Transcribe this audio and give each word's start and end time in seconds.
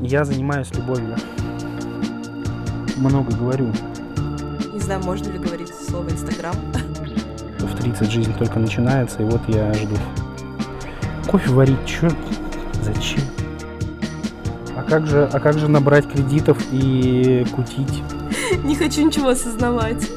Я 0.00 0.24
занимаюсь 0.24 0.72
любовью. 0.74 1.14
Много 2.96 3.36
говорю. 3.36 3.70
Не 4.72 4.80
знаю, 4.80 5.02
можно 5.02 5.30
ли 5.30 5.38
говорить 5.38 5.68
слово 5.74 6.08
Инстаграм. 6.08 6.54
В 7.58 7.76
30 7.76 8.10
жизнь 8.10 8.34
только 8.38 8.58
начинается, 8.58 9.22
и 9.22 9.26
вот 9.26 9.42
я 9.48 9.72
жду. 9.74 9.96
Кофе 11.26 11.50
варить, 11.50 11.84
чё? 11.84 12.08
Зачем? 12.82 13.20
А 14.74 14.82
как 14.82 15.06
же, 15.06 15.28
а 15.30 15.38
как 15.38 15.58
же 15.58 15.68
набрать 15.68 16.10
кредитов 16.10 16.58
и 16.72 17.46
кутить? 17.54 18.02
Не 18.64 18.74
хочу 18.76 19.06
ничего 19.06 19.28
осознавать. 19.28 20.10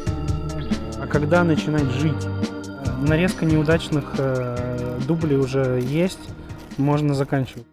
А 0.97 1.07
когда 1.07 1.43
начинать 1.43 1.91
жить? 1.91 2.27
Нарезка 3.01 3.45
неудачных 3.45 4.13
э, 4.17 4.99
дублей 5.05 5.37
уже 5.37 5.81
есть, 5.83 6.19
можно 6.77 7.13
заканчивать. 7.13 7.65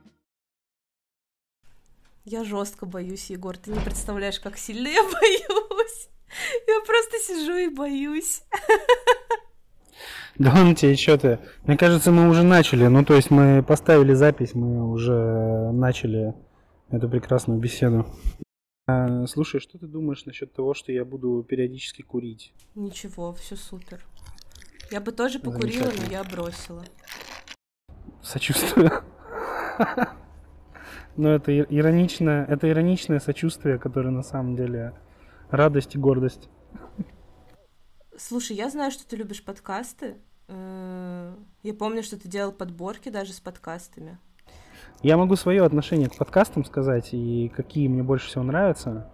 Я 2.30 2.45
жестко 2.45 2.87
боюсь, 2.87 3.29
Егор. 3.29 3.57
Ты 3.57 3.73
не 3.73 3.80
представляешь, 3.80 4.38
как 4.38 4.57
сильно 4.57 4.87
я 4.87 5.02
боюсь. 5.21 6.09
Я 6.69 6.80
просто 6.87 7.19
сижу 7.19 7.57
и 7.57 7.69
боюсь. 7.69 8.45
Да 10.38 10.52
ладно 10.52 10.77
тебе, 10.77 10.95
что 10.95 11.19
ты? 11.19 11.41
Мне 11.65 11.77
кажется, 11.77 12.12
мы 12.12 12.29
уже 12.29 12.45
начали. 12.45 12.87
Ну, 12.87 13.05
то 13.05 13.15
есть 13.15 13.33
мы 13.33 13.65
поставили 13.65 14.15
запись, 14.15 14.55
мы 14.55 14.93
уже 14.93 15.73
начали 15.73 16.35
эту 16.93 17.09
прекрасную 17.09 17.59
беседу. 17.59 18.07
А, 18.87 19.27
слушай, 19.27 19.59
что 19.59 19.77
ты 19.79 19.88
думаешь 19.88 20.24
насчет 20.24 20.52
того, 20.52 20.73
что 20.73 20.93
я 20.93 21.05
буду 21.05 21.43
периодически 21.43 22.02
курить? 22.02 22.52
Ничего, 22.77 23.33
все 23.33 23.57
супер. 23.57 24.07
Я 24.93 25.01
бы 25.01 25.10
тоже 25.10 25.41
покурила, 25.41 25.91
но 25.97 26.12
я 26.12 26.23
бросила. 26.23 26.85
Сочувствую. 28.23 29.02
Но 31.16 31.30
это 31.30 31.59
ироничное, 31.59 32.45
это 32.47 32.69
ироничное 32.69 33.21
сочувствие, 33.21 33.79
которое 33.79 34.11
на 34.11 34.23
самом 34.23 34.57
деле 34.57 34.95
радость 35.51 35.95
и 35.95 35.99
гордость. 35.99 36.49
Слушай, 38.17 38.57
я 38.57 38.71
знаю, 38.71 38.91
что 38.91 39.09
ты 39.09 39.17
любишь 39.17 39.43
подкасты. 39.43 40.17
Э, 40.49 41.35
я 41.63 41.75
помню, 41.75 42.02
что 42.02 42.21
ты 42.21 42.29
делал 42.29 42.52
подборки 42.52 43.09
даже 43.09 43.33
с 43.33 43.41
подкастами. 43.41 44.19
Я 45.02 45.17
могу 45.17 45.37
свое 45.37 45.65
отношение 45.65 46.09
к 46.09 46.17
подкастам 46.17 46.65
сказать 46.65 47.11
и 47.13 47.51
какие 47.55 47.89
мне 47.89 48.02
больше 48.02 48.29
всего 48.29 48.45
нравятся. 48.45 49.11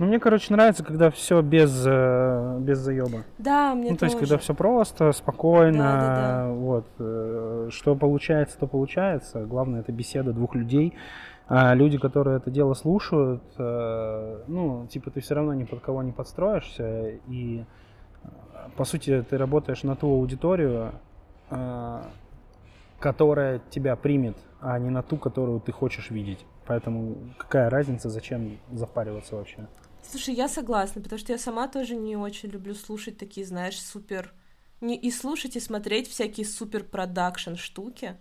Ну, 0.00 0.06
мне, 0.06 0.18
короче, 0.18 0.50
нравится, 0.54 0.82
когда 0.82 1.10
все 1.10 1.42
без, 1.42 1.84
э, 1.86 2.58
без 2.60 2.78
заеба. 2.78 3.24
Да, 3.36 3.74
мне 3.74 3.90
Ну, 3.90 3.96
то 3.96 4.00
тоже. 4.00 4.12
есть, 4.12 4.18
когда 4.18 4.38
все 4.38 4.54
просто, 4.54 5.12
спокойно, 5.12 5.76
Да, 5.78 6.00
да, 6.00 6.46
да. 6.46 6.52
вот, 6.52 6.86
э, 6.98 7.68
что 7.70 7.94
получается, 7.94 8.58
то 8.58 8.66
получается. 8.66 9.44
Главное, 9.44 9.80
это 9.80 9.92
беседа 9.92 10.32
двух 10.32 10.54
людей. 10.54 10.94
А 11.48 11.74
люди, 11.74 11.98
которые 11.98 12.38
это 12.38 12.50
дело 12.50 12.72
слушают, 12.72 13.42
э, 13.58 14.42
ну, 14.46 14.86
типа, 14.86 15.10
ты 15.10 15.20
все 15.20 15.34
равно 15.34 15.52
ни 15.52 15.64
под 15.64 15.80
кого 15.80 16.02
не 16.02 16.12
подстроишься, 16.12 17.08
и, 17.28 17.66
по 18.76 18.84
сути, 18.84 19.22
ты 19.28 19.36
работаешь 19.36 19.82
на 19.82 19.96
ту 19.96 20.06
аудиторию, 20.14 20.92
которая 23.00 23.60
тебя 23.68 23.96
примет, 23.96 24.38
а 24.62 24.78
не 24.78 24.88
на 24.88 25.02
ту, 25.02 25.18
которую 25.18 25.60
ты 25.60 25.72
хочешь 25.72 26.10
видеть. 26.10 26.46
Поэтому 26.66 27.16
какая 27.36 27.68
разница, 27.68 28.08
зачем 28.08 28.58
запариваться 28.72 29.36
вообще? 29.36 29.66
Слушай, 30.10 30.34
я 30.34 30.48
согласна, 30.48 31.00
потому 31.00 31.20
что 31.20 31.30
я 31.32 31.38
сама 31.38 31.68
тоже 31.68 31.94
не 31.94 32.16
очень 32.16 32.48
люблю 32.48 32.74
слушать 32.74 33.16
такие, 33.16 33.46
знаешь, 33.46 33.80
супер... 33.80 34.34
Не 34.80 34.96
и 34.96 35.08
слушать, 35.12 35.54
и 35.54 35.60
смотреть 35.60 36.08
всякие 36.08 36.44
супер 36.44 36.82
продакшн 36.82 37.54
штуки. 37.54 38.16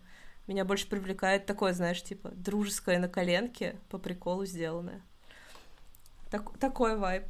Меня 0.46 0.66
больше 0.66 0.88
привлекает 0.88 1.48
такое, 1.48 1.74
знаешь, 1.74 2.04
типа 2.04 2.30
дружеское 2.30 3.00
на 3.00 3.10
коленке, 3.10 3.80
по 3.90 3.98
приколу 3.98 4.46
сделанное. 4.46 5.02
Так, 6.30 6.56
такой 6.60 6.96
вайб. 6.96 7.24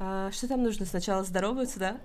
А, 0.00 0.32
что 0.32 0.48
там 0.48 0.64
нужно? 0.64 0.86
Сначала 0.86 1.22
здороваться, 1.22 1.78
да? 1.78 2.00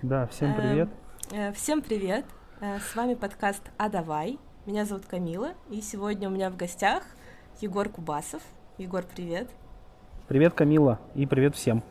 Да, 0.00 0.26
всем 0.28 0.52
Эм, 0.52 0.56
привет. 0.56 0.88
Э, 1.30 1.52
Всем 1.52 1.82
привет! 1.82 2.24
Э, 2.62 2.78
С 2.78 2.96
вами 2.96 3.16
подкаст 3.16 3.62
«А 3.76 3.90
давай». 3.90 4.38
Меня 4.64 4.86
зовут 4.86 5.04
Камила, 5.04 5.52
и 5.68 5.82
сегодня 5.82 6.28
у 6.28 6.32
меня 6.32 6.48
в 6.48 6.56
гостях 6.56 7.04
Егор 7.60 7.86
Кубасов. 7.90 8.40
Егор, 8.78 9.04
привет! 9.04 9.50
Привет, 10.28 10.54
Камила, 10.54 10.98
и 11.14 11.26
привет 11.26 11.54
всем. 11.54 11.84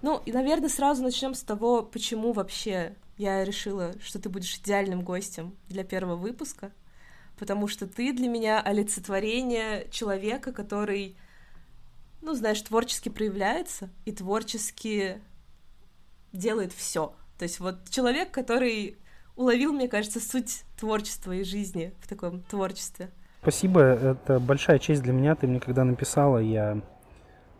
Ну, 0.00 0.22
и, 0.24 0.32
наверное, 0.32 0.70
сразу 0.70 1.02
начнем 1.02 1.34
с 1.34 1.42
того, 1.42 1.82
почему 1.82 2.32
вообще 2.32 2.94
я 3.18 3.44
решила, 3.44 3.92
что 4.00 4.18
ты 4.18 4.30
будешь 4.30 4.56
идеальным 4.56 5.02
гостем 5.02 5.54
для 5.68 5.84
первого 5.84 6.16
выпуска, 6.16 6.72
потому 7.38 7.68
что 7.68 7.86
ты 7.86 8.14
для 8.14 8.26
меня 8.26 8.58
олицетворение 8.62 9.86
человека, 9.90 10.50
который, 10.50 11.14
ну, 12.22 12.32
знаешь, 12.32 12.62
творчески 12.62 13.10
проявляется 13.10 13.90
и 14.06 14.12
творчески 14.12 15.20
делает 16.32 16.72
все. 16.72 17.14
То 17.36 17.42
есть 17.42 17.60
вот 17.60 17.90
человек, 17.90 18.30
который 18.30 18.96
уловил, 19.36 19.74
мне 19.74 19.88
кажется, 19.88 20.20
суть 20.20 20.62
творчества 20.78 21.32
и 21.32 21.44
жизни 21.44 21.92
в 22.00 22.08
таком 22.08 22.42
творчестве. 22.42 23.10
Спасибо, 23.40 23.80
это 23.80 24.40
большая 24.40 24.80
честь 24.80 25.02
для 25.02 25.12
меня. 25.12 25.36
Ты 25.36 25.46
мне 25.46 25.60
когда 25.60 25.84
написала, 25.84 26.38
я, 26.38 26.80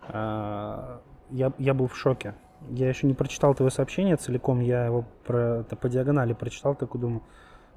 а, 0.08 1.00
я, 1.30 1.52
я 1.58 1.72
был 1.72 1.86
в 1.86 1.96
шоке. 1.96 2.34
Я 2.68 2.88
еще 2.88 3.06
не 3.06 3.14
прочитал 3.14 3.54
твое 3.54 3.70
сообщение 3.70 4.16
целиком, 4.16 4.60
я 4.60 4.86
его 4.86 5.04
про, 5.24 5.60
это 5.60 5.76
по 5.76 5.88
диагонали 5.88 6.32
прочитал, 6.32 6.74
такой 6.74 7.00
думаю, 7.00 7.22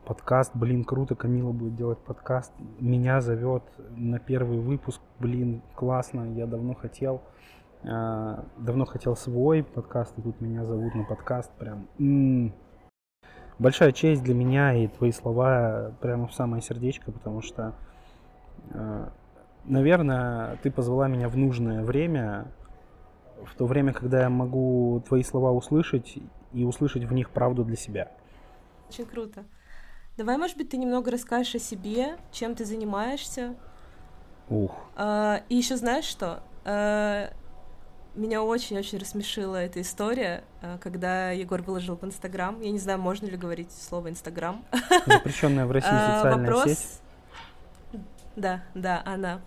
подкаст, 0.05 0.51
блин, 0.55 0.83
круто, 0.83 1.13
Камила 1.13 1.51
будет 1.51 1.75
делать 1.75 1.99
подкаст, 1.99 2.51
меня 2.79 3.21
зовет 3.21 3.61
на 3.95 4.17
первый 4.17 4.57
выпуск, 4.57 4.99
блин, 5.19 5.61
классно, 5.75 6.33
я 6.33 6.47
давно 6.47 6.73
хотел, 6.73 7.21
а, 7.83 8.43
давно 8.57 8.85
хотел 8.85 9.15
свой 9.15 9.61
подкаст, 9.61 10.17
и 10.17 10.23
тут 10.23 10.41
меня 10.41 10.65
зовут 10.65 10.95
на 10.95 11.03
подкаст, 11.03 11.51
прям, 11.59 11.87
м. 11.99 12.51
большая 13.59 13.91
честь 13.91 14.23
для 14.23 14.33
меня 14.33 14.73
и 14.73 14.87
твои 14.87 15.11
слова 15.11 15.91
прямо 16.01 16.27
в 16.27 16.33
самое 16.33 16.63
сердечко, 16.63 17.11
потому 17.11 17.43
что 17.43 17.75
Э, 17.75 17.90
Наверное, 19.65 20.57
ты 20.63 20.71
позвала 20.71 21.07
меня 21.07 21.29
в 21.29 21.37
нужное 21.37 21.83
время, 21.83 22.47
в 23.45 23.55
то 23.55 23.65
время, 23.65 23.93
когда 23.93 24.21
я 24.21 24.29
могу 24.29 25.03
твои 25.07 25.23
слова 25.23 25.51
услышать 25.51 26.17
и 26.53 26.63
услышать 26.63 27.03
в 27.03 27.13
них 27.13 27.29
правду 27.29 27.63
для 27.63 27.75
себя. 27.75 28.11
Очень 28.89 29.05
круто. 29.05 29.45
Давай, 30.17 30.37
может 30.37 30.57
быть, 30.57 30.69
ты 30.69 30.77
немного 30.77 31.11
расскажешь 31.11 31.55
о 31.55 31.59
себе, 31.59 32.17
чем 32.31 32.55
ты 32.55 32.65
занимаешься. 32.65 33.55
Ух. 34.49 34.75
А, 34.95 35.41
и 35.47 35.55
еще 35.55 35.77
знаешь 35.77 36.05
что? 36.05 36.43
А, 36.65 37.31
меня 38.15 38.43
очень-очень 38.43 38.97
рассмешила 38.97 39.55
эта 39.55 39.79
история, 39.79 40.43
а, 40.61 40.77
когда 40.79 41.31
Егор 41.31 41.61
выложил 41.61 41.95
в 41.95 42.03
Инстаграм. 42.03 42.59
Я 42.59 42.71
не 42.71 42.79
знаю, 42.79 42.99
можно 42.99 43.27
ли 43.27 43.37
говорить 43.37 43.71
слово 43.71 44.09
Инстаграм. 44.09 44.65
Запрещенная 45.05 45.65
в 45.65 45.71
России 45.71 45.89
А, 45.91 46.17
социальная 46.17 46.51
Вопрос... 46.51 46.65
сеть. 46.65 47.01
Да, 48.35 48.63
да, 48.75 49.01
она. 49.05 49.41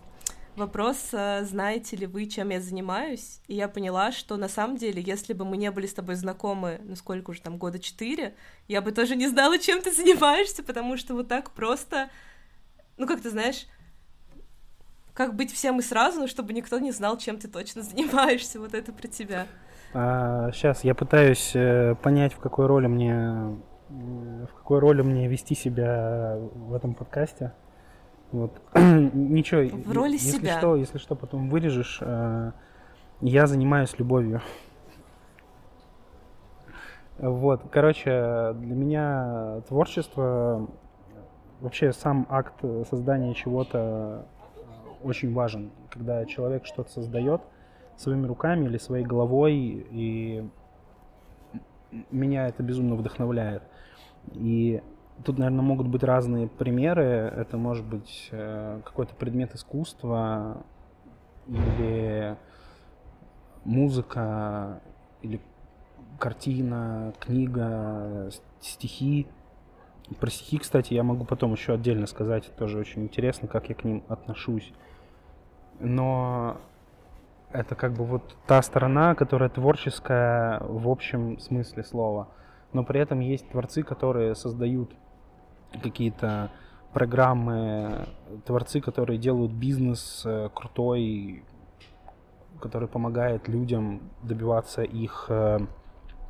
Вопрос, 0.56 1.08
а, 1.12 1.42
знаете 1.42 1.96
ли 1.96 2.06
вы, 2.06 2.26
чем 2.26 2.50
я 2.50 2.60
занимаюсь? 2.60 3.40
И 3.48 3.54
я 3.54 3.66
поняла, 3.66 4.12
что 4.12 4.36
на 4.36 4.48
самом 4.48 4.76
деле, 4.76 5.02
если 5.02 5.32
бы 5.32 5.44
мы 5.44 5.56
не 5.56 5.70
были 5.72 5.86
с 5.86 5.94
тобой 5.94 6.14
знакомы, 6.14 6.80
ну 6.84 6.94
сколько 6.94 7.30
уже 7.30 7.42
там, 7.42 7.58
года 7.58 7.80
четыре, 7.80 8.34
я 8.68 8.80
бы 8.80 8.92
тоже 8.92 9.16
не 9.16 9.26
знала, 9.26 9.58
чем 9.58 9.82
ты 9.82 9.90
занимаешься, 9.92 10.62
потому 10.62 10.96
что 10.96 11.14
вот 11.14 11.26
так 11.26 11.50
просто, 11.50 12.08
ну 12.98 13.08
как 13.08 13.20
ты 13.20 13.30
знаешь, 13.30 13.66
как 15.12 15.34
быть 15.34 15.52
всем 15.52 15.80
и 15.80 15.82
сразу, 15.82 16.20
но 16.20 16.26
чтобы 16.28 16.52
никто 16.52 16.78
не 16.78 16.92
знал, 16.92 17.18
чем 17.18 17.38
ты 17.38 17.48
точно 17.48 17.82
занимаешься, 17.82 18.60
вот 18.60 18.74
это 18.74 18.92
про 18.92 19.08
тебя. 19.08 19.46
А, 19.92 20.52
сейчас 20.52 20.84
я 20.84 20.94
пытаюсь 20.94 21.52
э, 21.54 21.96
понять, 22.00 22.32
в 22.32 22.38
какой 22.38 22.66
роли 22.66 22.86
мне 22.86 23.12
э, 23.90 24.46
в 24.48 24.54
какой 24.54 24.78
роли 24.78 25.02
мне 25.02 25.28
вести 25.28 25.54
себя 25.54 26.36
в 26.38 26.74
этом 26.74 26.94
подкасте. 26.94 27.52
Вот. 28.34 28.60
Ничего. 28.74 29.62
В 29.84 29.92
роли 29.92 30.14
если 30.14 30.38
себя. 30.38 30.58
Что, 30.58 30.74
если 30.74 30.98
что, 30.98 31.14
потом 31.14 31.48
вырежешь. 31.48 31.98
э, 32.00 32.50
я 33.20 33.46
занимаюсь 33.46 33.96
любовью. 33.96 34.42
Вот, 37.18 37.62
короче, 37.70 38.54
для 38.54 38.74
меня 38.74 39.62
творчество, 39.68 40.68
вообще 41.60 41.92
сам 41.92 42.26
акт 42.28 42.54
создания 42.90 43.34
чего-то 43.34 44.26
очень 45.04 45.32
важен, 45.32 45.70
когда 45.88 46.24
человек 46.26 46.66
что-то 46.66 46.90
создает 46.90 47.40
своими 47.96 48.26
руками 48.26 48.64
или 48.64 48.78
своей 48.78 49.04
головой, 49.04 49.54
и 49.92 50.44
меня 52.10 52.48
это 52.48 52.64
безумно 52.64 52.96
вдохновляет. 52.96 53.62
И 54.32 54.82
тут, 55.22 55.38
наверное, 55.38 55.62
могут 55.62 55.86
быть 55.86 56.02
разные 56.02 56.48
примеры. 56.48 57.04
Это 57.36 57.56
может 57.56 57.84
быть 57.84 58.28
э, 58.32 58.80
какой-то 58.84 59.14
предмет 59.14 59.54
искусства 59.54 60.64
или 61.46 62.36
музыка, 63.64 64.80
или 65.22 65.40
картина, 66.18 67.12
книга, 67.20 68.30
стихи. 68.60 69.26
Про 70.20 70.30
стихи, 70.30 70.58
кстати, 70.58 70.94
я 70.94 71.02
могу 71.02 71.24
потом 71.24 71.52
еще 71.52 71.74
отдельно 71.74 72.06
сказать, 72.06 72.50
тоже 72.56 72.78
очень 72.78 73.02
интересно, 73.02 73.48
как 73.48 73.68
я 73.68 73.74
к 73.74 73.84
ним 73.84 74.04
отношусь. 74.08 74.72
Но 75.80 76.58
это 77.52 77.74
как 77.74 77.94
бы 77.94 78.04
вот 78.04 78.36
та 78.46 78.60
сторона, 78.62 79.14
которая 79.14 79.48
творческая 79.48 80.60
в 80.60 80.88
общем 80.88 81.38
смысле 81.38 81.84
слова. 81.84 82.28
Но 82.72 82.84
при 82.84 83.00
этом 83.00 83.20
есть 83.20 83.48
творцы, 83.48 83.82
которые 83.82 84.34
создают 84.34 84.92
какие-то 85.82 86.50
программы, 86.92 88.06
творцы, 88.44 88.80
которые 88.80 89.18
делают 89.18 89.52
бизнес 89.52 90.22
э, 90.24 90.48
крутой, 90.54 91.44
который 92.60 92.88
помогает 92.88 93.48
людям 93.48 94.00
добиваться 94.22 94.82
их 94.82 95.26
э, 95.28 95.58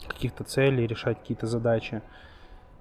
каких-то 0.08 0.44
целей, 0.44 0.86
решать 0.86 1.18
какие-то 1.20 1.46
задачи. 1.46 2.02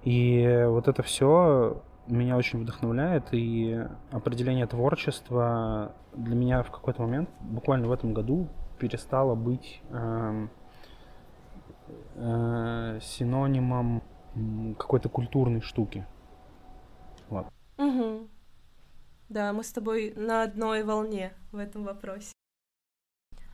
И 0.02 0.64
вот 0.66 0.88
это 0.88 1.02
все 1.02 1.82
меня 2.06 2.36
очень 2.36 2.62
вдохновляет, 2.62 3.28
и 3.32 3.86
определение 4.10 4.66
творчества 4.66 5.92
для 6.12 6.34
меня 6.34 6.62
в 6.62 6.70
какой-то 6.70 7.02
момент, 7.02 7.30
буквально 7.40 7.88
в 7.88 7.92
этом 7.92 8.12
году, 8.12 8.48
перестало 8.78 9.34
быть 9.34 9.80
э, 9.90 10.48
э, 12.16 12.98
синонимом 13.02 14.02
какой-то 14.78 15.08
культурной 15.08 15.60
штуки. 15.60 16.06
Вот. 17.34 17.46
Угу. 17.78 18.28
Да, 19.28 19.52
мы 19.52 19.64
с 19.64 19.72
тобой 19.72 20.12
на 20.16 20.42
одной 20.44 20.84
волне 20.84 21.32
в 21.50 21.58
этом 21.58 21.84
вопросе. 21.84 22.32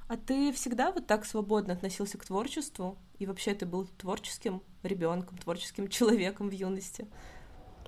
А 0.09 0.17
ты 0.17 0.53
всегда 0.53 0.91
вот 0.91 1.06
так 1.06 1.25
свободно 1.25 1.73
относился 1.73 2.19
к 2.19 2.25
творчеству? 2.25 2.99
И 3.19 3.27
вообще 3.27 3.55
ты 3.55 3.65
был 3.65 3.87
творческим 3.87 4.62
ребенком, 4.82 5.38
творческим 5.38 5.88
человеком 5.88 6.49
в 6.50 6.53
юности? 6.53 7.06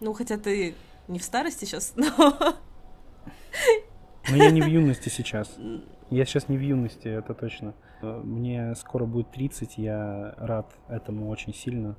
Ну, 0.00 0.12
хотя 0.14 0.38
ты 0.38 0.74
не 1.08 1.18
в 1.18 1.24
старости 1.24 1.64
сейчас, 1.64 1.94
но... 1.96 2.56
Но 4.30 4.36
я 4.36 4.50
не 4.50 4.62
в 4.62 4.66
юности 4.66 5.08
сейчас. 5.08 5.56
Я 6.10 6.26
сейчас 6.26 6.50
не 6.50 6.58
в 6.58 6.60
юности, 6.60 7.08
это 7.08 7.32
точно. 7.32 7.74
Мне 8.02 8.74
скоро 8.74 9.06
будет 9.06 9.30
30, 9.30 9.78
я 9.78 10.34
рад 10.36 10.70
этому 10.88 11.30
очень 11.30 11.54
сильно. 11.54 11.96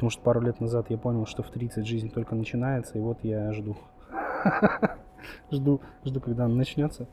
Потому 0.00 0.12
что 0.12 0.22
пару 0.22 0.40
лет 0.40 0.60
назад 0.60 0.88
я 0.88 0.96
понял, 0.96 1.26
что 1.26 1.42
в 1.42 1.50
30 1.50 1.86
жизнь 1.86 2.08
только 2.10 2.34
начинается, 2.34 2.96
и 2.96 3.02
вот 3.02 3.18
я 3.22 3.52
жду. 3.52 3.76
Жду, 5.50 5.82
жду, 6.06 6.20
когда 6.20 6.46
она 6.46 6.54
начнется. 6.54 7.06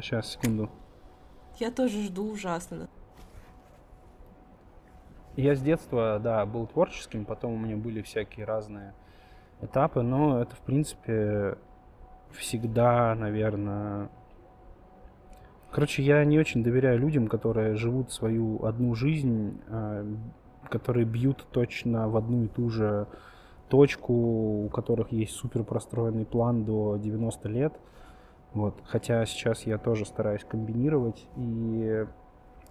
Сейчас, 0.00 0.30
секунду. 0.30 0.70
Я 1.58 1.70
тоже 1.70 2.02
жду 2.04 2.32
ужасно. 2.32 2.88
Я 5.36 5.54
с 5.54 5.60
детства, 5.60 6.18
да, 6.18 6.46
был 6.46 6.66
творческим, 6.66 7.26
потом 7.26 7.52
у 7.52 7.58
меня 7.58 7.76
были 7.76 8.00
всякие 8.00 8.46
разные 8.46 8.94
этапы, 9.60 10.00
но 10.00 10.40
это, 10.40 10.56
в 10.56 10.60
принципе, 10.60 11.58
всегда, 12.32 13.14
наверное... 13.14 14.08
Короче, 15.70 16.02
я 16.02 16.24
не 16.24 16.38
очень 16.38 16.64
доверяю 16.64 16.98
людям, 16.98 17.28
которые 17.28 17.76
живут 17.76 18.12
свою 18.12 18.64
одну 18.64 18.94
жизнь, 18.94 19.60
а, 19.68 20.06
которые 20.68 21.04
бьют 21.04 21.46
точно 21.50 22.08
в 22.08 22.16
одну 22.16 22.44
и 22.44 22.48
ту 22.48 22.70
же 22.70 23.06
точку, 23.68 24.64
у 24.66 24.68
которых 24.68 25.12
есть 25.12 25.32
супер 25.32 25.64
простроенный 25.64 26.24
план 26.24 26.64
до 26.64 26.96
90 26.96 27.48
лет. 27.48 27.74
Вот. 28.52 28.80
Хотя 28.84 29.24
сейчас 29.26 29.62
я 29.62 29.78
тоже 29.78 30.06
стараюсь 30.06 30.44
комбинировать. 30.44 31.26
И 31.36 32.06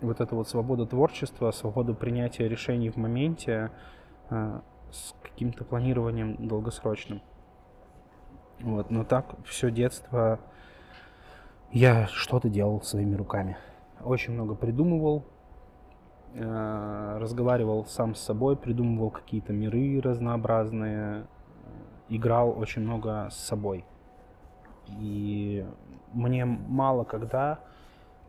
вот 0.02 0.22
эта 0.22 0.36
вот 0.36 0.48
свобода 0.48 0.86
творчества, 0.86 1.52
свобода 1.52 1.94
принятия 1.94 2.48
решений 2.48 2.90
в 2.90 2.98
моменте 2.98 3.72
э, 4.30 4.60
с 4.92 5.14
каким-то 5.22 5.66
планированием 5.66 6.48
долгосрочным. 6.48 7.22
Вот. 8.62 8.92
Но 8.92 9.04
так 9.04 9.36
все 9.46 9.72
детство 9.72 10.40
я 11.72 12.08
что-то 12.08 12.50
делал 12.50 12.82
своими 12.82 13.16
руками. 13.16 13.58
Очень 14.02 14.34
много 14.34 14.56
придумывал, 14.56 15.26
э, 16.34 17.18
разговаривал 17.20 17.86
сам 17.86 18.16
с 18.16 18.20
собой, 18.20 18.56
придумывал 18.56 19.10
какие-то 19.10 19.54
миры 19.54 20.02
разнообразные, 20.02 21.26
играл 22.10 22.58
очень 22.58 22.82
много 22.82 23.30
с 23.32 23.36
собой. 23.36 23.86
И 25.00 25.66
мне 26.14 26.46
мало 26.46 27.04
когда 27.04 27.60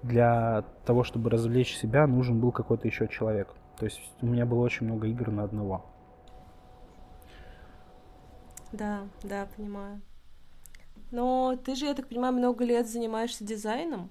для 0.03 0.65
того, 0.85 1.03
чтобы 1.03 1.31
развлечь 1.31 1.77
себя, 1.77 2.07
нужен 2.07 2.39
был 2.41 2.53
какой-то 2.53 2.87
еще 2.87 3.09
человек. 3.09 3.49
То 3.79 3.87
есть 3.87 4.01
у 4.21 4.27
меня 4.27 4.47
было 4.47 4.61
очень 4.61 4.87
много 4.87 5.07
игр 5.09 5.31
на 5.31 5.45
одного. 5.45 5.85
Да, 8.73 9.01
да, 9.23 9.47
понимаю. 9.57 10.01
Но 11.11 11.57
ты 11.65 11.75
же, 11.77 11.87
я 11.87 11.95
так 11.95 12.09
понимаю, 12.09 12.35
много 12.35 12.65
лет 12.65 12.89
занимаешься 12.89 13.45
дизайном? 13.45 14.11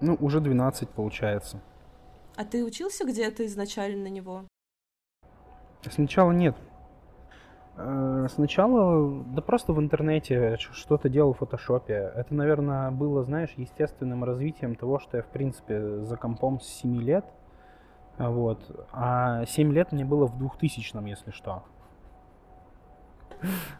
Ну, 0.00 0.16
уже 0.20 0.40
12 0.40 0.88
получается. 0.88 1.60
А 2.36 2.44
ты 2.44 2.64
учился 2.64 3.06
где-то 3.06 3.46
изначально 3.46 4.04
на 4.04 4.08
него? 4.08 4.44
Сначала 5.90 6.32
нет. 6.32 6.54
Э, 7.76 8.26
сначала, 8.30 9.24
да 9.24 9.40
просто 9.40 9.72
в 9.72 9.80
интернете 9.80 10.56
что-то 10.58 11.08
делал 11.08 11.32
в 11.32 11.38
фотошопе. 11.38 12.12
Это, 12.14 12.34
наверное, 12.34 12.90
было, 12.90 13.22
знаешь, 13.22 13.52
естественным 13.56 14.24
развитием 14.24 14.74
того, 14.74 14.98
что 14.98 15.18
я, 15.18 15.22
в 15.22 15.28
принципе, 15.28 16.02
за 16.04 16.16
компом 16.16 16.60
с 16.60 16.66
7 16.66 17.00
лет. 17.00 17.24
Вот. 18.18 18.86
А 18.92 19.44
7 19.46 19.72
лет 19.72 19.92
мне 19.92 20.04
было 20.04 20.26
в 20.26 20.42
2000-м, 20.42 21.04
если 21.06 21.30
что. 21.30 21.62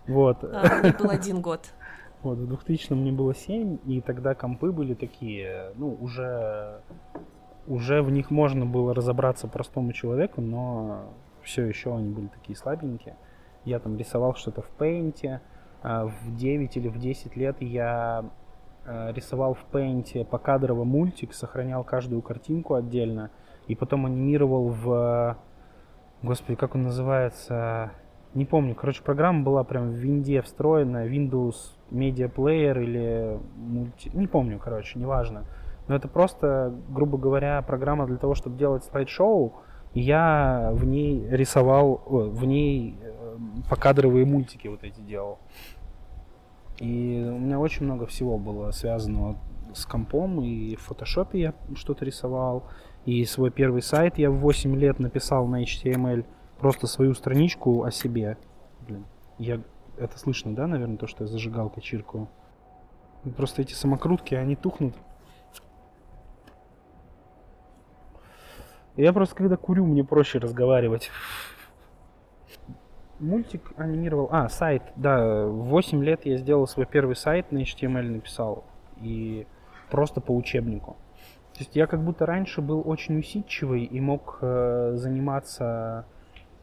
Вот. 0.06 0.44
А, 0.44 0.81
мне 0.81 0.93
был 0.93 1.11
один 1.11 1.41
год. 1.41 1.73
Вот, 2.23 2.38
в 2.38 2.52
2000-м 2.52 2.99
мне 2.99 3.12
было 3.12 3.35
7, 3.35 3.79
и 3.85 4.00
тогда 4.00 4.35
компы 4.35 4.73
были 4.73 4.94
такие, 4.94 5.70
ну, 5.76 5.97
уже, 6.00 6.81
уже 7.67 8.03
в 8.03 8.11
них 8.11 8.31
можно 8.31 8.67
было 8.67 8.95
разобраться 8.95 9.49
простому 9.49 9.93
человеку, 9.93 10.41
но 10.41 11.05
все 11.43 11.65
еще 11.65 11.97
они 11.97 12.11
были 12.11 12.27
такие 12.27 12.57
слабенькие. 12.57 13.17
Я 13.65 13.79
там 13.79 13.97
рисовал 13.97 14.35
что-то 14.35 14.63
в 14.63 14.71
Paint. 14.79 15.41
А, 15.83 16.07
в 16.07 16.37
9 16.37 16.77
или 16.77 16.89
в 16.89 16.99
10 16.99 17.37
лет 17.37 17.57
я 17.61 18.25
а, 18.85 19.13
рисовал 19.13 19.55
в 19.55 19.65
Paint 19.73 20.25
покадрово 20.25 20.85
мультик, 20.85 21.35
сохранял 21.35 21.85
каждую 21.85 22.23
картинку 22.23 22.75
отдельно. 22.75 23.31
И 23.67 23.75
потом 23.75 24.07
анимировал 24.07 24.69
в... 24.69 25.37
Господи, 26.23 26.57
как 26.57 26.75
он 26.75 26.85
называется? 26.85 27.90
Не 28.35 28.45
помню. 28.45 28.75
Короче, 28.75 29.02
программа 29.02 29.43
была 29.43 29.64
прям 29.64 29.90
в 29.90 29.95
винде 29.95 30.43
встроенная. 30.43 31.09
Windows 31.09 31.57
Media 31.90 32.33
Player 32.33 32.83
или 32.83 33.38
мульти... 33.57 34.11
Не 34.14 34.26
помню, 34.26 34.61
короче, 34.62 34.99
неважно. 34.99 35.45
Но 35.88 35.95
это 35.95 36.09
просто, 36.09 36.75
грубо 36.88 37.19
говоря, 37.19 37.62
программа 37.62 38.07
для 38.07 38.16
того, 38.16 38.35
чтобы 38.35 38.59
делать 38.59 38.85
слайд-шоу. 38.85 39.55
И 39.95 40.00
я 40.00 40.71
в 40.73 40.85
ней 40.85 41.26
рисовал, 41.28 42.02
в 42.07 42.45
ней 42.45 42.99
покадровые 43.71 44.26
мультики 44.26 44.69
вот 44.69 44.83
эти 44.83 45.00
делал. 45.00 45.38
И 46.78 47.25
у 47.26 47.38
меня 47.38 47.59
очень 47.59 47.85
много 47.85 48.07
всего 48.07 48.37
было 48.37 48.71
связано 48.71 49.38
с 49.75 49.87
компом, 49.87 50.43
и 50.43 50.76
в 50.76 50.83
фотошопе 50.83 51.40
я 51.40 51.55
что-то 51.75 52.05
рисовал, 52.05 52.64
и 53.05 53.25
свой 53.25 53.50
первый 53.50 53.83
сайт 53.83 54.19
я 54.19 54.31
в 54.31 54.38
8 54.38 54.76
лет 54.76 54.99
написал 54.99 55.47
на 55.47 55.62
HTML, 55.62 56.25
просто 56.59 56.87
свою 56.87 57.14
страничку 57.14 57.85
о 57.85 57.90
себе. 57.90 58.37
Блин, 58.87 59.05
я... 59.38 59.61
Это 59.99 60.19
слышно, 60.19 60.55
да, 60.55 60.66
наверное, 60.66 60.99
то, 60.99 61.07
что 61.07 61.25
я 61.25 61.28
зажигалкой 61.28 61.83
чиркаю? 61.83 62.28
Просто 63.37 63.62
эти 63.62 63.73
самокрутки, 63.73 64.35
они 64.35 64.57
тухнут. 64.57 64.95
Я 68.97 69.12
просто 69.12 69.35
когда 69.35 69.57
курю, 69.57 69.85
мне 69.87 70.05
проще 70.05 70.38
разговаривать 70.38 71.11
мультик 73.19 73.73
анимировал. 73.76 74.29
А, 74.31 74.49
сайт, 74.49 74.83
да. 74.97 75.47
В 75.47 75.69
8 75.69 76.03
лет 76.03 76.26
я 76.26 76.37
сделал 76.37 76.67
свой 76.67 76.87
первый 76.87 77.17
сайт 77.17 77.53
на 77.53 77.59
HTML 77.59 78.11
написал. 78.11 78.65
И 79.00 79.47
просто 79.91 80.21
по 80.21 80.33
учебнику. 80.33 80.97
То 81.55 81.61
есть 81.61 81.75
я 81.75 81.87
как 81.87 82.03
будто 82.03 82.26
раньше 82.26 82.61
был 82.61 82.83
очень 82.85 83.19
усидчивый 83.19 83.85
и 83.85 84.00
мог 84.00 84.38
э, 84.43 84.93
заниматься 84.97 86.05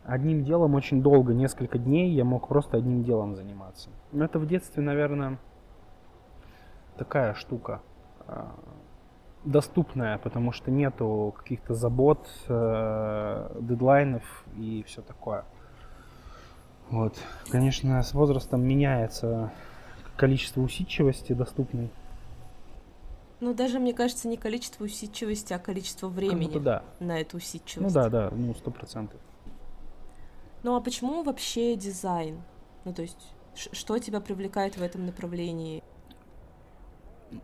одним 0.03 0.43
делом 0.43 0.75
очень 0.75 1.01
долго, 1.01 1.33
несколько 1.33 1.79
дней 1.79 2.11
я 2.11 2.25
мог 2.25 2.47
просто 2.47 2.77
одним 2.77 3.03
делом 3.03 3.35
заниматься. 3.35 3.89
Но 4.11 4.25
это 4.25 4.37
в 4.37 4.45
детстве, 4.45 4.83
наверное, 4.83 5.39
такая 6.97 7.33
штука 7.33 7.81
э, 8.27 8.43
доступная, 9.45 10.17
потому 10.17 10.51
что 10.51 10.71
нету 10.71 11.33
каких-то 11.37 11.73
забот, 11.73 12.27
э, 12.47 13.57
дедлайнов 13.61 14.45
и 14.57 14.83
все 14.87 15.01
такое. 15.01 15.45
Вот. 16.89 17.17
Конечно, 17.49 18.01
с 18.01 18.13
возрастом 18.13 18.61
меняется 18.61 19.51
количество 20.15 20.61
усидчивости 20.61 21.33
доступной. 21.33 21.89
Ну, 23.39 23.53
даже, 23.53 23.79
мне 23.79 23.93
кажется, 23.93 24.27
не 24.27 24.37
количество 24.37 24.85
усидчивости, 24.85 25.51
а 25.53 25.59
количество 25.59 26.07
времени 26.07 26.59
да. 26.59 26.83
на 26.99 27.19
эту 27.19 27.37
усидчивость. 27.37 27.93
Ну 27.93 28.01
да, 28.01 28.09
да, 28.09 28.29
ну, 28.31 28.53
сто 28.53 28.71
процентов. 28.71 29.19
Ну 30.63 30.75
а 30.77 30.81
почему 30.81 31.23
вообще 31.23 31.75
дизайн? 31.75 32.41
Ну 32.85 32.93
то 32.93 33.01
есть, 33.01 33.33
что 33.53 33.97
тебя 33.99 34.21
привлекает 34.21 34.77
в 34.77 34.81
этом 34.81 35.05
направлении? 35.05 35.83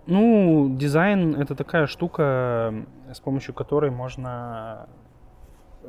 Ну, 0.05 0.75
дизайн 0.77 1.35
это 1.35 1.55
такая 1.55 1.87
штука, 1.87 2.73
с 3.11 3.19
помощью 3.19 3.53
которой 3.53 3.91
можно 3.91 4.87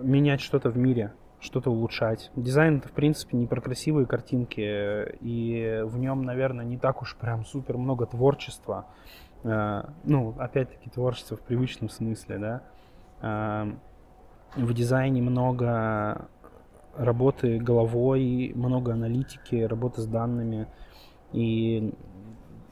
менять 0.01 0.41
что-то 0.41 0.71
в 0.71 0.77
мире, 0.77 1.13
что-то 1.41 1.71
улучшать. 1.71 2.31
Дизайн 2.37 2.79
это, 2.79 2.89
в 2.89 2.93
принципе, 2.93 3.37
не 3.37 3.47
про 3.47 3.61
красивые 3.61 4.07
картинки, 4.07 5.17
и 5.21 5.83
в 5.85 5.99
нем, 5.99 6.23
наверное, 6.23 6.65
не 6.65 6.79
так 6.79 7.03
уж 7.03 7.17
прям 7.17 7.45
супер 7.45 7.77
много 7.77 8.07
творчества. 8.07 8.87
Э, 9.43 9.85
ну, 10.05 10.35
опять-таки, 10.39 10.91
творчество 10.91 11.37
в 11.37 11.41
привычном 11.41 11.89
смысле, 11.89 12.39
да. 12.39 12.63
Э, 13.23 13.73
в 14.57 14.75
дизайне 14.75 15.23
много 15.23 16.29
работы 16.97 17.59
головой, 17.59 18.53
много 18.55 18.93
аналитики, 18.93 19.55
работы 19.63 20.03
с 20.03 20.07
данными, 20.07 20.67
и 21.33 21.95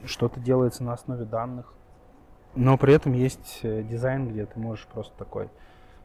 что-то 0.05 0.39
делается 0.39 0.83
на 0.83 0.93
основе 0.93 1.25
данных. 1.25 1.73
Но 2.55 2.77
при 2.77 2.93
этом 2.93 3.13
есть 3.13 3.59
э, 3.63 3.83
дизайн, 3.83 4.29
где 4.29 4.45
ты 4.45 4.59
можешь 4.59 4.87
просто 4.87 5.15
такой, 5.17 5.49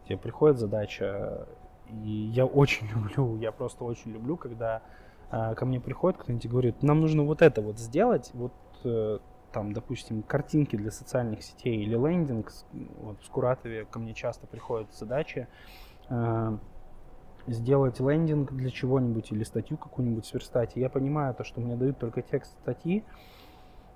тебе 0.07 0.19
приходит 0.19 0.59
задача, 0.59 1.47
и 1.89 2.31
я 2.35 2.45
очень 2.45 2.87
люблю, 2.95 3.37
я 3.37 3.53
просто 3.53 3.85
очень 3.85 4.13
люблю, 4.13 4.37
когда 4.37 4.83
э, 5.31 5.55
ко 5.55 5.65
мне 5.65 5.81
приходит 5.81 6.19
кто-нибудь 6.19 6.45
и 6.45 6.49
говорит, 6.49 6.83
нам 6.83 7.01
нужно 7.01 7.23
вот 7.23 7.43
это 7.43 7.63
вот 7.63 7.79
сделать, 7.79 8.31
вот 8.35 8.53
э, 8.85 9.19
там, 9.53 9.73
допустим, 9.73 10.23
картинки 10.23 10.77
для 10.77 10.91
социальных 10.91 11.43
сетей 11.43 11.83
или 11.83 11.95
лендинг, 11.95 12.53
вот 13.01 13.21
в 13.21 13.25
Скуратове 13.25 13.85
ко 13.85 13.99
мне 13.99 14.13
часто 14.13 14.47
приходят 14.47 14.93
задачи, 14.93 15.49
э, 16.11 16.59
сделать 17.47 18.01
лендинг 18.01 18.53
для 18.53 18.71
чего-нибудь 18.71 19.31
или 19.33 19.45
статью 19.45 19.77
какую-нибудь 19.77 20.27
сверстать. 20.27 20.77
И 20.77 20.81
я 20.81 20.89
понимаю 20.89 21.35
то, 21.35 21.45
что 21.45 21.61
мне 21.61 21.77
дают 21.77 21.99
только 21.99 22.23
текст 22.23 22.53
статьи, 22.63 23.05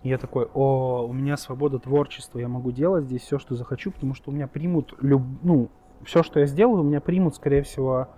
и 0.03 0.09
я 0.09 0.19
такой, 0.19 0.49
о, 0.55 1.07
у 1.09 1.13
меня 1.13 1.37
свобода 1.37 1.79
творчества, 1.79 2.39
я 2.39 2.49
могу 2.49 2.71
делать 2.71 3.05
здесь 3.05 3.23
все, 3.23 3.39
что 3.39 3.57
захочу, 3.57 3.91
потому 3.91 4.15
что 4.15 4.31
у 4.31 4.35
меня 4.35 4.47
примут, 4.47 4.95
люб... 5.01 5.23
ну, 5.43 5.71
все, 6.05 6.23
что 6.23 6.41
я 6.41 6.47
сделаю, 6.47 6.81
у 6.81 6.85
меня 6.85 7.01
примут, 7.01 7.35
скорее 7.35 7.63
всего, 7.63 8.09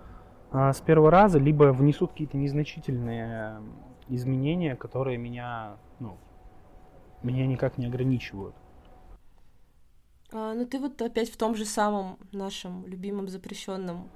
а, 0.51 0.71
с 0.73 0.81
первого 0.81 1.09
раза, 1.09 1.39
либо 1.39 1.71
внесут 1.71 2.11
какие-то 2.11 2.37
незначительные 2.37 3.61
изменения, 4.09 4.75
которые 4.75 5.17
меня, 5.17 5.77
ну, 5.99 6.17
меня 7.23 7.47
никак 7.47 7.77
не 7.77 7.87
ограничивают. 7.87 8.55
А, 10.31 10.53
ну 10.53 10.65
ты 10.65 10.79
вот 10.79 11.01
опять 11.01 11.29
в 11.29 11.37
том 11.37 11.55
же 11.55 11.65
самом 11.65 12.17
нашем 12.31 12.85
любимом 12.85 13.27
запрещенном 13.27 14.09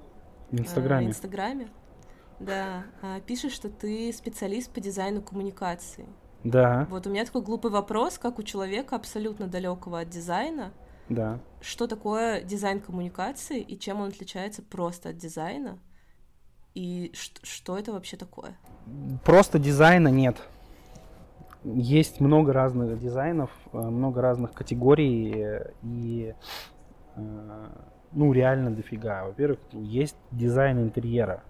Инстаграме. 0.50 1.06
Э, 1.06 1.08
Инстаграме. 1.10 1.68
Да, 2.38 2.84
а, 3.02 3.20
пишешь, 3.20 3.52
что 3.52 3.70
ты 3.70 4.12
специалист 4.12 4.70
по 4.72 4.80
дизайну 4.80 5.22
коммуникации. 5.22 6.06
Да. 6.50 6.86
Вот 6.90 7.06
у 7.06 7.10
меня 7.10 7.24
такой 7.24 7.42
глупый 7.42 7.70
вопрос, 7.70 8.18
как 8.18 8.38
у 8.38 8.42
человека 8.42 8.96
абсолютно 8.96 9.46
далекого 9.48 10.00
от 10.00 10.08
дизайна. 10.08 10.72
Да. 11.08 11.38
Что 11.60 11.86
такое 11.86 12.42
дизайн 12.42 12.80
коммуникации 12.80 13.60
и 13.60 13.78
чем 13.78 14.00
он 14.00 14.08
отличается 14.08 14.62
просто 14.62 15.10
от 15.10 15.16
дизайна? 15.16 15.78
И 16.74 17.12
что, 17.14 17.78
это 17.78 17.92
вообще 17.92 18.16
такое? 18.16 18.56
Просто 19.24 19.58
дизайна 19.58 20.08
нет. 20.08 20.36
Есть 21.64 22.20
много 22.20 22.52
разных 22.52 22.98
дизайнов, 22.98 23.50
э, 23.72 23.78
много 23.78 24.20
разных 24.20 24.52
категорий, 24.52 25.32
э, 25.34 25.72
и 25.82 26.34
ну, 28.12 28.32
реально 28.32 28.70
дофига. 28.70 29.24
Во-первых, 29.24 29.58
есть 29.72 30.16
дизайн 30.30 30.82
интерьера. 30.82 31.42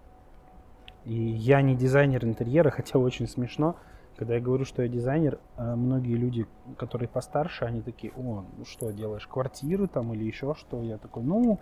И 1.05 1.15
я 1.15 1.63
не 1.63 1.77
дизайнер 1.77 2.25
интерьера, 2.25 2.71
хотя 2.77 2.99
очень 2.99 3.29
смешно. 3.29 3.77
Когда 4.17 4.35
я 4.35 4.41
говорю, 4.41 4.65
что 4.65 4.83
я 4.83 4.89
дизайнер, 4.89 5.39
а 5.57 5.77
многие 5.77 6.15
люди, 6.15 6.47
которые 6.79 7.09
постарше, 7.09 7.67
они 7.67 7.83
такие, 7.83 8.13
о, 8.17 8.45
ну 8.57 8.65
что, 8.65 8.91
делаешь 8.91 9.27
квартиры 9.27 9.89
там 9.89 10.15
или 10.15 10.25
еще 10.25 10.55
что? 10.55 10.83
Я 10.83 10.97
такой, 10.97 11.23
ну, 11.23 11.61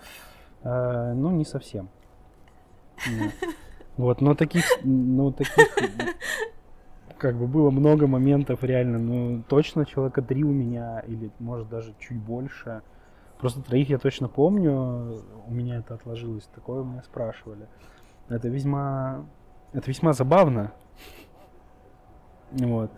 э, 0.62 1.12
ну 1.14 1.30
не 1.30 1.44
совсем. 1.44 1.88
Вот, 3.96 4.20
но 4.20 4.34
таких, 4.34 4.64
ну 4.82 5.30
таких, 5.30 5.68
как 7.16 7.36
бы 7.36 7.46
было 7.46 7.70
много 7.70 8.08
моментов 8.08 8.64
реально, 8.64 8.98
ну 8.98 9.42
точно 9.48 9.86
человека 9.86 10.20
три 10.20 10.42
у 10.42 10.50
меня, 10.50 11.00
или 11.00 11.30
может 11.38 11.68
даже 11.68 11.94
чуть 12.00 12.18
больше. 12.18 12.82
Просто 13.38 13.62
троих 13.62 13.90
я 13.90 13.98
точно 13.98 14.28
помню, 14.28 15.22
у 15.46 15.52
меня 15.52 15.76
это 15.76 15.94
отложилось, 15.94 16.48
такое 16.54 16.82
меня 16.82 17.02
спрашивали. 17.02 17.68
Это 18.28 18.48
весьма, 18.48 19.26
это 19.72 19.88
весьма 19.90 20.12
забавно. 20.12 20.72
Вот. 22.58 22.90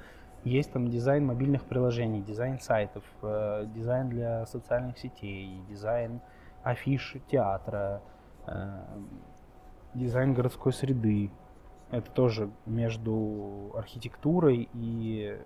Есть 0.45 0.73
там 0.73 0.89
дизайн 0.89 1.27
мобильных 1.27 1.65
приложений, 1.65 2.23
дизайн 2.23 2.61
сайтов, 2.61 3.03
э, 3.23 3.67
дизайн 3.75 4.09
для 4.09 4.47
социальных 4.47 4.99
сетей, 4.99 5.61
дизайн 5.69 6.21
афиш 6.63 7.17
театра, 7.29 8.01
э, 8.47 8.83
дизайн 9.95 10.35
городской 10.35 10.73
среды. 10.73 11.31
Это 11.91 12.11
тоже 12.11 12.51
между 12.65 13.73
архитектурой 13.75 14.69
и 14.73 15.39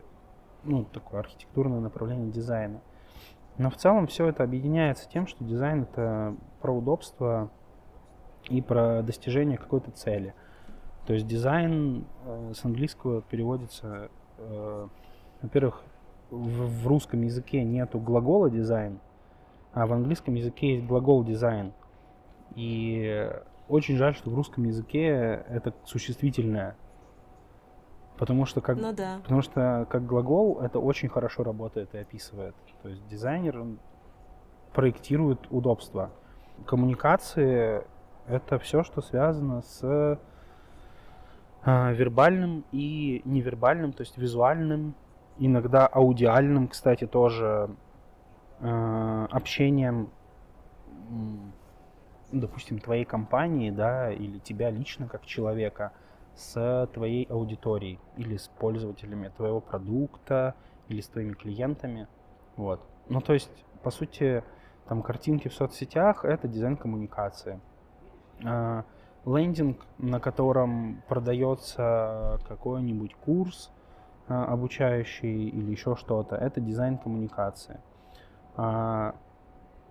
ну, 0.65 0.85
такое 0.85 1.21
архитектурное 1.21 1.81
направление 1.81 2.31
дизайна. 2.31 2.81
Но 3.59 3.71
в 3.71 3.77
целом 3.77 4.07
все 4.07 4.27
это 4.27 4.43
объединяется 4.43 5.09
тем, 5.09 5.27
что 5.27 5.45
дизайн 5.45 5.83
это 5.83 6.35
про 6.61 6.73
удобство 6.75 7.51
и 8.49 8.61
про 8.63 9.03
достижение 9.03 9.59
какой-то 9.59 9.91
цели. 9.91 10.35
То 11.07 11.15
есть 11.15 11.27
дизайн 11.27 12.05
э, 12.25 12.53
с 12.55 12.65
английского 12.65 13.23
переводится, 13.23 14.11
э, 14.39 14.89
во-первых, 15.43 15.83
в, 16.31 16.83
в 16.83 16.87
русском 16.87 17.23
языке 17.23 17.65
нету 17.65 17.99
глагола 17.99 18.51
дизайн, 18.51 19.01
а 19.73 19.87
в 19.87 19.93
английском 19.93 20.35
языке 20.35 20.75
есть 20.75 20.87
глагол 20.87 21.25
дизайн. 21.25 21.73
И 22.55 23.31
очень 23.69 23.97
жаль, 23.97 24.15
что 24.15 24.31
в 24.31 24.35
русском 24.35 24.65
языке 24.65 25.45
это 25.49 25.73
существительное. 25.85 26.77
Потому 28.19 28.45
что 28.45 28.61
как, 28.61 28.77
ну, 28.77 28.93
да. 28.93 29.21
потому 29.23 29.41
что 29.41 29.87
как 29.89 30.05
глагол 30.05 30.61
это 30.61 30.79
очень 30.79 31.09
хорошо 31.09 31.43
работает 31.43 31.95
и 31.95 31.99
описывает. 31.99 32.55
То 32.83 32.89
есть 32.91 33.07
дизайнер 33.09 33.65
проектирует 34.75 35.41
удобство. 35.51 36.11
Коммуникации 36.67 37.83
это 38.27 38.59
все, 38.59 38.83
что 38.83 39.01
связано 39.01 39.63
с 39.63 40.21
вербальным 41.65 42.65
и 42.73 43.23
невербальным, 43.25 43.93
то 43.93 44.03
есть 44.03 44.17
визуальным, 44.17 44.95
иногда 45.39 45.87
аудиальным, 45.87 46.69
кстати, 46.69 47.07
тоже 47.07 47.71
э, 48.61 49.27
общением, 49.31 50.11
допустим, 52.33 52.79
твоей 52.79 53.05
компании, 53.05 53.71
да, 53.71 54.11
или 54.11 54.39
тебя 54.39 54.71
лично 54.71 55.07
как 55.07 55.27
человека– 55.27 55.93
с 56.35 56.89
твоей 56.95 57.25
аудиторией 57.25 57.99
или 58.17 58.37
с 58.37 58.49
пользователями 58.49 59.31
твоего 59.37 59.61
продукта 59.61 60.55
или 60.89 61.01
с 61.01 61.09
твоими 61.09 61.33
клиентами. 61.33 62.09
Вот. 62.57 62.81
Ну, 63.09 63.21
то 63.21 63.35
есть, 63.35 63.65
по 63.83 63.91
сути, 63.91 64.43
там 64.89 65.03
картинки 65.03 65.49
в 65.49 65.55
соцсетях— 65.55 66.25
это 66.25 66.49
дизайн 66.49 66.77
коммуникации. 66.77 67.61
Лендинг, 69.27 69.87
на 69.99 70.21
котором 70.21 71.03
продается 71.09 72.39
какой-нибудь 72.49 73.15
курс 73.15 73.71
а, 74.29 74.45
обучающий 74.47 75.49
или 75.49 75.71
еще 75.71 75.97
что-то, 75.97 76.37
это 76.37 76.61
дизайн 76.61 76.99
коммуникации. 76.99 77.81
А, 78.57 79.15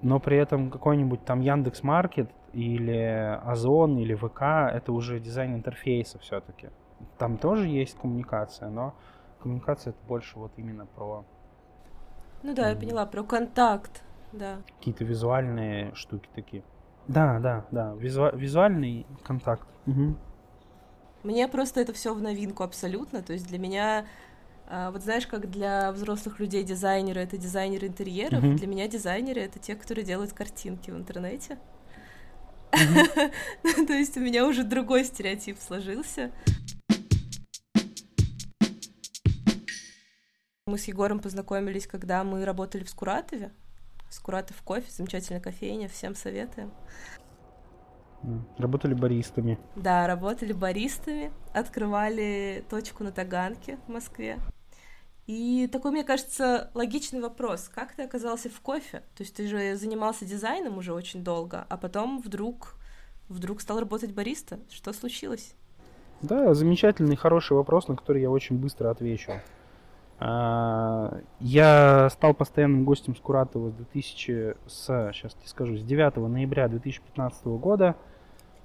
но 0.01 0.19
при 0.19 0.38
этом 0.38 0.71
какой-нибудь 0.71 1.25
там 1.25 1.41
Яндекс 1.41 1.83
Маркет 1.83 2.31
или 2.53 3.38
Озон, 3.43 3.98
или 3.98 4.15
ВК, 4.15 4.41
это 4.74 4.91
уже 4.91 5.19
дизайн 5.19 5.55
интерфейса 5.55 6.17
все-таки. 6.19 6.69
Там 7.17 7.38
тоже 7.38 7.67
есть 7.67 7.98
коммуникация, 8.00 8.69
но 8.69 8.95
коммуникация 9.41 9.91
это 9.91 10.00
больше 10.07 10.39
вот 10.39 10.51
именно 10.57 10.86
про... 10.86 11.25
Ну 12.41 12.55
да, 12.55 12.69
я 12.69 12.75
поняла, 12.75 13.05
про 13.05 13.24
контакт, 13.24 14.03
да. 14.31 14.57
Какие-то 14.77 15.03
визуальные 15.03 15.93
штуки 15.93 16.29
такие. 16.33 16.63
Да, 17.10 17.39
да, 17.39 17.66
да, 17.72 17.94
визу... 17.96 18.30
визуальный 18.34 19.06
контакт. 19.24 19.68
Угу. 19.88 20.16
Мне 21.24 21.48
просто 21.48 21.82
это 21.82 21.92
все 21.92 22.13
в 22.13 22.22
новинку 22.22 22.63
абсолютно, 22.63 23.22
то 23.22 23.34
есть 23.34 23.48
для 23.48 23.60
меня 23.60 24.06
а, 24.72 24.92
вот 24.92 25.01
знаешь, 25.01 25.25
как 25.25 25.50
для 25.50 25.92
взрослых 25.92 26.39
людей 26.39 26.63
дизайнеры 26.63 27.22
это 27.22 27.38
дизайнеры 27.38 27.88
интерьеров, 27.88 28.44
mm-hmm. 28.44 28.56
для 28.56 28.68
меня 28.68 28.88
дизайнеры 28.88 29.42
это 29.42 29.58
те, 29.58 29.75
которые 29.75 30.06
делают 30.06 30.32
картинки 30.34 30.92
в 30.92 30.96
интернете. 30.96 31.58
Mm-hmm. 32.72 33.88
То 33.88 33.94
есть 33.94 34.16
у 34.16 34.20
меня 34.20 34.46
уже 34.46 34.63
другой 34.63 35.06
стереотип 35.06 35.58
сложился. 35.60 36.32
Мы 40.68 40.78
с 40.78 40.84
Егором 40.86 41.20
познакомились, 41.20 41.88
когда 41.88 42.24
мы 42.24 42.46
работали 42.46 42.84
в 42.84 42.89
Скуратове. 42.92 43.51
Скуратов 44.10 44.62
кофе, 44.63 44.89
замечательная 44.89 45.42
кофейня, 45.42 45.88
всем 45.88 46.16
советуем. 46.16 46.72
Работали 48.58 48.94
баристами. 48.94 49.58
Да, 49.75 50.08
работали 50.08 50.51
баристами, 50.51 51.32
открывали 51.54 52.66
точку 52.70 53.04
на 53.04 53.12
Таганке 53.12 53.78
в 53.88 53.92
Москве. 53.92 54.38
И 55.28 55.70
такой, 55.72 55.92
мне 55.92 56.04
кажется, 56.04 56.72
логичный 56.74 57.22
вопрос. 57.22 57.70
Как 57.70 57.94
ты 57.94 58.01
оказался 58.01 58.50
в 58.50 58.60
кофе? 58.62 59.04
То 59.16 59.24
есть 59.24 59.36
ты 59.36 59.48
же 59.48 59.75
занимался 59.75 60.25
дизайном 60.25 60.80
уже 60.80 60.92
очень 60.92 61.24
долго, 61.24 61.66
а 61.70 61.78
потом 61.78 62.20
вдруг, 62.20 62.75
вдруг 63.30 63.62
стал 63.62 63.80
работать 63.80 64.12
бариста. 64.12 64.60
Что 64.72 64.92
случилось? 64.92 65.54
Да, 66.22 66.54
замечательный, 66.54 67.16
хороший 67.16 67.54
вопрос, 67.54 67.88
на 67.88 67.96
который 67.96 68.24
я 68.24 68.32
очень 68.32 68.58
быстро 68.58 68.89
отвечу. 68.89 69.34
Я 70.19 72.09
стал 72.11 72.33
постоянным 72.33 72.83
гостем 72.83 73.15
Скуратова 73.15 73.69
с 73.69 73.73
2000, 73.73 74.57
с, 74.67 75.11
сейчас 75.13 75.33
тебе 75.33 75.47
скажу, 75.47 75.77
с 75.77 75.83
9 75.83 76.17
ноября 76.17 76.67
2015 76.67 77.45
года 77.45 77.95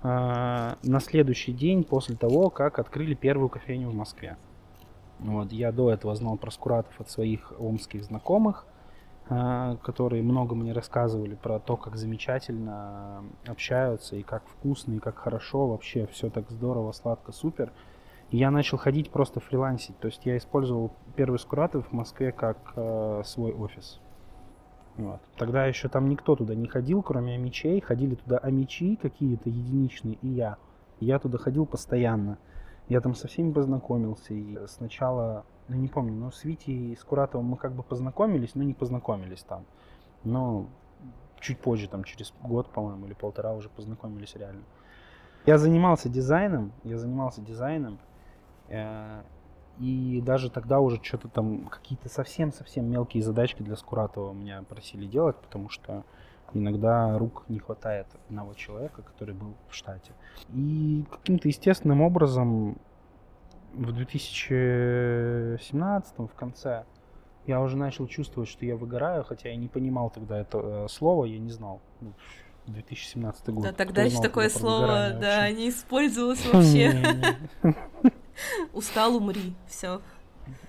а, 0.02 0.76
на 0.82 1.00
следующий 1.00 1.52
день 1.52 1.82
после 1.82 2.14
того, 2.16 2.50
как 2.50 2.78
открыли 2.78 3.14
первую 3.14 3.49
кофейню 3.49 3.88
в 3.88 3.94
Москве. 3.94 4.37
Вот, 5.20 5.50
я 5.52 5.73
до 5.73 5.90
этого 5.90 6.14
знал 6.14 6.37
про 6.37 6.50
Скуратов 6.50 7.00
от 7.00 7.08
своих 7.08 7.52
омских 7.58 8.04
знакомых, 8.04 8.66
а, 9.30 9.76
которые 9.76 10.23
много 10.23 10.54
мне 10.54 10.73
рассказывали 10.73 11.37
про 11.37 11.58
то, 11.58 11.78
как 11.78 11.96
замечательно 11.96 13.25
общаются, 13.46 14.16
и 14.16 14.23
как 14.23 14.42
вкусно, 14.46 14.94
и 14.94 14.99
как 14.99 15.16
хорошо, 15.16 15.68
вообще 15.68 16.06
все 16.08 16.28
так 16.28 16.50
здорово, 16.50 16.92
сладко, 16.92 17.32
супер 17.32 17.73
я 18.37 18.50
начал 18.50 18.79
ходить 18.79 19.11
просто 19.11 19.41
фрилансить. 19.41 19.99
То 19.99 20.07
есть 20.07 20.26
я 20.26 20.37
использовал 20.37 20.93
первый 21.14 21.38
Скуратов 21.38 21.88
в 21.88 21.93
Москве 21.93 22.33
как 22.33 22.73
э, 22.75 23.23
свой 23.25 23.53
офис. 23.53 24.00
Вот. 24.97 25.21
Тогда 25.37 25.67
еще 25.67 25.88
там 25.88 26.09
никто 26.09 26.35
туда 26.35 26.55
не 26.55 26.67
ходил, 26.67 27.03
кроме 27.03 27.35
амичей. 27.35 27.81
Ходили 27.81 28.17
туда 28.17 28.38
амичи 28.38 28.97
какие-то 28.97 29.49
единичные 29.50 30.14
и 30.14 30.29
я. 30.29 30.57
я 30.99 31.19
туда 31.19 31.38
ходил 31.38 31.64
постоянно. 31.64 32.38
Я 32.88 33.00
там 33.00 33.14
со 33.14 33.29
всеми 33.29 33.53
познакомился. 33.53 34.35
И 34.35 34.59
сначала, 34.67 35.45
ну 35.69 35.76
не 35.76 35.88
помню, 35.88 36.14
но 36.14 36.33
с 36.33 36.43
Витей 36.45 36.93
и 36.93 36.97
Скуратовым 36.97 37.47
мы 37.47 37.57
как 37.57 37.73
бы 37.73 37.83
познакомились, 37.83 38.57
но 38.57 38.64
не 38.64 38.75
познакомились 38.75 39.43
там. 39.43 39.64
Но 40.25 40.67
чуть 41.38 41.61
позже, 41.61 41.88
там 41.88 42.03
через 42.03 42.35
год, 42.43 42.69
по-моему, 42.71 43.07
или 43.07 43.14
полтора 43.14 43.53
уже 43.55 43.69
познакомились 43.69 44.35
реально. 44.35 44.62
Я 45.47 45.59
занимался 45.59 46.09
дизайном, 46.09 46.73
я 46.85 46.99
занимался 46.99 47.43
дизайном, 47.43 47.99
и 48.68 50.23
даже 50.25 50.50
тогда 50.50 50.80
уже 50.80 51.00
что-то 51.02 51.28
там, 51.28 51.66
какие-то 51.66 52.09
совсем-совсем 52.09 52.90
мелкие 52.90 53.23
задачки 53.23 53.62
для 53.62 53.76
Скуратова 53.76 54.33
меня 54.33 54.62
просили 54.62 55.06
делать, 55.06 55.37
потому 55.37 55.68
что 55.68 56.04
иногда 56.52 57.16
рук 57.18 57.44
не 57.49 57.59
хватает 57.59 58.06
одного 58.28 58.54
человека, 58.54 59.02
который 59.02 59.35
был 59.35 59.54
в 59.68 59.75
штате. 59.75 60.12
И 60.52 61.04
каким-то 61.11 61.49
естественным 61.49 62.02
образом 62.02 62.78
в 63.73 63.92
2017 63.92 66.18
в 66.18 66.35
конце 66.35 66.85
я 67.47 67.61
уже 67.61 67.76
начал 67.76 68.06
чувствовать, 68.06 68.49
что 68.49 68.64
я 68.64 68.76
выгораю, 68.76 69.25
хотя 69.25 69.49
я 69.49 69.56
не 69.56 69.66
понимал 69.68 70.11
тогда 70.11 70.38
это 70.38 70.59
э, 70.59 70.87
слово, 70.88 71.25
я 71.26 71.38
не 71.38 71.50
знал. 71.50 71.80
2017 72.66 73.50
год. 73.50 73.64
Да, 73.64 73.73
тогда 73.73 74.04
еще 74.04 74.23
такое 74.23 74.49
слово, 74.49 75.11
да, 75.21 75.50
не 75.50 75.68
использовалось 75.68 76.50
вообще. 76.50 77.14
Устал, 78.73 79.17
умри, 79.17 79.55
все. 79.67 80.00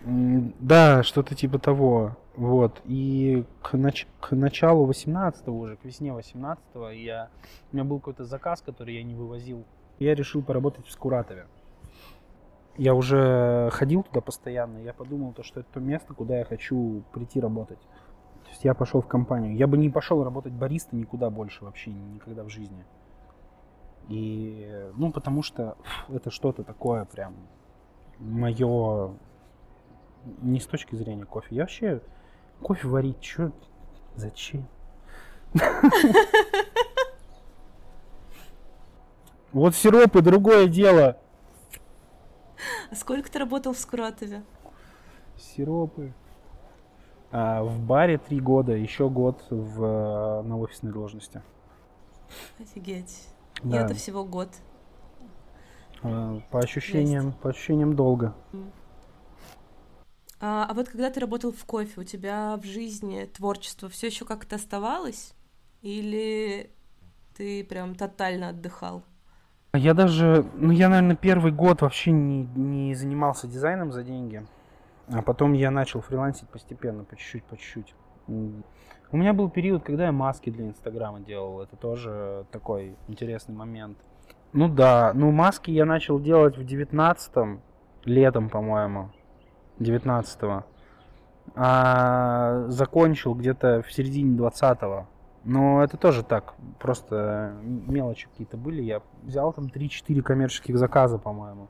Да, 0.02 1.04
что-то 1.04 1.36
типа 1.36 1.60
того. 1.60 2.18
Вот. 2.36 2.82
И 2.86 3.46
к, 3.62 3.76
нач- 3.76 4.08
к 4.20 4.36
началу 4.36 4.86
18 4.86 5.48
уже, 5.48 5.78
к 5.78 5.86
весне 5.86 6.14
18 6.14 6.64
я... 6.94 7.30
у 7.72 7.76
меня 7.76 7.86
был 7.86 8.00
какой-то 8.00 8.26
заказ, 8.26 8.62
который 8.62 8.96
я 8.96 9.04
не 9.04 9.16
вывозил. 9.16 9.66
Я 10.00 10.16
решил 10.16 10.42
поработать 10.44 10.86
в 10.88 10.92
Скуратове. 10.92 11.48
Я 12.78 12.94
уже 12.94 13.70
ходил 13.72 14.04
туда 14.04 14.20
постоянно, 14.20 14.80
я 14.80 14.92
подумал, 14.92 15.32
то, 15.32 15.44
что 15.44 15.62
это 15.62 15.70
то 15.74 15.80
место, 15.80 16.14
куда 16.14 16.40
я 16.40 16.44
хочу 16.44 17.04
прийти 17.14 17.40
работать. 17.40 17.80
То 18.44 18.50
есть 18.50 18.66
я 18.66 18.74
пошел 18.74 19.02
в 19.02 19.08
компанию. 19.08 19.56
Я 19.56 19.68
бы 19.68 19.78
не 19.78 19.90
пошел 19.90 20.22
работать 20.24 20.52
бариста 20.52 20.96
никуда 20.96 21.30
больше 21.30 21.64
вообще, 21.64 21.92
никогда 21.92 22.44
в 22.44 22.50
жизни. 22.50 22.84
И, 24.10 24.70
ну, 24.98 25.12
потому 25.12 25.42
что 25.42 25.78
это 26.10 26.32
что-то 26.32 26.64
такое 26.64 27.06
прям 27.06 27.34
мое 28.20 29.16
не 30.42 30.60
с 30.60 30.66
точки 30.66 30.96
зрения 30.96 31.26
кофе. 31.26 31.56
Я 31.56 31.64
вообще 31.64 32.02
кофе 32.62 32.88
варить, 32.88 33.24
что, 33.24 33.52
зачем? 34.16 34.68
Вот 39.56 39.74
сиропы 39.74 40.22
другое 40.22 40.68
дело. 40.68 41.18
А 42.92 42.96
сколько 42.96 43.32
ты 43.32 43.40
работал 43.40 43.74
в 43.74 43.78
Скуратове? 43.80 44.44
Сиропы. 45.38 46.14
А, 47.32 47.64
в 47.64 47.80
баре 47.80 48.18
три 48.18 48.42
года, 48.42 48.74
еще 48.74 49.10
год 49.10 49.46
в, 49.50 50.42
на 50.44 50.58
офисной 50.58 50.92
должности. 50.92 51.42
Офигеть. 52.60 53.30
Да. 53.64 53.78
И 53.78 53.84
это 53.86 53.94
всего 53.94 54.26
год. 54.26 54.50
А, 56.06 56.40
по 56.52 56.60
ощущениям, 56.60 57.26
Жесть. 57.26 57.38
по 57.40 57.50
ощущениям 57.50 57.96
долго. 57.96 58.34
А, 60.40 60.68
а 60.70 60.74
вот 60.74 60.90
когда 60.90 61.10
ты 61.10 61.20
работал 61.20 61.52
в 61.52 61.66
кофе, 61.66 62.02
у 62.02 62.04
тебя 62.04 62.58
в 62.58 62.66
жизни 62.66 63.26
творчество 63.26 63.90
все 63.90 64.08
еще 64.08 64.26
как-то 64.26 64.58
оставалось? 64.58 65.34
Или 65.82 66.70
ты 67.36 67.64
прям 67.64 67.96
тотально 67.96 68.50
отдыхал? 68.50 69.04
Я 69.74 69.94
даже, 69.94 70.46
ну 70.56 70.72
я, 70.72 70.90
наверное, 70.90 71.16
первый 71.16 71.52
год 71.52 71.82
вообще 71.82 72.12
не, 72.12 72.44
не 72.56 72.96
занимался 72.96 73.48
дизайном 73.48 73.92
за 73.92 74.04
деньги. 74.04 74.46
А 75.08 75.22
потом 75.22 75.54
я 75.54 75.72
начал 75.72 76.02
фрилансить 76.02 76.50
постепенно, 76.50 77.04
по 77.04 77.16
чуть-чуть, 77.16 77.44
по 77.44 77.58
чуть-чуть. 77.58 77.94
У 78.28 79.18
меня 79.18 79.34
был 79.34 79.50
период, 79.50 79.84
когда 79.84 80.06
я 80.06 80.12
маски 80.12 80.50
для 80.50 80.68
Инстаграма 80.68 81.20
делал. 81.20 81.62
Это 81.62 81.76
тоже 81.76 82.46
такой 82.52 82.96
интересный 83.08 83.54
момент. 83.54 83.98
Ну 84.56 84.70
да, 84.70 85.12
ну 85.14 85.32
маски 85.32 85.70
я 85.70 85.84
начал 85.84 86.18
делать 86.18 86.58
в 86.58 86.64
девятнадцатом, 86.64 87.60
летом, 88.06 88.50
по-моему, 88.50 89.12
девятнадцатого. 89.80 90.66
А 91.56 92.64
закончил 92.70 93.36
где-то 93.36 93.82
в 93.82 93.92
середине 93.92 94.38
двадцатого. 94.38 95.10
Но 95.44 95.84
это 95.84 95.98
тоже 95.98 96.24
так, 96.24 96.54
просто 96.80 97.54
мелочи 97.64 98.30
какие-то 98.30 98.56
были. 98.56 98.82
Я 98.82 99.02
взял 99.24 99.52
там 99.52 99.66
3-4 99.66 100.22
коммерческих 100.22 100.78
заказа, 100.78 101.18
по-моему. 101.18 101.66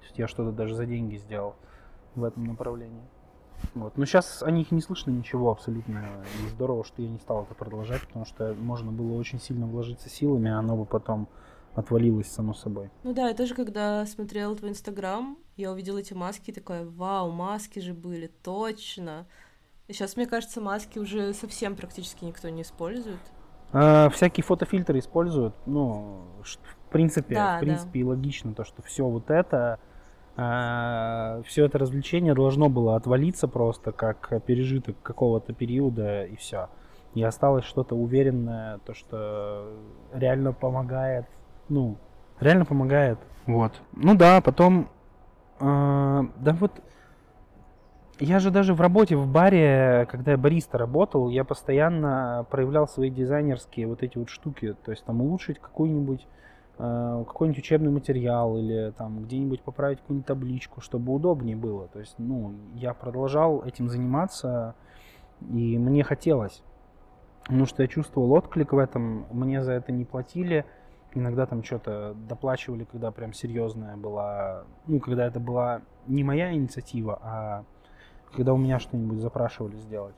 То 0.00 0.04
есть 0.06 0.18
я 0.18 0.26
что-то 0.26 0.50
даже 0.50 0.74
за 0.74 0.86
деньги 0.86 1.14
сделал 1.14 1.54
в 2.16 2.24
этом 2.24 2.42
направлении. 2.42 3.04
Вот. 3.74 3.96
Но 3.96 4.04
сейчас 4.04 4.42
о 4.42 4.50
них 4.50 4.72
не 4.72 4.80
слышно 4.80 5.12
ничего 5.12 5.52
абсолютно. 5.52 6.02
И 6.44 6.48
здорово, 6.48 6.82
что 6.82 7.02
я 7.02 7.08
не 7.08 7.18
стал 7.18 7.44
это 7.44 7.54
продолжать, 7.54 8.00
потому 8.08 8.24
что 8.24 8.52
можно 8.58 8.90
было 8.90 9.16
очень 9.16 9.38
сильно 9.38 9.66
вложиться 9.66 10.08
силами, 10.08 10.50
а 10.50 10.58
оно 10.58 10.76
бы 10.76 10.84
потом 10.84 11.28
отвалилось 11.74 12.28
само 12.28 12.54
собой. 12.54 12.90
Ну 13.04 13.12
да, 13.12 13.28
я 13.28 13.34
тоже, 13.34 13.54
когда 13.54 14.04
смотрела 14.06 14.54
твой 14.56 14.70
инстаграм, 14.70 15.38
я 15.56 15.72
увидела 15.72 15.98
эти 15.98 16.14
маски 16.14 16.50
и 16.50 16.54
такая, 16.54 16.84
вау, 16.84 17.30
маски 17.30 17.78
же 17.78 17.94
были, 17.94 18.30
точно. 18.42 19.26
И 19.88 19.92
сейчас, 19.92 20.16
мне 20.16 20.26
кажется, 20.26 20.60
маски 20.60 20.98
уже 20.98 21.32
совсем 21.34 21.76
практически 21.76 22.24
никто 22.24 22.48
не 22.48 22.62
использует. 22.62 23.20
А, 23.72 24.08
всякие 24.10 24.44
фотофильтры 24.44 24.98
используют, 24.98 25.54
ну, 25.66 26.24
в 26.42 26.92
принципе, 26.92 27.34
да, 27.34 27.56
в 27.56 27.60
принципе, 27.60 27.90
да. 27.92 27.98
и 28.00 28.02
логично 28.02 28.54
то, 28.54 28.64
что 28.64 28.82
все 28.82 29.06
вот 29.06 29.30
это 29.30 29.78
а, 30.36 31.42
все 31.44 31.66
это 31.66 31.78
развлечение 31.78 32.34
должно 32.34 32.68
было 32.68 32.96
отвалиться 32.96 33.46
просто 33.46 33.92
как 33.92 34.42
пережиток 34.44 34.96
какого-то 35.02 35.52
периода 35.52 36.24
и 36.24 36.36
все. 36.36 36.68
И 37.14 37.22
осталось 37.22 37.64
что-то 37.64 37.96
уверенное, 37.96 38.78
то, 38.78 38.94
что 38.94 39.72
реально 40.12 40.52
помогает, 40.52 41.26
ну, 41.70 41.96
реально 42.38 42.66
помогает. 42.66 43.18
Вот. 43.46 43.72
Ну 43.92 44.14
да, 44.14 44.42
потом, 44.42 44.88
э, 45.58 46.22
да 46.36 46.52
вот, 46.60 46.72
я 48.18 48.38
же 48.38 48.50
даже 48.50 48.74
в 48.74 48.80
работе 48.82 49.16
в 49.16 49.26
баре, 49.26 50.06
когда 50.10 50.32
я 50.32 50.36
бариста 50.36 50.76
работал, 50.76 51.30
я 51.30 51.44
постоянно 51.44 52.44
проявлял 52.50 52.86
свои 52.86 53.08
дизайнерские 53.08 53.86
вот 53.86 54.02
эти 54.02 54.18
вот 54.18 54.28
штуки, 54.28 54.76
то 54.84 54.90
есть 54.90 55.04
там 55.04 55.22
улучшить 55.22 55.58
какую-нибудь 55.58 56.26
Э, 56.82 57.24
какой-нибудь 57.26 57.58
учебный 57.58 57.90
материал 57.90 58.56
или 58.56 58.94
там 58.96 59.24
где-нибудь 59.24 59.60
поправить 59.60 59.98
какую-нибудь 59.98 60.26
табличку, 60.26 60.80
чтобы 60.80 61.12
удобнее 61.12 61.54
было. 61.54 61.88
То 61.88 61.98
есть, 61.98 62.14
ну, 62.16 62.54
я 62.74 62.94
продолжал 62.94 63.62
этим 63.62 63.90
заниматься, 63.90 64.74
и 65.50 65.76
мне 65.76 66.02
хотелось. 66.02 66.62
Потому 67.44 67.66
что 67.66 67.82
я 67.82 67.88
чувствовал 67.88 68.32
отклик 68.32 68.72
в 68.72 68.78
этом, 68.78 69.26
мне 69.30 69.62
за 69.62 69.72
это 69.72 69.92
не 69.92 70.06
платили. 70.06 70.64
Иногда 71.14 71.46
там 71.46 71.64
что-то 71.64 72.14
доплачивали, 72.28 72.84
когда 72.84 73.10
прям 73.10 73.32
серьезная 73.32 73.96
была, 73.96 74.64
ну, 74.86 75.00
когда 75.00 75.26
это 75.26 75.40
была 75.40 75.82
не 76.06 76.22
моя 76.22 76.52
инициатива, 76.52 77.18
а 77.22 77.64
когда 78.32 78.54
у 78.54 78.56
меня 78.56 78.78
что-нибудь 78.78 79.18
запрашивали 79.18 79.76
сделать. 79.76 80.14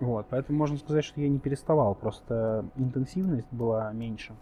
Вот, 0.00 0.26
поэтому 0.30 0.58
можно 0.58 0.78
сказать, 0.78 1.04
что 1.04 1.20
я 1.20 1.28
не 1.28 1.38
переставал, 1.38 1.94
просто 1.94 2.68
интенсивность 2.74 3.52
была 3.52 3.92
меньше. 3.92 4.34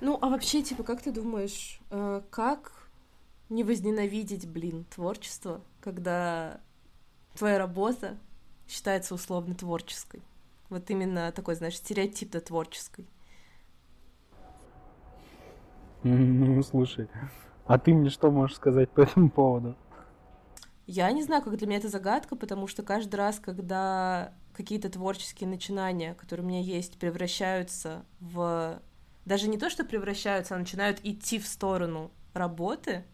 Ну, 0.00 0.18
а 0.20 0.28
вообще, 0.28 0.62
типа, 0.62 0.82
как 0.82 1.02
ты 1.02 1.12
думаешь, 1.12 1.80
э, 1.90 2.22
как 2.30 2.88
не 3.48 3.62
возненавидеть, 3.62 4.48
блин, 4.48 4.84
творчество, 4.92 5.60
когда 5.80 6.60
твоя 7.36 7.58
работа 7.58 8.16
считается 8.66 9.14
условно 9.14 9.54
творческой? 9.54 10.20
Вот 10.68 10.90
именно 10.90 11.30
такой, 11.30 11.54
знаешь, 11.54 11.76
стереотипно 11.76 12.40
творческой. 12.40 13.06
Ну, 16.08 16.62
слушай, 16.62 17.08
а 17.66 17.78
ты 17.78 17.94
мне 17.94 18.10
что 18.10 18.30
можешь 18.30 18.56
сказать 18.56 18.90
по 18.90 19.02
этому 19.02 19.30
поводу? 19.30 19.76
Я 20.86 21.10
не 21.12 21.22
знаю, 21.22 21.42
как 21.42 21.56
для 21.56 21.66
меня 21.66 21.78
это 21.78 21.88
загадка, 21.88 22.34
потому 22.34 22.66
что 22.66 22.82
каждый 22.82 23.14
раз, 23.16 23.38
когда 23.38 24.34
какие-то 24.52 24.90
творческие 24.90 25.48
начинания, 25.48 26.14
которые 26.14 26.44
у 26.44 26.48
меня 26.48 26.60
есть, 26.60 26.98
превращаются 26.98 28.04
в... 28.20 28.80
Даже 29.24 29.48
не 29.48 29.56
то, 29.56 29.70
что 29.70 29.84
превращаются, 29.84 30.56
а 30.56 30.58
начинают 30.58 30.98
идти 31.04 31.38
в 31.38 31.46
сторону 31.46 32.10
работы, 32.34 33.04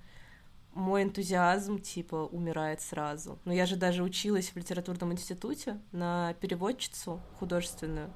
мой 0.72 1.02
энтузиазм, 1.02 1.78
типа, 1.78 2.28
умирает 2.32 2.80
сразу. 2.80 3.38
Но 3.44 3.52
я 3.52 3.66
же 3.66 3.76
даже 3.76 4.02
училась 4.02 4.48
в 4.48 4.56
литературном 4.56 5.12
институте 5.12 5.78
на 5.92 6.34
переводчицу 6.40 7.20
художественную. 7.38 8.10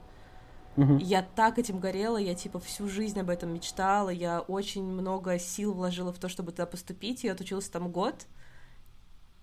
Мгм. 0.76 0.98
Я 0.98 1.22
так 1.22 1.58
этим 1.58 1.80
горела, 1.80 2.16
я, 2.16 2.34
типа, 2.34 2.58
всю 2.60 2.88
жизнь 2.88 3.20
об 3.20 3.28
этом 3.30 3.52
мечтала, 3.52 4.08
я 4.10 4.40
очень 4.40 4.84
много 4.84 5.38
сил 5.38 5.74
вложила 5.74 6.12
в 6.12 6.18
то, 6.18 6.28
чтобы 6.28 6.52
туда 6.52 6.66
поступить, 6.66 7.24
я 7.24 7.32
отучилась 7.32 7.68
там 7.68 7.90
год, 7.90 8.26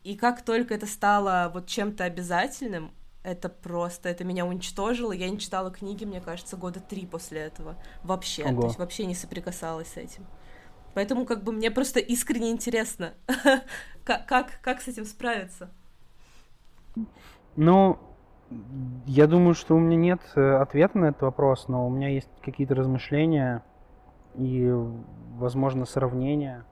и 0.04 0.16
как 0.16 0.44
только 0.44 0.74
это 0.74 0.88
стало 0.88 1.52
вот 1.54 1.68
чем-то 1.68 2.04
обязательным, 2.04 2.92
это 3.24 3.50
просто, 3.50 4.10
это 4.10 4.24
меня 4.24 4.46
уничтожило. 4.46 5.12
Я 5.12 5.30
не 5.30 5.40
читала 5.40 5.72
книги, 5.72 6.06
мне 6.06 6.22
кажется, 6.22 6.56
года 6.56 6.80
три 6.80 7.06
после 7.06 7.42
этого. 7.42 7.76
Вообще, 8.04 8.46
Ого. 8.46 8.62
то 8.62 8.68
есть 8.68 8.80
вообще 8.80 9.06
не 9.06 9.14
соприкасалась 9.14 9.90
с 9.90 9.98
этим. 9.98 10.26
Поэтому 10.94 11.26
как 11.26 11.44
бы 11.44 11.52
мне 11.52 11.70
просто 11.70 12.00
искренне 12.00 12.50
интересно, 12.50 13.14
как, 14.06 14.26
как, 14.26 14.60
как 14.62 14.82
с 14.82 14.88
этим 14.88 15.06
справиться. 15.06 15.70
Ну, 17.56 18.00
я 19.06 19.28
думаю, 19.28 19.54
что 19.54 19.76
у 19.76 19.80
меня 19.80 19.98
нет 19.98 20.22
э, 20.36 20.56
ответа 20.56 20.98
на 20.98 21.06
этот 21.06 21.22
вопрос, 21.22 21.68
но 21.68 21.86
у 21.86 21.90
меня 21.90 22.10
есть 22.10 22.30
какие-то 22.42 22.76
размышления 22.76 23.64
и, 24.36 24.72
возможно, 25.38 25.86
сравнения. 25.86 26.64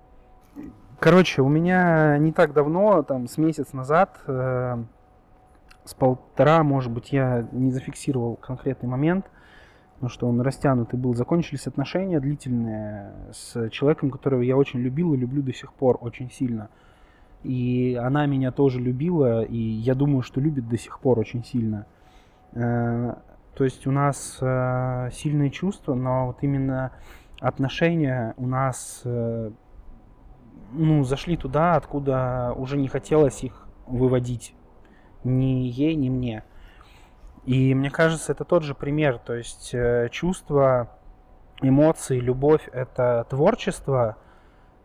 Короче, 1.00 1.42
у 1.42 1.48
меня 1.48 2.18
не 2.18 2.32
так 2.32 2.54
давно, 2.54 3.04
там, 3.04 3.28
с 3.28 3.38
месяц 3.38 3.74
назад, 3.74 4.20
э, 4.26 4.84
с 5.86 5.94
полтора, 5.94 6.64
может 6.64 6.92
быть, 6.92 7.12
я 7.12 7.48
не 7.52 7.72
зафиксировал 7.72 8.36
конкретный 8.36 8.90
момент, 8.90 9.30
но 10.02 10.10
что 10.10 10.28
он 10.28 10.42
растянутый 10.42 11.00
был, 11.00 11.14
закончились 11.14 11.68
отношения 11.68 12.20
длительные 12.20 13.14
с 13.32 13.70
человеком, 13.70 14.10
которого 14.10 14.42
я 14.42 14.58
очень 14.58 14.80
любил 14.80 15.14
и 15.14 15.18
люблю 15.18 15.42
до 15.44 15.54
сих 15.54 15.74
пор 15.74 15.98
очень 16.02 16.32
сильно. 16.32 16.70
И 17.48 17.96
она 17.96 18.26
меня 18.26 18.52
тоже 18.52 18.82
любила, 18.82 19.42
и 19.42 19.56
я 19.58 19.96
думаю, 19.96 20.22
что 20.22 20.42
любит 20.42 20.68
до 20.68 20.78
сих 20.78 21.00
пор 21.00 21.18
очень 21.18 21.46
сильно. 21.46 21.86
Э, 22.52 23.16
То 23.56 23.64
есть 23.64 23.88
у 23.88 23.92
нас 23.92 24.38
э, 24.42 25.10
сильные 25.14 25.50
чувства, 25.50 25.94
но 25.94 26.28
вот 26.28 26.40
именно 26.42 26.92
отношения 27.40 28.34
у 28.36 28.48
нас 28.48 29.00
э, 29.06 29.52
ну, 30.74 31.06
зашли 31.06 31.38
туда, 31.38 31.76
откуда 31.76 32.54
уже 32.58 32.76
не 32.76 32.90
хотелось 32.90 33.42
их 33.46 33.66
выводить 33.86 34.54
ни 35.24 35.70
ей, 35.70 35.96
ни 35.96 36.10
мне. 36.10 36.44
И 37.46 37.74
мне 37.74 37.90
кажется, 37.90 38.34
это 38.34 38.44
тот 38.44 38.64
же 38.64 38.76
пример. 38.76 39.20
То 39.20 39.36
есть 39.36 39.74
чувства, 40.12 40.90
эмоции, 41.62 42.20
любовь— 42.20 42.68
это 42.74 43.26
творчество, 43.30 44.18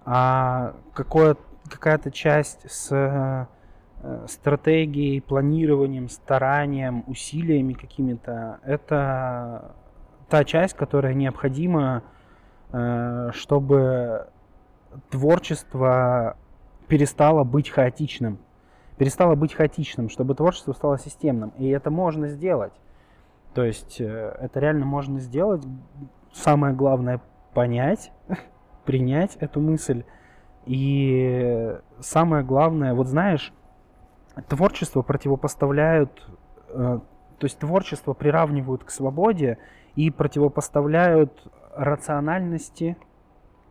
а 0.05 0.77
какое, 0.94 1.37
какая-то 1.68 2.11
часть 2.11 2.70
с 2.70 2.90
э, 2.92 3.46
стратегией, 4.27 5.20
планированием, 5.20 6.09
старанием, 6.09 7.05
усилиями 7.07 7.72
какими-то— 7.72 8.59
это 8.64 9.75
та 10.29 10.44
часть, 10.44 10.75
которая 10.75 11.14
необходима, 11.14 12.03
э, 12.72 13.31
чтобы 13.33 14.29
творчество 15.11 16.37
перестало 16.88 17.44
быть 17.44 17.70
хаотичным. 17.70 18.38
Перестало 18.98 19.35
быть 19.35 19.55
хаотичным, 19.55 20.09
чтобы 20.09 20.35
творчество 20.35 20.72
стало 20.72 20.98
системным. 20.98 21.51
И 21.59 21.68
это 21.68 21.90
можно 21.90 22.29
сделать. 22.29 22.72
То 23.55 23.64
есть 23.64 24.01
э, 24.01 24.37
это 24.40 24.61
реально 24.61 24.87
можно 24.87 25.20
сделать. 25.20 25.62
Самое 26.33 26.75
главное 26.75 27.20
понять, 27.55 28.11
принять 28.85 29.37
эту 29.37 29.61
мысль. 29.61 30.05
И 30.66 31.77
самое 32.01 32.44
главное, 32.44 32.94
вот 32.94 33.09
знаешь, 33.09 33.53
творчество 34.48 35.03
противопоставляют, 35.03 36.27
э, 36.68 37.01
то 37.38 37.44
есть 37.44 37.59
творчество 37.59 38.12
приравнивают 38.12 38.85
к 38.85 38.90
свободе 38.90 39.59
и 39.96 40.11
противопоставляют 40.11 41.46
рациональности, 41.75 42.96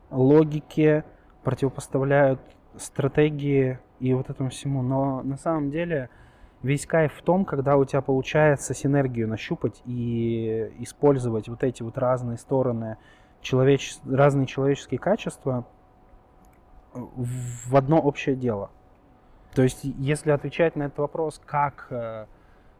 логике, 0.10 1.06
противопоставляют 1.44 2.42
стратегии 2.76 3.80
и 4.00 4.14
вот 4.14 4.30
этому 4.30 4.50
всему. 4.50 4.82
Но 4.82 5.22
на 5.24 5.38
самом 5.38 5.72
деле 5.72 6.10
весь 6.62 6.86
кайф 6.86 7.14
в 7.14 7.22
том, 7.22 7.46
когда 7.46 7.78
у 7.78 7.86
тебя 7.86 8.02
получается 8.02 8.74
синергию 8.74 9.28
нащупать 9.28 9.82
и 9.86 10.72
использовать 10.80 11.48
вот 11.48 11.64
эти 11.64 11.84
вот 11.84 11.98
разные 11.98 12.38
стороны, 12.38 12.98
человеч... 13.42 13.96
разные 14.06 14.46
человеческие 14.46 15.00
качества 15.00 15.66
в 16.94 17.76
одно 17.76 18.00
общее 18.00 18.36
дело. 18.36 18.72
То 19.54 19.64
есть, 19.64 19.82
если 19.84 20.32
отвечать 20.32 20.76
на 20.76 20.84
этот 20.84 21.00
вопрос, 21.00 21.42
как, 21.46 21.88
э, 21.90 22.26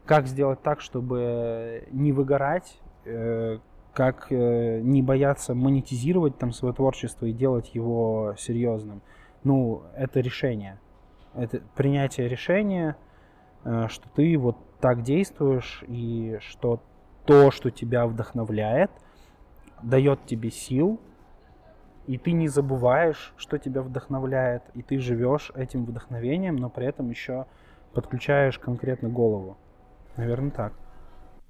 как 0.06 0.26
сделать 0.26 0.62
так, 0.62 0.80
чтобы 0.80 1.86
не 1.90 2.12
выгорать, 2.12 2.78
э, 3.04 3.58
как 3.92 4.28
э, 4.30 4.80
не 4.80 5.02
бояться 5.02 5.54
монетизировать 5.54 6.38
там 6.38 6.52
свое 6.52 6.74
творчество 6.74 7.26
и 7.26 7.32
делать 7.32 7.74
его 7.74 8.34
серьезным, 8.38 9.02
ну, 9.44 9.82
это 9.94 10.20
решение. 10.20 10.78
Это 11.34 11.60
принятие 11.74 12.28
решения, 12.28 12.96
что 13.62 14.08
ты 14.14 14.36
вот 14.36 14.56
так 14.80 15.02
действуешь, 15.02 15.82
и 15.88 16.36
что 16.40 16.80
то, 17.24 17.50
что 17.50 17.70
тебя 17.70 18.06
вдохновляет, 18.06 18.90
дает 19.82 20.26
тебе 20.26 20.50
сил, 20.50 21.00
и 22.06 22.18
ты 22.18 22.32
не 22.32 22.48
забываешь, 22.48 23.32
что 23.36 23.58
тебя 23.58 23.82
вдохновляет, 23.82 24.62
и 24.74 24.82
ты 24.82 24.98
живешь 24.98 25.52
этим 25.54 25.84
вдохновением, 25.84 26.56
но 26.56 26.68
при 26.68 26.86
этом 26.86 27.10
еще 27.10 27.46
подключаешь 27.92 28.58
конкретно 28.58 29.08
голову. 29.08 29.56
Наверное, 30.16 30.50
так. 30.50 30.72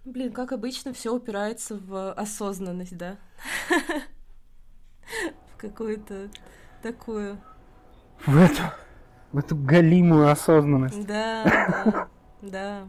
Блин, 0.05 0.33
как 0.33 0.53
обычно, 0.53 0.93
все 0.93 1.15
упирается 1.15 1.77
в 1.77 2.13
осознанность, 2.13 2.97
да? 2.97 3.17
В 5.55 5.57
какую-то 5.57 6.29
такую. 6.83 7.39
В 8.27 8.37
эту, 8.37 8.63
в 9.33 9.39
эту 9.39 9.57
галимую 9.57 10.29
осознанность. 10.29 11.07
Да, 11.07 12.09
да, 12.43 12.89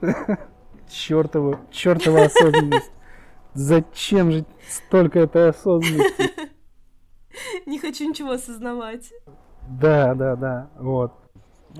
да. 0.00 0.38
Чертова, 0.88 1.60
чертова 1.70 2.24
осознанность. 2.24 2.92
Зачем 3.54 4.30
же 4.30 4.44
столько 4.68 5.20
этой 5.20 5.50
осознанности? 5.50 6.30
Не 7.66 7.78
хочу 7.78 8.08
ничего 8.08 8.32
осознавать. 8.32 9.12
Да, 9.68 10.14
да, 10.14 10.36
да, 10.36 10.70
вот. 10.78 11.12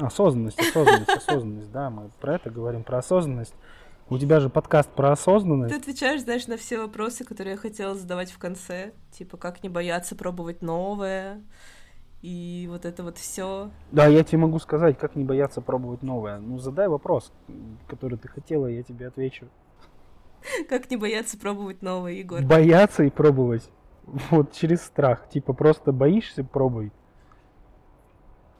Осознанность, 0.00 0.58
осознанность, 0.58 1.08
осознанность, 1.16 1.70
да, 1.70 1.90
мы 1.90 2.10
про 2.20 2.36
это 2.36 2.50
говорим, 2.50 2.82
про 2.82 2.98
осознанность. 2.98 3.54
У 4.08 4.18
тебя 4.18 4.40
же 4.40 4.50
подкаст 4.50 4.90
про 4.90 5.08
Ты 5.08 5.12
осознанность. 5.12 5.74
отвечаешь, 5.74 6.22
знаешь, 6.22 6.46
на 6.46 6.56
все 6.56 6.78
вопросы, 6.78 7.24
которые 7.24 7.52
я 7.52 7.58
хотела 7.58 7.94
задавать 7.94 8.30
в 8.30 8.38
конце. 8.38 8.92
Типа, 9.10 9.36
как 9.36 9.62
не 9.62 9.68
бояться 9.68 10.16
пробовать 10.16 10.62
новое. 10.62 11.42
И 12.20 12.68
вот 12.70 12.84
это 12.84 13.02
вот 13.02 13.18
все. 13.18 13.70
Да, 13.90 14.06
я 14.06 14.22
тебе 14.22 14.38
могу 14.38 14.58
сказать, 14.58 14.98
как 14.98 15.16
не 15.16 15.24
бояться 15.24 15.60
пробовать 15.60 16.02
новое. 16.02 16.38
Ну, 16.38 16.58
задай 16.58 16.88
вопрос, 16.88 17.32
который 17.88 18.16
ты 18.18 18.28
хотела, 18.28 18.66
я 18.66 18.82
тебе 18.82 19.08
отвечу. 19.08 19.48
Как 20.68 20.90
не 20.90 20.96
бояться 20.96 21.38
пробовать 21.38 21.82
новое, 21.82 22.12
Егор. 22.12 22.42
Бояться 22.42 23.04
и 23.04 23.10
пробовать. 23.10 23.68
Вот 24.30 24.52
через 24.52 24.82
страх. 24.82 25.28
Типа 25.28 25.52
просто 25.52 25.92
боишься, 25.92 26.44
пробуй. 26.44 26.92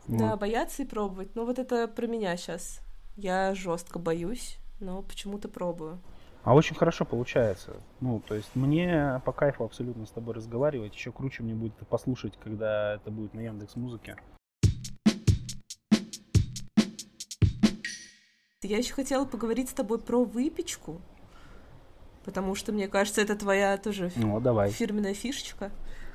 Да, 0.07 0.31
Вот. 0.31 0.41
бояться 0.41 0.83
и 0.83 0.87
пробовать. 0.87 1.35
Ну 1.35 1.45
вот 1.47 1.59
это 1.59 1.87
про 1.89 2.07
меня 2.07 2.37
сейчас. 2.37 2.81
Я 3.17 3.55
жестко 3.55 3.99
боюсь, 3.99 4.59
но 4.81 5.03
почему-то 5.03 5.49
пробую. 5.49 6.01
А 6.45 6.55
очень 6.55 6.75
хорошо 6.75 7.05
получается. 7.05 7.77
Ну, 8.01 8.21
то 8.27 8.35
есть 8.35 8.51
мне 8.57 9.23
по 9.25 9.33
кайфу 9.33 9.65
абсолютно 9.65 10.07
с 10.07 10.11
тобой 10.11 10.35
разговаривать. 10.35 10.93
Еще 10.95 11.13
круче 11.13 11.45
мне 11.45 11.55
будет 11.55 11.75
послушать, 11.87 12.37
когда 12.43 12.95
это 12.95 13.13
будет 13.13 13.33
на 13.35 13.41
Яндекс 13.41 13.77
Музыке. 13.77 14.17
Я 18.63 18.79
еще 18.79 18.95
хотела 18.95 19.25
поговорить 19.25 19.69
с 19.71 19.73
тобой 19.73 20.01
про 20.01 20.25
выпечку. 20.25 21.01
Потому 22.25 22.55
что, 22.55 22.73
мне 22.73 22.89
кажется, 22.89 23.21
это 23.21 23.37
твоя 23.37 23.77
тоже 23.77 24.13
Ну, 24.17 24.41
давай. 24.41 24.71
фирменная 24.71 25.15
фишечка. 25.15 25.71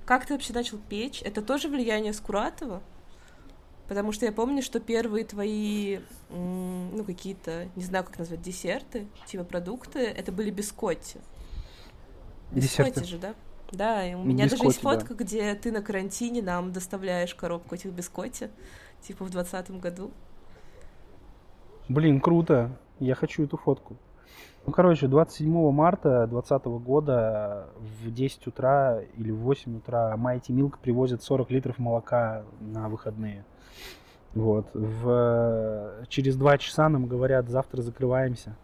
Как 0.06 0.26
ты 0.26 0.34
вообще 0.34 0.54
начал 0.54 0.78
печь? 0.78 1.22
Это 1.24 1.42
тоже 1.42 1.68
влияние 1.68 2.14
Скуратова? 2.14 2.82
Потому 3.88 4.12
что 4.12 4.26
я 4.26 4.32
помню, 4.32 4.62
что 4.62 4.80
первые 4.80 5.24
твои, 5.24 6.00
ну, 6.30 7.04
какие-то, 7.06 7.70
не 7.76 7.84
знаю, 7.84 8.04
как 8.04 8.20
назвать, 8.20 8.42
десерты, 8.42 9.08
типа 9.26 9.44
продукты, 9.46 10.00
это 10.00 10.32
были 10.32 10.50
бискотти. 10.50 11.20
Десерты. 12.52 12.92
Бискотти 12.92 13.10
же, 13.10 13.18
да? 13.18 13.36
Да, 13.72 14.06
и 14.06 14.14
у 14.14 14.24
меня 14.24 14.46
даже 14.46 14.56
есть 14.56 14.78
Бискотти, 14.78 14.84
да. 14.84 15.00
фотка, 15.00 15.14
где 15.14 15.56
ты 15.56 15.72
на 15.72 15.82
карантине 15.82 16.42
нам 16.42 16.72
доставляешь 16.72 17.36
коробку 17.36 17.76
этих 17.76 17.92
бискотти, 17.92 18.50
типа 19.02 19.26
в 19.26 19.30
двадцатом 19.30 19.80
году. 19.80 20.12
Блин, 21.90 22.20
круто. 22.22 22.78
Я 23.00 23.16
хочу 23.16 23.44
эту 23.44 23.58
фотку. 23.58 23.98
Ну, 24.68 24.74
короче, 24.74 25.08
27 25.08 25.72
марта 25.72 26.28
2020 26.28 26.66
года 26.86 27.68
в 27.78 28.12
10 28.12 28.48
утра 28.48 29.00
или 29.16 29.32
в 29.32 29.38
8 29.38 29.78
утра 29.78 30.14
Mighty 30.18 30.50
Milk 30.50 30.74
привозит 30.82 31.24
40 31.24 31.50
литров 31.52 31.80
молока 31.80 32.44
на 32.60 32.90
выходные. 32.90 33.46
Вот. 34.36 34.68
В... 34.74 36.06
Через 36.10 36.36
два 36.36 36.58
часа 36.58 36.90
нам 36.90 37.06
говорят, 37.08 37.48
завтра 37.48 37.82
закрываемся. 37.82 38.58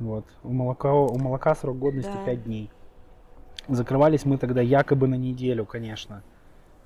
Вот. 0.00 0.24
У 0.42 0.52
молока, 0.52 0.92
у 0.94 1.16
молока 1.16 1.54
срок 1.54 1.78
годности 1.78 2.12
Да. 2.12 2.24
5 2.24 2.42
дней. 2.42 2.72
Закрывались 3.68 4.24
мы 4.24 4.36
тогда 4.36 4.60
якобы 4.60 5.06
на 5.06 5.14
неделю, 5.14 5.64
конечно. 5.64 6.24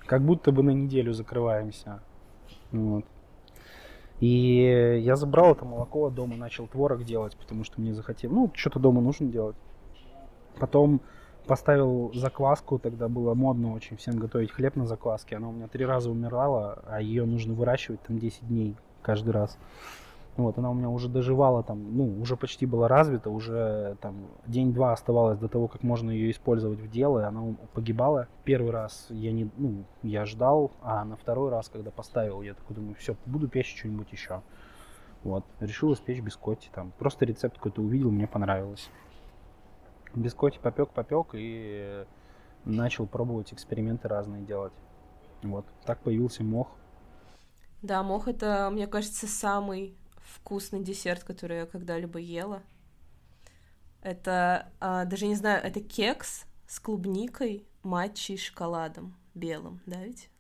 Как 0.01 0.21
будто 0.21 0.53
бы 0.53 0.63
на 0.63 0.73
неделю 0.73 1.15
закрываемся. 1.15 2.03
Вот. 2.73 3.07
И 4.25 5.03
я 5.05 5.17
забрал 5.17 5.53
это 5.53 5.67
молоко 5.67 6.09
дома, 6.09 6.35
начал 6.35 6.67
творог 6.67 7.05
делать, 7.05 7.37
потому 7.37 7.63
что 7.63 7.79
мне 7.79 7.93
захотелось. 7.93 8.35
Ну, 8.35 8.51
что-то 8.55 8.79
дома 8.79 9.03
нужно 9.03 9.27
делать. 9.27 9.55
Потом 10.59 11.03
поставил 11.47 12.11
закваску, 12.15 12.79
тогда 12.79 13.09
было 13.09 13.35
модно 13.35 13.75
очень 13.75 13.99
всем 13.99 14.17
готовить 14.17 14.51
хлеб 14.51 14.77
на 14.77 14.87
закваске. 14.87 15.37
Она 15.37 15.51
у 15.51 15.53
меня 15.53 15.69
три 15.69 15.85
раза 15.85 16.11
умирала, 16.11 16.83
а 16.87 17.03
ее 17.03 17.27
нужно 17.27 17.53
выращивать 17.53 18.01
там 18.01 18.19
10 18.19 18.49
дней 18.49 18.77
каждый 19.03 19.29
раз. 19.29 19.59
Вот, 20.37 20.59
она 20.59 20.71
у 20.71 20.75
меня 20.75 20.89
уже 20.89 21.09
доживала 21.09 21.63
там, 21.63 21.97
ну, 21.97 22.21
уже 22.21 22.37
почти 22.37 22.67
была 22.67 22.89
развита, 22.89 23.31
уже 23.31 23.97
там 24.01 24.27
день-два 24.47 24.93
оставалось 24.93 25.39
до 25.39 25.49
того, 25.49 25.69
как 25.69 25.85
можно 25.85 26.11
ее 26.11 26.33
использовать 26.33 26.81
в 26.81 26.91
дело, 26.91 27.21
и 27.21 27.23
она 27.23 27.55
погибала. 27.73 28.27
Первый 28.43 28.73
раз 28.73 29.07
я 29.11 29.31
не, 29.31 29.49
ну, 29.57 29.85
я 30.03 30.27
ждал, 30.27 30.73
а 30.83 31.05
на 31.05 31.17
второй 31.17 31.51
раз, 31.51 31.69
когда 31.69 31.93
поставил, 31.93 32.43
я 32.43 32.55
такой 32.55 32.75
думаю, 32.75 32.97
все, 32.97 33.15
буду 33.27 33.47
печь 33.49 33.77
что-нибудь 33.79 34.11
еще. 34.11 34.43
Вот, 35.23 35.45
решил 35.61 35.93
испечь 35.93 36.21
бискотти 36.21 36.69
там. 36.75 36.93
Просто 36.99 37.25
рецепт 37.25 37.57
какой-то 37.57 37.81
увидел, 37.81 38.11
мне 38.11 38.27
понравилось. 38.27 38.91
Бискотти 40.17 40.59
попек, 40.59 40.91
попек 40.91 41.29
и 41.35 42.05
начал 42.65 43.07
пробовать 43.07 43.53
эксперименты 43.53 44.09
разные 44.09 44.43
делать. 44.43 44.73
Вот, 45.45 45.65
так 45.85 46.01
появился 46.01 46.43
мох. 46.43 46.69
Да, 47.83 48.03
мох 48.03 48.27
это, 48.27 48.69
мне 48.73 48.89
кажется, 48.89 49.29
самый 49.29 49.97
вкусный 50.25 50.83
десерт, 50.83 51.25
который 51.25 51.59
я 51.59 51.67
когда-либо 51.67 52.19
ела. 52.19 52.63
Это, 54.03 54.69
а, 54.81 55.05
даже 55.05 55.27
не 55.27 55.35
знаю, 55.35 55.63
это 55.63 55.81
кекс 55.81 56.45
с 56.67 56.81
клубникой, 56.81 57.67
матчей 57.83 58.37
шоколадом 58.37 59.15
белым, 59.35 59.81
да 59.87 60.03
ведь? 60.03 60.31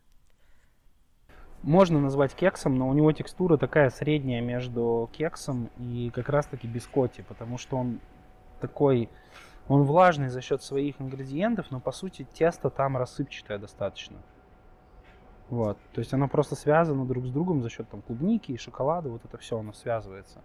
Можно 1.62 1.98
назвать 1.98 2.34
кексом, 2.34 2.76
но 2.76 2.88
у 2.88 2.92
него 2.92 3.10
текстура 3.12 3.56
такая 3.56 3.88
средняя 3.88 4.42
между 4.42 5.08
кексом 5.12 5.70
и 5.78 6.10
как 6.14 6.28
раз 6.28 6.46
таки 6.46 6.66
бискотти, 6.66 7.24
потому 7.26 7.56
что 7.56 7.78
он 7.78 8.00
такой, 8.60 9.08
он 9.66 9.84
влажный 9.84 10.28
за 10.28 10.42
счет 10.42 10.62
своих 10.62 11.00
ингредиентов, 11.00 11.70
но 11.70 11.80
по 11.80 11.90
сути 11.90 12.26
тесто 12.34 12.68
там 12.68 12.98
рассыпчатое 12.98 13.58
достаточно. 13.58 14.18
Вот, 15.50 15.78
то 15.92 16.00
есть 16.00 16.12
оно 16.14 16.26
просто 16.26 16.56
связано 16.56 17.04
друг 17.04 17.26
с 17.26 17.30
другом 17.30 17.62
за 17.62 17.68
счет 17.68 17.88
там 17.88 18.02
клубники 18.02 18.52
и 18.52 18.56
шоколада, 18.56 19.10
вот 19.10 19.24
это 19.24 19.36
все 19.38 19.58
оно 19.58 19.72
связывается. 19.72 20.40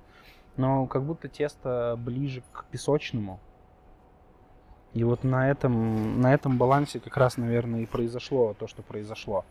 Но 0.57 0.88
как 0.88 1.03
будто 1.03 1.29
тесто 1.29 1.95
ближе 1.97 2.43
к 2.51 2.65
песочному. 2.65 3.39
И 4.93 5.03
вот 5.03 5.23
на 5.23 5.49
этом, 5.49 6.19
на 6.19 6.33
этом 6.33 6.57
балансе 6.57 6.99
как 6.99 7.15
раз, 7.15 7.38
наверное, 7.38 7.81
и 7.81 7.85
произошло 7.85 8.55
то, 8.57 8.67
что 8.67 8.81
произошло. 8.81 9.45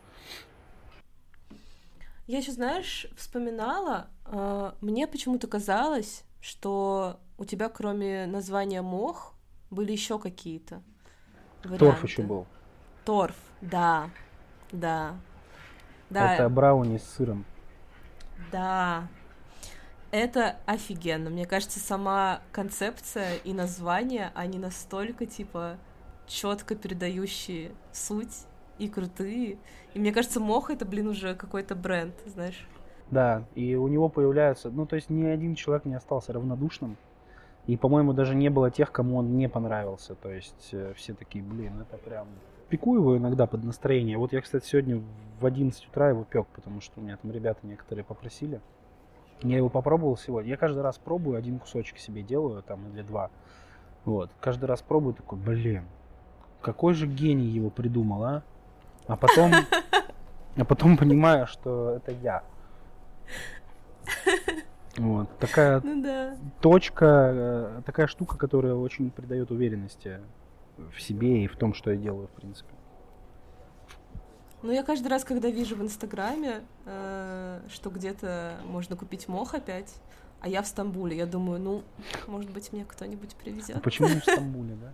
Я 2.27 2.37
еще, 2.37 2.51
знаешь, 2.51 3.07
вспоминала, 3.17 4.07
а, 4.25 4.75
мне 4.81 5.07
почему-то 5.07 5.47
казалось, 5.47 6.23
что 6.41 7.19
у 7.37 7.45
тебя 7.45 7.69
кроме 7.69 8.27
названия 8.27 8.81
мох 8.81 9.33
были 9.71 9.91
еще 9.91 10.19
какие-то 10.19 10.83
Торф 11.77 12.03
еще 12.03 12.21
был. 12.21 12.45
Торф, 13.03 13.35
да, 13.61 14.09
да, 14.71 15.15
да. 16.09 16.35
Это 16.35 16.49
брауни 16.49 16.97
с 16.97 17.03
сыром. 17.03 17.45
Да, 18.51 19.07
это 20.11 20.57
офигенно. 20.65 21.29
Мне 21.29 21.45
кажется, 21.45 21.79
сама 21.79 22.41
концепция 22.51 23.35
и 23.43 23.53
название, 23.53 24.31
они 24.33 24.57
настолько, 24.57 25.25
типа, 25.25 25.77
четко 26.25 26.75
передающие 26.75 27.71
суть 27.91 28.45
и 28.79 28.87
крутые. 28.87 29.57
И 29.93 29.99
мне 29.99 30.11
кажется, 30.11 30.39
мох 30.39 30.71
это, 30.71 30.85
блин, 30.85 31.07
уже 31.07 31.35
какой-то 31.35 31.75
бренд, 31.75 32.15
знаешь. 32.25 32.67
Да, 33.11 33.43
и 33.55 33.75
у 33.75 33.87
него 33.87 34.09
появляются... 34.09 34.69
Ну, 34.69 34.85
то 34.85 34.95
есть 34.95 35.09
ни 35.09 35.25
один 35.25 35.55
человек 35.55 35.85
не 35.85 35.95
остался 35.95 36.33
равнодушным. 36.33 36.95
И, 37.67 37.75
по-моему, 37.75 38.13
даже 38.13 38.35
не 38.35 38.49
было 38.49 38.71
тех, 38.71 38.91
кому 38.91 39.17
он 39.17 39.37
не 39.37 39.49
понравился. 39.49 40.15
То 40.15 40.31
есть 40.31 40.69
э, 40.71 40.93
все 40.95 41.13
такие, 41.13 41.43
блин, 41.43 41.81
это 41.81 41.97
прям... 41.97 42.27
Пеку 42.69 42.95
его 42.95 43.17
иногда 43.17 43.47
под 43.47 43.63
настроение. 43.63 44.17
Вот 44.17 44.31
я, 44.31 44.41
кстати, 44.41 44.65
сегодня 44.65 45.01
в 45.39 45.45
11 45.45 45.87
утра 45.87 46.09
его 46.09 46.23
пек, 46.23 46.47
потому 46.47 46.81
что 46.81 46.99
у 46.99 47.03
меня 47.03 47.17
там 47.17 47.31
ребята 47.31 47.59
некоторые 47.65 48.05
попросили. 48.05 48.61
Я 49.41 49.57
его 49.57 49.69
попробовал 49.69 50.17
сегодня. 50.17 50.51
Я 50.51 50.57
каждый 50.57 50.81
раз 50.83 50.97
пробую, 50.97 51.37
один 51.37 51.59
кусочек 51.59 51.97
себе 51.97 52.21
делаю, 52.21 52.61
там, 52.61 52.87
или 52.93 53.01
два. 53.01 53.31
Вот. 54.05 54.29
Каждый 54.39 54.65
раз 54.65 54.81
пробую, 54.81 55.13
такой, 55.13 55.39
блин, 55.39 55.85
какой 56.61 56.93
же 56.93 57.07
гений 57.07 57.47
его 57.47 57.69
придумал, 57.69 58.23
а? 58.23 58.43
А 59.07 59.15
потом... 59.15 59.51
А 60.57 60.65
потом 60.65 60.97
понимаю, 60.97 61.47
что 61.47 61.91
это 61.91 62.11
я. 62.11 62.43
Вот. 64.97 65.29
Такая 65.37 65.79
Ну 65.81 66.03
да. 66.03 66.35
точка, 66.59 67.31
э, 67.33 67.81
такая 67.85 68.07
штука, 68.07 68.37
которая 68.37 68.73
очень 68.73 69.11
придает 69.11 69.51
уверенности 69.51 70.19
в 70.93 71.01
себе 71.01 71.43
и 71.43 71.47
в 71.47 71.55
том, 71.55 71.73
что 71.73 71.91
я 71.91 71.97
делаю, 71.97 72.27
в 72.27 72.31
принципе. 72.31 72.73
Ну, 74.61 74.71
я 74.71 74.83
каждый 74.83 75.07
раз, 75.07 75.23
когда 75.23 75.49
вижу 75.49 75.75
в 75.75 75.81
Инстаграме, 75.81 76.61
э, 76.85 77.61
что 77.69 77.89
где-то 77.89 78.59
можно 78.65 78.97
купить 78.97 79.27
мох 79.29 79.53
опять, 79.53 79.95
а 80.41 80.49
я 80.49 80.61
в 80.61 80.67
Стамбуле, 80.67 81.15
я 81.15 81.25
думаю, 81.25 81.59
ну, 81.59 81.83
может 82.27 82.51
быть, 82.51 82.73
мне 82.73 82.83
кто-нибудь 82.85 83.35
А 83.39 83.43
привезет. 83.43 83.81
почему 83.81 84.09
не 84.09 84.19
в 84.19 84.23
Стамбуле, 84.23 84.75
да? 84.75 84.93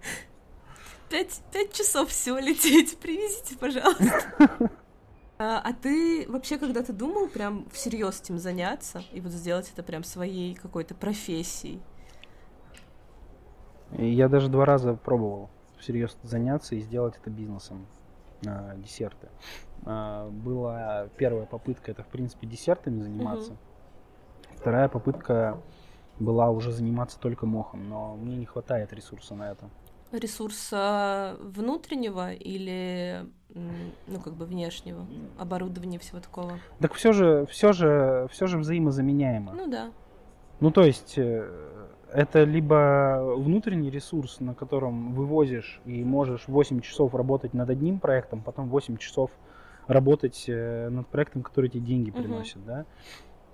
Пять, 1.10 1.42
пять 1.52 1.74
часов 1.74 2.10
всего 2.10 2.38
лететь, 2.38 2.98
привезите, 3.00 3.58
пожалуйста. 3.58 4.72
А, 5.38 5.60
а 5.60 5.74
ты 5.74 6.26
вообще 6.30 6.58
когда-то 6.58 6.94
думал 6.94 7.28
прям 7.28 7.68
всерьез 7.72 8.22
этим 8.22 8.38
заняться 8.38 9.04
и 9.12 9.20
вот 9.20 9.34
сделать 9.34 9.70
это 9.74 9.84
прям 9.84 10.06
своей 10.06 10.56
какой-то 10.56 10.96
профессией? 10.96 11.82
Я 13.92 14.30
даже 14.30 14.48
два 14.48 14.64
раза 14.64 14.94
пробовал 14.94 15.50
всерьез 15.80 16.18
заняться 16.24 16.76
и 16.76 16.80
сделать 16.80 17.16
это 17.22 17.30
бизнесом. 17.30 17.86
а, 18.46 18.76
десерты. 18.76 19.28
А, 19.86 20.30
была 20.30 21.08
первая 21.18 21.46
попытка, 21.46 21.92
это 21.92 22.04
в 22.04 22.08
принципе 22.08 22.48
десертами 22.48 23.02
заниматься. 23.02 23.56
Вторая 24.58 24.88
попытка 24.90 25.58
была 26.20 26.50
уже 26.50 26.72
заниматься 26.72 27.20
только 27.20 27.46
мохом, 27.46 27.90
но 27.90 28.16
мне 28.16 28.36
не 28.38 28.46
хватает 28.46 28.94
ресурса 28.94 29.36
на 29.36 29.52
это. 29.52 29.70
Ресурса 30.12 31.36
внутреннего 31.42 32.32
или, 32.32 33.26
ну, 33.50 34.22
как 34.24 34.36
бы 34.36 34.46
внешнего, 34.46 35.06
оборудования 35.38 36.00
всего 36.00 36.20
такого? 36.20 36.60
Так 36.80 36.94
все 36.94 37.12
же, 37.12 37.46
все 37.48 37.74
же, 37.74 38.28
все 38.32 38.48
же 38.48 38.58
взаимозаменяемо. 38.60 39.54
Ну 39.54 39.68
да. 39.68 39.92
Ну, 40.60 40.72
то 40.72 40.82
есть, 40.82 41.18
э, 41.18 41.50
это 42.12 42.44
либо 42.44 43.36
внутренний 43.38 43.90
ресурс, 43.90 44.40
на 44.40 44.54
котором 44.54 45.14
вывозишь 45.14 45.82
и 45.86 46.04
можешь 46.04 46.48
8 46.48 46.80
часов 46.80 47.14
работать 47.14 47.54
над 47.54 47.70
одним 47.70 48.00
проектом, 48.00 48.42
потом 48.42 48.70
8 48.70 48.98
часов 48.98 49.32
работать 49.88 50.46
э, 50.48 50.90
над 50.90 51.08
проектом, 51.08 51.44
который 51.44 51.70
тебе 51.70 51.82
деньги 51.82 52.12
приносит, 52.12 52.66
да. 52.66 52.86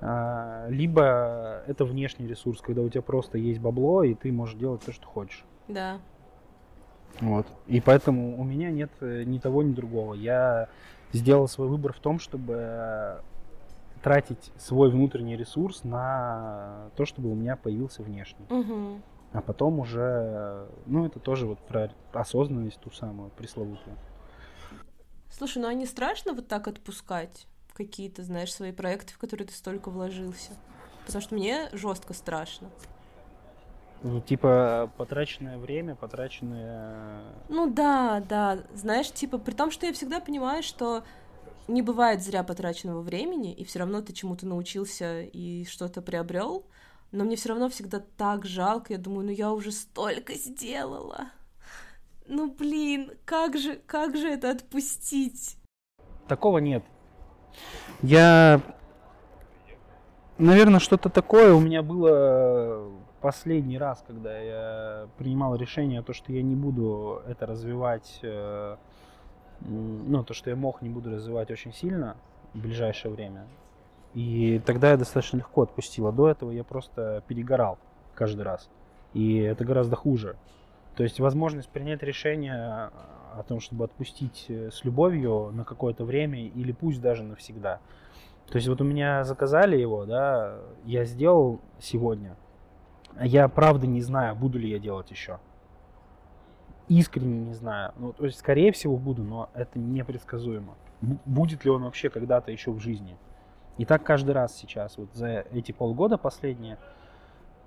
А, 0.03 0.67
либо 0.69 1.63
это 1.67 1.85
внешний 1.85 2.27
ресурс, 2.27 2.61
когда 2.61 2.81
у 2.81 2.89
тебя 2.89 3.01
просто 3.03 3.37
есть 3.37 3.59
бабло, 3.59 4.03
и 4.03 4.15
ты 4.15 4.31
можешь 4.31 4.55
делать 4.55 4.81
то, 4.83 4.91
что 4.91 5.05
хочешь. 5.05 5.45
Да. 5.67 5.99
Вот. 7.19 7.45
И 7.67 7.81
поэтому 7.81 8.39
у 8.39 8.43
меня 8.43 8.71
нет 8.71 8.91
э, 9.01 9.23
ни 9.23 9.37
того, 9.37 9.61
ни 9.63 9.73
другого. 9.73 10.13
Я 10.13 10.69
сделал 11.13 11.47
свой 11.47 11.67
выбор 11.67 11.93
в 11.93 11.99
том, 11.99 12.19
чтобы 12.19 13.21
тратить 14.01 14.51
свой 14.57 14.89
внутренний 14.89 15.37
ресурс 15.37 15.83
на 15.83 16.89
то, 16.95 17.05
чтобы 17.05 17.31
у 17.31 17.35
меня 17.35 17.55
появился 17.55 18.03
внешний. 18.03 18.45
Угу. 18.49 19.01
А 19.33 19.41
потом 19.41 19.79
уже, 19.79 20.67
ну, 20.85 21.05
это 21.05 21.19
тоже 21.19 21.45
вот 21.45 21.59
про 21.59 21.91
осознанность 22.11 22.79
ту 22.81 22.91
самую 22.91 23.29
пресловутую. 23.29 23.95
Слушай, 25.29 25.59
ну 25.61 25.67
а 25.69 25.73
не 25.73 25.85
страшно 25.85 26.33
вот 26.33 26.47
так 26.47 26.67
отпускать 26.67 27.47
какие-то, 27.73 28.23
знаешь, 28.23 28.53
свои 28.53 28.73
проекты, 28.73 29.13
в 29.13 29.17
которые 29.17 29.47
ты 29.47 29.53
столько 29.53 29.89
вложился? 29.89 30.51
Потому 31.05 31.21
что 31.21 31.35
мне 31.35 31.69
жестко 31.71 32.13
страшно. 32.13 32.69
Ну, 34.03 34.19
типа, 34.19 34.91
потраченное 34.97 35.57
время, 35.57 35.95
потраченное... 35.95 37.21
Ну 37.49 37.71
да, 37.71 38.21
да. 38.27 38.59
Знаешь, 38.73 39.11
типа, 39.11 39.37
при 39.37 39.53
том, 39.53 39.69
что 39.69 39.85
я 39.85 39.93
всегда 39.93 40.19
понимаю, 40.19 40.63
что 40.63 41.03
не 41.67 41.81
бывает 41.81 42.21
зря 42.21 42.43
потраченного 42.43 43.01
времени, 43.01 43.53
и 43.53 43.63
все 43.63 43.79
равно 43.79 44.01
ты 44.01 44.13
чему-то 44.13 44.45
научился 44.45 45.21
и 45.21 45.65
что-то 45.65 46.01
приобрел, 46.01 46.65
но 47.11 47.23
мне 47.23 47.35
все 47.35 47.49
равно 47.49 47.69
всегда 47.69 48.01
так 48.17 48.45
жалко, 48.45 48.93
я 48.93 48.99
думаю, 48.99 49.25
ну 49.25 49.31
я 49.31 49.51
уже 49.51 49.71
столько 49.71 50.33
сделала. 50.33 51.31
Ну 52.27 52.51
блин, 52.51 53.11
как 53.25 53.57
же, 53.57 53.75
как 53.85 54.15
же 54.15 54.29
это 54.29 54.51
отпустить? 54.51 55.57
Такого 56.27 56.59
нет. 56.59 56.83
Я, 58.01 58.61
наверное, 60.37 60.79
что-то 60.79 61.09
такое 61.09 61.53
у 61.53 61.59
меня 61.59 61.83
было 61.83 62.89
последний 63.21 63.77
раз, 63.77 64.03
когда 64.05 64.37
я 64.39 65.09
принимал 65.17 65.55
решение, 65.55 66.01
то, 66.01 66.13
что 66.13 66.31
я 66.31 66.41
не 66.41 66.55
буду 66.55 67.21
это 67.27 67.45
развивать, 67.45 68.19
э, 68.23 68.77
ну, 69.67 70.23
то, 70.23 70.33
что 70.33 70.49
я 70.49 70.55
мог, 70.55 70.81
не 70.81 70.89
буду 70.89 71.11
развивать 71.11 71.51
очень 71.51 71.73
сильно 71.73 72.15
в 72.53 72.59
ближайшее 72.59 73.13
время. 73.13 73.45
И 74.13 74.61
тогда 74.65 74.91
я 74.91 74.97
достаточно 74.97 75.37
легко 75.37 75.61
отпустила. 75.61 76.11
До 76.11 76.29
этого 76.29 76.51
я 76.51 76.63
просто 76.63 77.23
перегорал 77.27 77.77
каждый 78.13 78.41
раз. 78.41 78.69
И 79.13 79.37
это 79.37 79.63
гораздо 79.63 79.95
хуже. 79.95 80.35
То 80.95 81.03
есть 81.03 81.19
возможность 81.19 81.69
принять 81.69 82.03
решение 82.03 82.91
о 83.33 83.43
том, 83.47 83.61
чтобы 83.61 83.85
отпустить 83.85 84.45
э, 84.49 84.71
с 84.71 84.83
любовью 84.83 85.51
на 85.53 85.63
какое-то 85.63 86.03
время 86.03 86.39
или 86.39 86.73
пусть 86.73 87.01
даже 87.01 87.23
навсегда. 87.23 87.79
То 88.47 88.57
есть 88.57 88.67
вот 88.67 88.81
у 88.81 88.83
меня 88.83 89.23
заказали 89.23 89.77
его, 89.77 90.05
да, 90.05 90.57
я 90.83 91.05
сделал 91.05 91.61
сегодня. 91.79 92.35
Я 93.21 93.47
правда 93.47 93.87
не 93.87 94.01
знаю, 94.01 94.35
буду 94.35 94.59
ли 94.59 94.69
я 94.69 94.79
делать 94.79 95.09
еще. 95.11 95.39
Искренне 96.91 97.39
не 97.39 97.53
знаю. 97.53 97.93
Ну, 97.95 98.11
то 98.11 98.25
есть, 98.25 98.37
скорее 98.37 98.73
всего, 98.73 98.97
буду, 98.97 99.23
но 99.23 99.49
это 99.53 99.79
непредсказуемо. 99.79 100.75
Будет 100.99 101.63
ли 101.63 101.71
он 101.71 101.83
вообще 101.83 102.09
когда-то 102.09 102.51
еще 102.51 102.71
в 102.71 102.81
жизни? 102.81 103.15
И 103.77 103.85
так 103.85 104.03
каждый 104.03 104.31
раз 104.31 104.53
сейчас, 104.57 104.97
вот 104.97 105.07
за 105.13 105.45
эти 105.53 105.71
полгода 105.71 106.17
последние, 106.17 106.77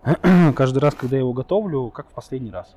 каждый 0.54 0.80
раз, 0.80 0.94
когда 0.94 1.16
я 1.16 1.20
его 1.20 1.32
готовлю, 1.32 1.88
как 1.88 2.10
в 2.10 2.12
последний 2.12 2.50
раз. 2.50 2.76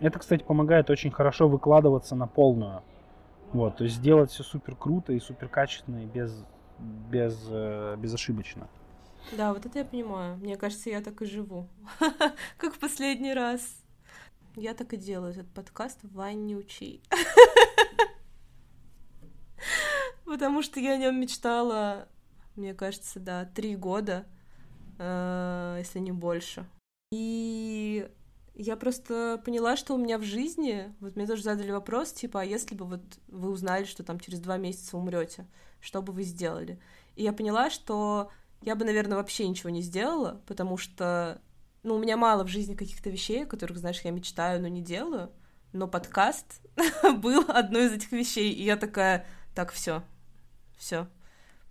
Это, 0.00 0.18
кстати, 0.18 0.42
помогает 0.42 0.88
очень 0.88 1.10
хорошо 1.10 1.46
выкладываться 1.46 2.16
на 2.16 2.26
полную. 2.26 2.82
Вот, 3.52 3.76
то 3.76 3.84
есть 3.84 3.96
сделать 3.96 4.30
все 4.30 4.42
супер 4.42 4.76
круто 4.76 5.12
и 5.12 5.20
супер 5.20 5.48
качественно 5.48 6.04
и 6.04 6.06
без, 6.06 6.42
без, 7.10 7.38
э, 7.50 7.96
безошибочно. 7.98 8.66
Да, 9.36 9.52
вот 9.52 9.66
это 9.66 9.80
я 9.80 9.84
понимаю. 9.84 10.38
Мне 10.38 10.56
кажется, 10.56 10.88
я 10.88 11.02
так 11.02 11.20
и 11.20 11.26
живу. 11.26 11.68
как 12.56 12.72
в 12.72 12.78
последний 12.78 13.34
раз. 13.34 13.81
Я 14.56 14.74
так 14.74 14.92
и 14.92 14.96
делаю 14.96 15.32
этот 15.32 15.52
подкаст 15.52 15.98
вонючий. 16.02 17.02
Потому 20.24 20.62
что 20.62 20.80
я 20.80 20.92
о 20.92 20.96
нем 20.96 21.20
мечтала 21.20 22.08
мне 22.56 22.74
кажется, 22.74 23.20
да, 23.20 23.44
три 23.44 23.76
года, 23.76 24.26
э, 24.98 25.76
если 25.78 25.98
не 25.98 26.12
больше. 26.12 26.68
И 27.12 28.08
я 28.54 28.76
просто 28.76 29.40
поняла, 29.44 29.76
что 29.76 29.94
у 29.94 29.98
меня 29.98 30.18
в 30.18 30.22
жизни, 30.22 30.94
вот 31.00 31.16
мне 31.16 31.26
тоже 31.26 31.42
задали 31.42 31.70
вопрос, 31.70 32.12
типа, 32.12 32.42
а 32.42 32.44
если 32.44 32.74
бы 32.74 32.84
вот 32.84 33.02
вы 33.28 33.50
узнали, 33.50 33.84
что 33.84 34.02
там 34.02 34.20
через 34.20 34.40
два 34.40 34.58
месяца 34.58 34.96
умрете, 34.96 35.46
что 35.80 36.02
бы 36.02 36.12
вы 36.12 36.24
сделали? 36.24 36.78
И 37.16 37.22
я 37.22 37.32
поняла, 37.32 37.70
что 37.70 38.30
я 38.60 38.76
бы, 38.76 38.84
наверное, 38.84 39.16
вообще 39.16 39.48
ничего 39.48 39.70
не 39.70 39.82
сделала, 39.82 40.40
потому 40.46 40.76
что, 40.76 41.40
ну, 41.82 41.96
у 41.96 41.98
меня 41.98 42.16
мало 42.16 42.44
в 42.44 42.48
жизни 42.48 42.74
каких-то 42.74 43.10
вещей, 43.10 43.44
о 43.44 43.46
которых, 43.46 43.78
знаешь, 43.78 44.00
я 44.02 44.10
мечтаю, 44.10 44.60
но 44.60 44.68
не 44.68 44.82
делаю. 44.82 45.30
Но 45.72 45.88
подкаст 45.88 46.60
был 47.18 47.44
одной 47.48 47.86
из 47.86 47.92
этих 47.92 48.12
вещей, 48.12 48.52
и 48.52 48.62
я 48.62 48.76
такая, 48.76 49.26
так, 49.54 49.72
все, 49.72 50.02
все, 50.76 51.08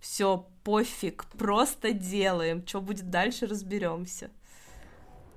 все, 0.00 0.46
пофиг, 0.64 1.24
просто 1.38 1.92
делаем. 1.92 2.66
Что 2.66 2.80
будет 2.80 3.08
дальше, 3.10 3.46
разберемся. 3.46 4.30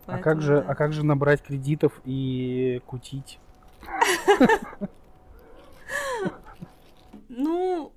а 0.08 0.18
как 0.18 0.42
же, 0.42 0.62
да. 0.62 0.72
а 0.72 0.76
как 0.76 0.94
же 0.94 1.06
набрать 1.06 1.42
кредитов 1.42 2.02
и 2.04 2.82
кутить? 2.86 3.40
Ну, 7.38 7.92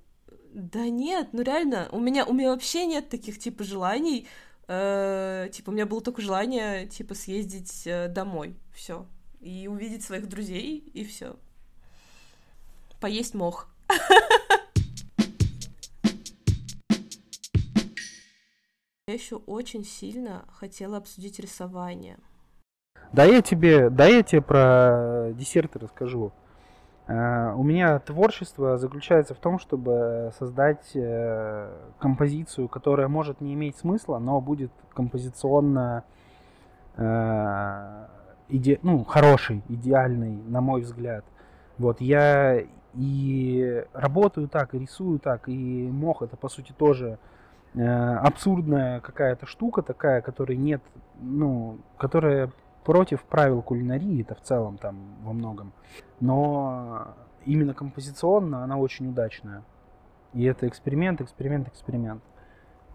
да 0.53 0.89
нет, 0.89 1.29
ну 1.33 1.43
реально, 1.43 1.89
у 1.93 2.01
меня, 2.01 2.25
у 2.25 2.33
меня 2.33 2.51
вообще 2.51 2.87
нет 2.87 3.09
таких 3.09 3.39
типа 3.39 3.63
желаний. 3.63 4.27
Э, 4.69 5.49
типа, 5.51 5.71
у 5.71 5.73
меня 5.73 5.87
было 5.87 6.03
только 6.03 6.21
желание, 6.21 6.87
типа, 6.87 7.15
съездить 7.15 7.87
э, 7.87 8.09
домой, 8.09 8.55
все. 8.75 9.07
И 9.41 9.67
увидеть 9.67 10.05
своих 10.05 10.29
друзей, 10.29 10.79
и 10.93 11.05
все. 11.05 11.37
Поесть 13.01 13.35
мох. 13.35 13.69
Я 19.07 19.15
еще 19.15 19.37
очень 19.37 19.85
сильно 19.87 20.45
хотела 20.53 20.99
обсудить 20.99 21.41
рисование. 21.41 22.19
Да 23.11 23.25
я 23.25 23.41
тебе, 23.41 23.89
да 23.89 24.07
я 24.07 24.23
тебе 24.23 24.43
про 24.43 25.31
десерты 25.33 25.79
расскажу. 25.79 26.31
Uh, 27.09 27.55
у 27.55 27.63
меня 27.63 27.99
творчество 28.01 28.77
заключается 28.77 29.33
в 29.33 29.39
том, 29.39 29.59
чтобы 29.59 30.31
создать 30.39 30.95
uh, 30.95 31.73
композицию, 31.99 32.69
которая 32.69 33.09
может 33.09 33.41
не 33.41 33.55
иметь 33.55 33.79
смысла, 33.79 34.19
но 34.19 34.41
будет 34.43 34.71
композиционно 34.93 36.05
иде... 38.49 38.79
ну, 38.83 39.05
хороший, 39.05 39.63
идеальный, 39.69 40.37
на 40.49 40.61
мой 40.61 40.83
взгляд. 40.83 41.25
Вот 41.79 42.01
я 42.03 42.61
и 42.95 43.85
работаю 43.95 44.49
так, 44.49 44.75
и 44.75 44.79
рисую 44.81 45.19
так, 45.19 45.49
и 45.49 45.89
мох 45.91 46.23
это 46.23 46.37
по 46.37 46.49
сути 46.49 46.73
тоже 46.77 47.19
Э, 47.75 48.17
абсурдная 48.17 49.01
какая-то 49.01 49.47
штука 49.47 49.83
такая, 49.83 50.23
которой 50.23 50.57
нет, 50.57 50.83
ну, 51.21 51.79
которая 51.99 52.51
против 52.89 53.23
правил 53.25 53.61
кулинарии, 53.61 54.23
это 54.23 54.35
в 54.35 54.41
целом 54.41 54.79
там 54.79 55.19
во 55.23 55.35
многом. 55.35 55.75
Но 56.21 57.15
именно 57.45 57.75
композиционно 57.75 58.65
она 58.65 58.79
очень 58.79 59.11
удачная. 59.11 59.63
И 60.33 60.45
это 60.45 60.67
эксперимент, 60.67 61.21
эксперимент, 61.21 61.69
эксперимент. 61.69 62.23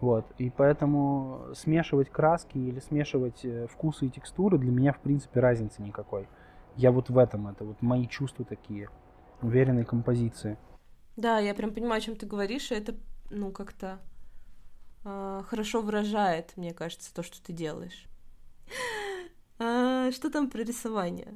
Вот. 0.00 0.26
И 0.36 0.50
поэтому 0.50 1.42
смешивать 1.54 2.10
краски 2.10 2.58
или 2.58 2.80
смешивать 2.80 3.44
э, 3.44 3.68
вкусы 3.68 4.06
и 4.06 4.10
текстуры 4.10 4.58
для 4.58 4.72
меня, 4.72 4.92
в 4.92 4.98
принципе, 4.98 5.38
разницы 5.38 5.80
никакой. 5.80 6.26
Я 6.74 6.90
вот 6.90 7.08
в 7.08 7.16
этом, 7.16 7.46
это 7.46 7.64
вот 7.64 7.80
мои 7.80 8.08
чувства 8.08 8.44
такие, 8.44 8.88
уверенной 9.42 9.84
композиции. 9.84 10.58
Да, 11.14 11.38
я 11.38 11.54
прям 11.54 11.72
понимаю, 11.72 11.98
о 11.98 12.00
чем 12.00 12.16
ты 12.16 12.26
говоришь, 12.26 12.72
и 12.72 12.74
это, 12.74 12.96
ну, 13.30 13.52
как-то 13.52 14.00
э, 15.04 15.42
хорошо 15.46 15.82
выражает, 15.82 16.52
мне 16.56 16.74
кажется, 16.74 17.14
то, 17.14 17.22
что 17.22 17.40
ты 17.40 17.52
делаешь. 17.52 18.08
А, 20.04 20.12
что 20.12 20.30
там 20.30 20.50
про 20.50 20.62
рисование? 20.62 21.32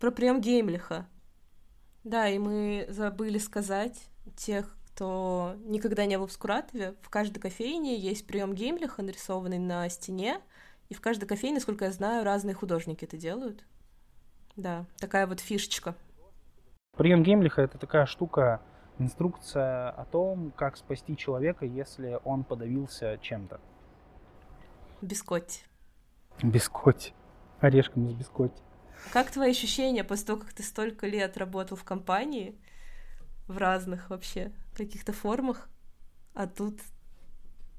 Про 0.00 0.10
прием 0.10 0.40
Геймлиха. 0.40 1.06
Да, 2.02 2.28
и 2.28 2.38
мы 2.38 2.86
забыли 2.88 3.38
сказать 3.38 4.08
тех, 4.36 4.76
кто 4.88 5.54
никогда 5.64 6.06
не 6.06 6.18
был 6.18 6.26
в 6.26 6.32
Скуратове, 6.32 6.94
в 7.02 7.08
каждой 7.08 7.38
кофейне 7.38 7.96
есть 7.96 8.26
прием 8.26 8.52
Геймлиха, 8.52 9.02
нарисованный 9.02 9.58
на 9.58 9.88
стене, 9.88 10.40
и 10.88 10.94
в 10.94 11.00
каждой 11.00 11.26
кофейне, 11.26 11.56
насколько 11.56 11.84
я 11.84 11.92
знаю, 11.92 12.24
разные 12.24 12.54
художники 12.54 13.04
это 13.04 13.16
делают. 13.16 13.64
Да, 14.56 14.86
такая 14.98 15.28
вот 15.28 15.38
фишечка. 15.38 15.94
Прием 16.96 17.22
Геймлиха 17.22 17.62
это 17.62 17.78
такая 17.78 18.06
штука, 18.06 18.60
Инструкция 18.98 19.90
о 19.90 20.04
том, 20.06 20.52
как 20.56 20.76
спасти 20.78 21.16
человека, 21.16 21.66
если 21.66 22.18
он 22.24 22.44
подавился 22.44 23.18
чем-то. 23.20 23.60
Бискотти. 25.02 25.60
Бискотти. 26.42 27.12
Орешком 27.60 28.06
из 28.08 28.14
бискотти. 28.14 28.62
Как 29.12 29.30
твои 29.30 29.50
ощущения 29.50 30.04
после 30.04 30.26
того, 30.26 30.40
как 30.40 30.52
ты 30.52 30.62
столько 30.62 31.06
лет 31.06 31.36
работал 31.36 31.76
в 31.76 31.84
компании, 31.84 32.58
в 33.46 33.58
разных 33.58 34.10
вообще 34.10 34.52
каких-то 34.74 35.12
формах, 35.12 35.68
а 36.34 36.46
тут 36.46 36.80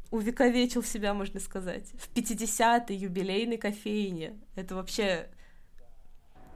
увековечил 0.10 0.84
себя, 0.84 1.14
можно 1.14 1.40
сказать, 1.40 1.92
в 1.94 2.14
50-й 2.16 2.96
юбилейной 2.96 3.58
кофейне. 3.58 4.40
Это 4.56 4.76
вообще... 4.76 5.28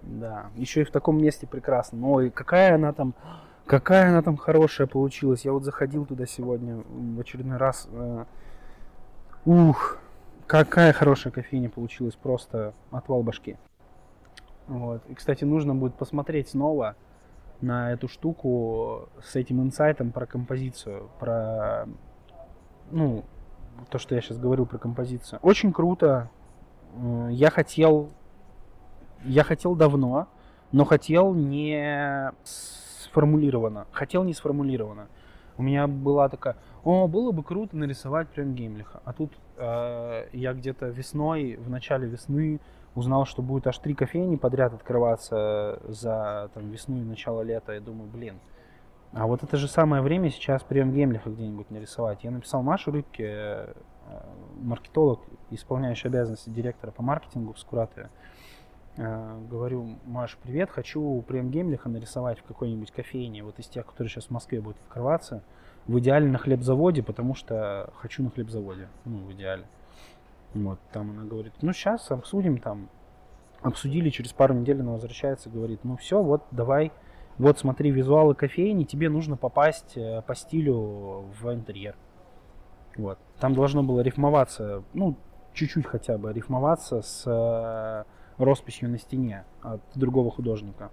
Да, 0.01 0.49
еще 0.55 0.81
и 0.81 0.85
в 0.85 0.91
таком 0.91 1.21
месте 1.21 1.45
прекрасно. 1.45 2.07
Ой, 2.07 2.31
какая 2.31 2.75
она 2.75 2.91
там 2.91 3.13
Какая 3.71 4.09
она 4.09 4.21
там 4.21 4.35
хорошая 4.35 4.85
получилась. 4.85 5.45
Я 5.45 5.53
вот 5.53 5.63
заходил 5.63 6.05
туда 6.05 6.25
сегодня 6.25 6.83
в 6.85 7.19
очередной 7.21 7.55
раз. 7.55 7.87
Э, 7.89 8.25
ух, 9.45 9.97
какая 10.51 10.91
хорошая 10.91 11.31
кофейня 11.31 11.69
получилась, 11.69 12.15
просто 12.15 12.73
отвал 12.91 13.23
башки. 13.23 13.57
Вот. 14.67 15.01
И, 15.07 15.15
кстати, 15.15 15.45
нужно 15.45 15.73
будет 15.73 15.95
посмотреть 15.95 16.49
снова 16.49 16.97
на 17.61 17.93
эту 17.93 18.09
штуку 18.09 19.07
с 19.23 19.37
этим 19.37 19.61
инсайтом 19.61 20.11
про 20.11 20.25
композицию, 20.25 21.09
про, 21.21 21.87
ну, 22.91 23.23
то, 23.89 23.97
что 23.97 24.13
я 24.13 24.19
сейчас 24.19 24.39
говорил 24.39 24.65
про 24.65 24.77
композицию. 24.77 25.39
Очень 25.41 25.71
круто. 25.71 26.29
Я 27.29 27.49
хотел, 27.49 28.09
я 29.23 29.45
хотел 29.45 29.75
давно, 29.75 30.27
но 30.73 30.83
хотел 30.83 31.33
не 31.33 32.33
сформулировано. 32.43 33.87
Хотел 33.93 34.25
не 34.25 34.33
сформулировано. 34.33 35.07
У 35.55 35.63
меня 35.63 35.87
была 35.87 36.27
такая, 36.27 36.57
о, 36.83 37.07
было 37.07 37.31
бы 37.31 37.43
круто 37.43 37.77
нарисовать 37.77 38.29
прям 38.29 38.55
Геймлиха. 38.55 39.01
А 39.05 39.13
тут 39.13 39.31
э, 39.57 40.27
я 40.33 40.53
где-то 40.53 40.87
весной, 40.87 41.55
в 41.55 41.69
начале 41.69 42.07
весны 42.07 42.59
узнал, 42.95 43.25
что 43.25 43.41
будет 43.41 43.67
аж 43.67 43.77
три 43.77 43.93
кофейни 43.93 44.35
подряд 44.35 44.73
открываться 44.73 45.79
за 45.87 46.49
там, 46.53 46.69
весну 46.69 46.97
и 46.97 47.03
начало 47.03 47.41
лета. 47.41 47.73
Я 47.73 47.81
думаю, 47.81 48.09
блин, 48.09 48.39
а 49.13 49.27
вот 49.27 49.43
это 49.43 49.57
же 49.57 49.67
самое 49.67 50.01
время 50.01 50.29
сейчас 50.29 50.63
прием 50.63 50.91
Гемлиха 50.91 51.29
где-нибудь 51.29 51.69
нарисовать. 51.69 52.23
Я 52.23 52.31
написал 52.31 52.63
Машу 52.63 52.91
Рыбке, 52.91 53.25
э, 53.25 53.73
маркетолог, 54.61 55.21
исполняющий 55.49 56.07
обязанности 56.07 56.49
директора 56.49 56.91
по 56.91 57.03
маркетингу 57.03 57.53
в 57.53 57.59
Скуратове. 57.59 58.09
Э, 58.97 59.37
говорю, 59.49 59.97
Маш, 60.05 60.37
привет, 60.41 60.69
хочу 60.69 61.21
прием 61.27 61.51
Гемлиха 61.51 61.89
нарисовать 61.89 62.39
в 62.39 62.43
какой-нибудь 62.43 62.91
кофейне, 62.91 63.43
вот 63.43 63.59
из 63.59 63.67
тех, 63.67 63.85
которые 63.85 64.09
сейчас 64.09 64.25
в 64.25 64.31
Москве 64.31 64.61
будут 64.61 64.79
открываться. 64.87 65.43
В 65.87 65.99
идеале 65.99 66.27
на 66.27 66.37
хлебзаводе, 66.37 67.03
потому 67.03 67.35
что 67.35 67.91
хочу 67.95 68.23
на 68.23 68.29
хлебзаводе. 68.29 68.87
Ну, 69.05 69.17
в 69.19 69.31
идеале. 69.33 69.65
Вот, 70.53 70.79
там 70.91 71.11
она 71.11 71.23
говорит, 71.23 71.53
ну, 71.61 71.73
сейчас 71.73 72.11
обсудим 72.11 72.57
там. 72.57 72.89
Обсудили, 73.61 74.09
через 74.09 74.33
пару 74.33 74.53
недель 74.55 74.81
она 74.81 74.93
возвращается, 74.93 75.49
говорит, 75.49 75.83
ну, 75.83 75.95
все, 75.95 76.21
вот, 76.21 76.43
давай, 76.51 76.91
вот, 77.37 77.59
смотри, 77.59 77.91
визуалы 77.91 78.33
кофейни, 78.33 78.85
тебе 78.85 79.09
нужно 79.09 79.37
попасть 79.37 79.95
э, 79.95 80.23
по 80.23 80.33
стилю 80.33 81.25
в 81.39 81.53
интерьер. 81.53 81.95
Вот. 82.97 83.19
Там 83.39 83.53
должно 83.53 83.83
было 83.83 84.01
рифмоваться, 84.01 84.83
ну, 84.93 85.15
чуть-чуть 85.53 85.85
хотя 85.85 86.17
бы 86.17 86.33
рифмоваться 86.33 87.01
с 87.01 87.23
э, 87.25 88.03
росписью 88.37 88.89
на 88.89 88.97
стене 88.97 89.45
от 89.61 89.81
другого 89.95 90.31
художника. 90.31 90.91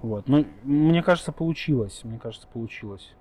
Вот. 0.00 0.28
Ну, 0.28 0.46
мне 0.62 1.02
кажется, 1.02 1.32
получилось. 1.32 2.02
Мне 2.04 2.18
кажется, 2.18 2.48
получилось. 2.48 3.14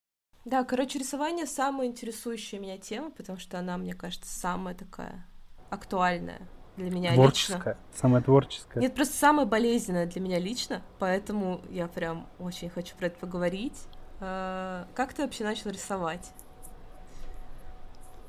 Да, 0.50 0.64
короче, 0.64 0.98
рисование 0.98 1.46
самая 1.46 1.86
интересующая 1.88 2.60
меня 2.60 2.80
тема, 2.80 3.12
потому 3.12 3.38
что 3.38 3.60
она, 3.60 3.78
мне 3.78 3.94
кажется, 3.94 4.34
самая 4.34 4.74
такая 4.74 5.24
актуальная 5.70 6.42
для 6.76 6.90
меня 6.90 7.14
творческая, 7.14 7.58
лично. 7.58 7.78
самая 7.94 8.24
творческая. 8.24 8.80
Нет, 8.80 8.96
просто 8.96 9.16
самая 9.16 9.46
болезненная 9.46 10.08
для 10.08 10.20
меня 10.20 10.40
лично, 10.40 10.82
поэтому 10.98 11.62
я 11.70 11.88
прям 11.88 12.26
очень 12.40 12.68
хочу 12.72 12.96
про 12.98 13.08
это 13.08 13.20
поговорить. 13.20 13.80
А, 14.22 14.88
как 14.96 15.14
ты 15.14 15.22
вообще 15.22 15.44
начал 15.44 15.70
рисовать? 15.70 16.34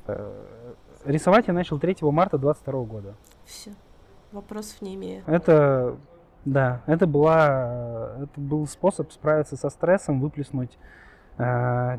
Э, 0.07 0.75
рисовать 1.07 1.47
я 1.47 1.55
начал 1.55 1.79
3 1.79 1.97
марта 2.03 2.37
22 2.37 2.85
года. 2.85 3.15
Все, 3.47 3.73
вопросов 4.31 4.83
не 4.83 4.95
имею. 4.95 5.25
Это, 5.27 5.97
да, 6.45 6.83
это 6.87 7.07
была, 7.07 8.15
это 8.25 8.39
был 8.39 8.67
способ 8.67 9.11
справиться 9.11 9.57
со 9.57 9.71
стрессом, 9.71 10.21
выплеснуть 10.21 10.73
э, 10.73 11.01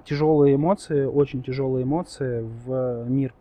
тяжелые 0.05 0.55
эмоции, 0.55 1.05
очень 1.05 1.41
тяжелые 1.41 1.83
эмоции 1.83 2.41
в 2.41 3.05
мир 3.09 3.33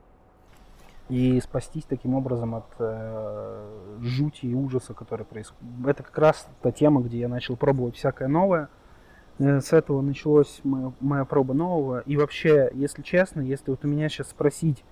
и 1.11 1.41
спастись 1.41 1.85
таким 1.89 2.15
образом 2.15 2.55
от 2.55 2.67
э, 2.79 3.99
жути 4.01 4.47
и 4.47 4.55
ужаса, 4.55 4.95
который 4.95 5.27
происходит. 5.27 5.65
Это 5.85 6.03
как 6.05 6.17
раз 6.17 6.49
та 6.63 6.71
тема, 6.71 7.03
где 7.03 7.19
я 7.19 7.29
начал 7.29 7.57
пробовать 7.57 7.97
всякое 7.97 8.29
новое. 8.29 8.69
Э, 9.41 9.61
с 9.61 9.73
этого 9.73 10.01
началась 10.03 10.61
моя, 10.63 10.93
моя 11.01 11.25
проба 11.25 11.53
нового. 11.53 12.01
И 12.07 12.17
вообще, 12.17 12.71
если 12.75 13.03
честно, 13.03 13.41
если 13.41 13.73
вот 13.73 13.85
у 13.85 13.89
меня 13.89 14.09
сейчас 14.09 14.31
спросить, 14.31 14.85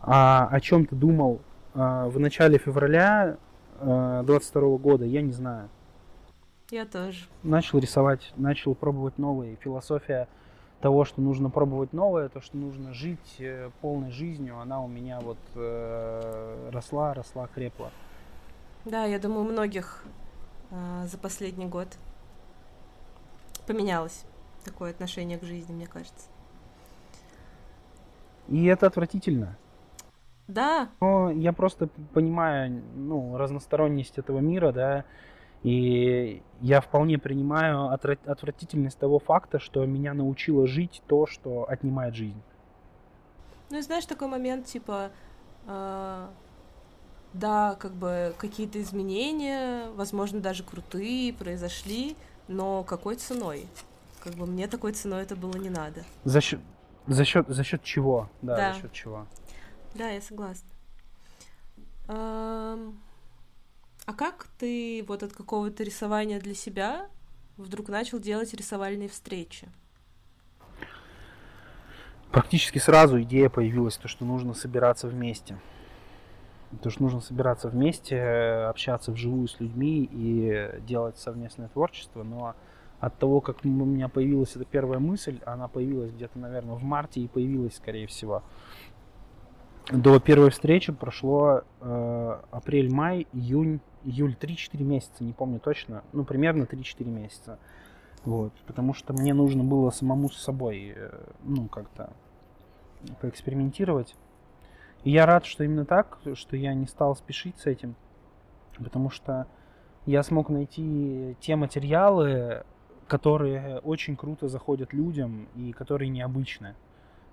а, 0.00 0.48
о 0.50 0.60
чем 0.60 0.86
ты 0.86 0.96
думал 0.96 1.42
а, 1.74 2.08
в 2.08 2.18
начале 2.18 2.56
февраля 2.56 3.36
а, 3.80 4.22
22 4.22 4.78
года, 4.78 5.04
я 5.04 5.20
не 5.20 5.32
знаю. 5.32 5.68
Я 6.70 6.86
тоже. 6.86 7.26
Начал 7.42 7.80
рисовать, 7.80 8.32
начал 8.36 8.74
пробовать 8.74 9.18
новые. 9.18 9.56
Философия 9.56 10.26
того, 10.80 11.04
что 11.04 11.20
нужно 11.20 11.50
пробовать 11.50 11.92
новое, 11.92 12.28
то, 12.28 12.40
что 12.40 12.56
нужно 12.56 12.94
жить 12.94 13.36
э, 13.38 13.70
полной 13.80 14.10
жизнью, 14.10 14.58
она 14.58 14.82
у 14.82 14.88
меня 14.88 15.20
вот 15.20 15.38
э, 15.54 16.70
росла, 16.72 17.14
росла, 17.14 17.48
крепла. 17.48 17.90
Да, 18.84 19.04
я 19.04 19.18
думаю, 19.18 19.42
у 19.42 19.50
многих 19.50 20.04
э, 20.70 21.06
за 21.06 21.18
последний 21.18 21.66
год 21.66 21.88
поменялось 23.66 24.24
такое 24.64 24.90
отношение 24.90 25.38
к 25.38 25.44
жизни, 25.44 25.72
мне 25.72 25.86
кажется. 25.86 26.28
И 28.48 28.64
это 28.64 28.86
отвратительно. 28.86 29.56
Да. 30.48 30.88
Но 31.00 31.30
я 31.30 31.52
просто 31.52 31.88
понимаю, 32.12 32.82
ну, 32.96 33.36
разносторонность 33.36 34.18
этого 34.18 34.40
мира, 34.40 34.72
да, 34.72 35.04
и 35.62 36.42
я 36.60 36.80
вполне 36.80 37.18
принимаю 37.18 37.90
отвратительность 37.90 38.98
того 38.98 39.18
факта, 39.18 39.58
что 39.58 39.84
меня 39.84 40.14
научило 40.14 40.66
жить 40.66 41.02
то, 41.06 41.26
что 41.26 41.68
отнимает 41.68 42.14
жизнь. 42.14 42.40
Ну 43.70 43.78
и 43.78 43.82
знаешь, 43.82 44.06
такой 44.06 44.28
момент, 44.28 44.66
типа, 44.66 45.10
э, 45.66 46.28
да, 47.34 47.76
как 47.78 47.92
бы 47.92 48.34
какие-то 48.38 48.80
изменения, 48.80 49.90
возможно, 49.94 50.40
даже 50.40 50.64
крутые, 50.64 51.32
произошли, 51.32 52.16
но 52.48 52.82
какой 52.82 53.16
ценой? 53.16 53.66
Как 54.24 54.34
бы 54.34 54.46
мне 54.46 54.66
такой 54.66 54.92
ценой 54.92 55.22
это 55.22 55.36
было 55.36 55.56
не 55.56 55.70
надо. 55.70 56.04
За 56.24 56.40
счет, 56.40 56.60
за 57.06 57.24
счет, 57.24 57.46
за 57.48 57.64
счет 57.64 57.82
чего? 57.82 58.28
Да, 58.42 58.56
да. 58.56 58.72
за 58.72 58.80
счет 58.80 58.92
чего? 58.92 59.26
Да, 59.94 60.08
я 60.08 60.20
согласна. 60.20 60.68
Эм... 62.08 62.98
А 64.06 64.12
как 64.12 64.46
ты 64.58 65.04
вот 65.06 65.22
от 65.22 65.32
какого-то 65.32 65.84
рисования 65.84 66.40
для 66.40 66.54
себя 66.54 67.08
вдруг 67.56 67.88
начал 67.88 68.18
делать 68.18 68.52
рисовальные 68.54 69.08
встречи? 69.08 69.68
Практически 72.32 72.78
сразу 72.78 73.20
идея 73.22 73.48
появилась, 73.48 73.96
то, 73.96 74.06
что 74.08 74.24
нужно 74.24 74.54
собираться 74.54 75.08
вместе. 75.08 75.58
То, 76.82 76.90
что 76.90 77.02
нужно 77.02 77.20
собираться 77.20 77.68
вместе, 77.68 78.20
общаться 78.68 79.10
вживую 79.10 79.48
с 79.48 79.58
людьми 79.58 80.08
и 80.10 80.80
делать 80.82 81.18
совместное 81.18 81.68
творчество. 81.68 82.22
Но 82.22 82.54
от 83.00 83.18
того, 83.18 83.40
как 83.40 83.64
у 83.64 83.68
меня 83.68 84.08
появилась 84.08 84.54
эта 84.54 84.64
первая 84.64 85.00
мысль, 85.00 85.40
она 85.44 85.66
появилась 85.66 86.12
где-то, 86.12 86.38
наверное, 86.38 86.76
в 86.76 86.84
марте 86.84 87.20
и 87.20 87.26
появилась, 87.26 87.76
скорее 87.76 88.06
всего. 88.06 88.44
До 89.90 90.20
первой 90.20 90.50
встречи 90.50 90.92
прошло 90.92 91.62
э, 91.80 92.40
апрель-май, 92.52 93.26
июнь, 93.32 93.80
июль, 94.04 94.36
3-4 94.38 94.82
месяца, 94.82 95.24
не 95.24 95.32
помню 95.32 95.60
точно, 95.60 96.02
ну, 96.12 96.24
примерно 96.24 96.64
3-4 96.64 97.04
месяца. 97.04 97.58
Вот, 98.24 98.52
потому 98.66 98.92
что 98.92 99.12
мне 99.12 99.32
нужно 99.32 99.64
было 99.64 99.90
самому 99.90 100.28
с 100.28 100.36
собой, 100.36 100.92
э, 100.94 101.10
ну, 101.42 101.68
как-то 101.68 102.12
поэкспериментировать. 103.20 104.14
И 105.04 105.10
я 105.10 105.24
рад, 105.24 105.46
что 105.46 105.64
именно 105.64 105.86
так, 105.86 106.18
что 106.34 106.56
я 106.56 106.74
не 106.74 106.86
стал 106.86 107.16
спешить 107.16 107.58
с 107.58 107.66
этим, 107.66 107.94
потому 108.76 109.08
что 109.08 109.46
я 110.04 110.22
смог 110.22 110.50
найти 110.50 111.36
те 111.40 111.56
материалы, 111.56 112.64
которые 113.08 113.78
очень 113.78 114.16
круто 114.16 114.48
заходят 114.48 114.92
людям 114.92 115.48
и 115.56 115.72
которые 115.72 116.10
необычны. 116.10 116.74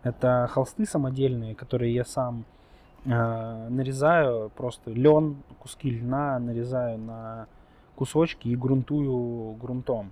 Это 0.04 0.48
холсты 0.50 0.86
самодельные, 0.86 1.56
которые 1.56 1.94
я 1.94 2.06
сам 2.06 2.46
нарезаю 3.06 4.50
просто 4.50 4.92
лен, 4.92 5.38
куски 5.60 5.90
льна 5.90 6.40
нарезаю 6.40 6.98
на 6.98 7.48
кусочки 7.96 8.48
и 8.50 8.56
грунтую 8.56 9.54
грунтом. 9.54 10.12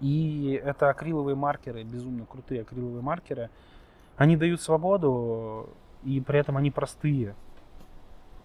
И 0.00 0.60
это 0.62 0.90
акриловые 0.90 1.36
маркеры, 1.36 1.82
безумно 1.84 2.26
крутые 2.26 2.62
акриловые 2.62 3.02
маркеры. 3.02 3.48
Они 4.16 4.36
дают 4.36 4.60
свободу, 4.60 5.68
и 6.04 6.20
при 6.20 6.38
этом 6.38 6.56
они 6.56 6.70
простые. 6.70 7.34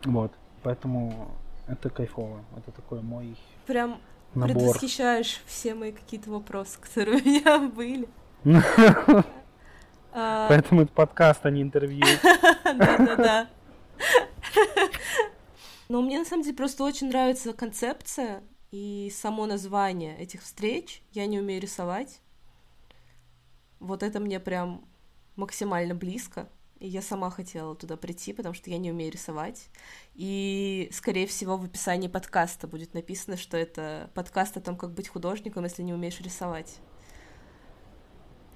Вот, 0.06 0.32
поэтому 0.64 1.30
это 1.68 1.90
кайфово. 1.90 2.40
Это 2.58 2.72
такой 2.72 3.02
мой 3.02 3.36
Прям 3.68 4.00
набор. 4.34 4.56
предвосхищаешь 4.56 5.42
все 5.46 5.76
мои 5.76 5.92
какие-то 5.92 6.32
вопросы, 6.32 6.80
которые 6.82 7.22
у 7.22 7.26
меня 7.26 7.70
были. 7.70 8.08
А, 10.12 10.48
Поэтому 10.50 10.82
это 10.82 10.92
подкаст, 10.92 11.46
а 11.46 11.50
не 11.50 11.62
интервью. 11.62 12.06
Да-да-да. 12.64 13.48
Но 15.88 16.02
мне 16.02 16.20
на 16.20 16.26
самом 16.26 16.44
деле 16.44 16.56
просто 16.56 16.84
очень 16.84 17.08
нравится 17.08 17.54
концепция 17.54 18.44
и 18.72 19.12
само 19.16 19.46
название 19.46 20.18
этих 20.18 20.44
встреч. 20.44 21.02
Я 21.12 21.26
не 21.26 21.40
умею 21.40 21.62
рисовать. 21.62 22.22
Вот 23.80 24.04
это 24.04 24.20
мне 24.20 24.40
прям 24.40 24.86
максимально 25.36 25.96
близко. 25.96 26.50
и 26.80 26.88
я 26.88 27.02
сама 27.02 27.30
хотела 27.30 27.76
туда 27.76 27.98
прийти, 27.98 28.34
потому 28.34 28.54
что 28.54 28.70
я 28.70 28.78
не 28.78 28.92
умею 28.92 29.12
рисовать. 29.12 29.70
И, 30.16 30.90
скорее 30.94 31.28
всего, 31.28 31.58
в 31.58 31.66
описании 31.66 32.08
подкаста 32.08 32.68
будет 32.68 32.94
написано, 32.94 33.36
что 33.38 33.58
это 33.58 34.10
подкаст 34.14 34.58
о 34.58 34.62
том, 34.62 34.78
как 34.78 34.92
быть 34.92 35.08
художником, 35.10 35.64
если 35.64 35.84
не 35.84 35.94
умеешь 35.94 36.22
рисовать. 36.22 36.80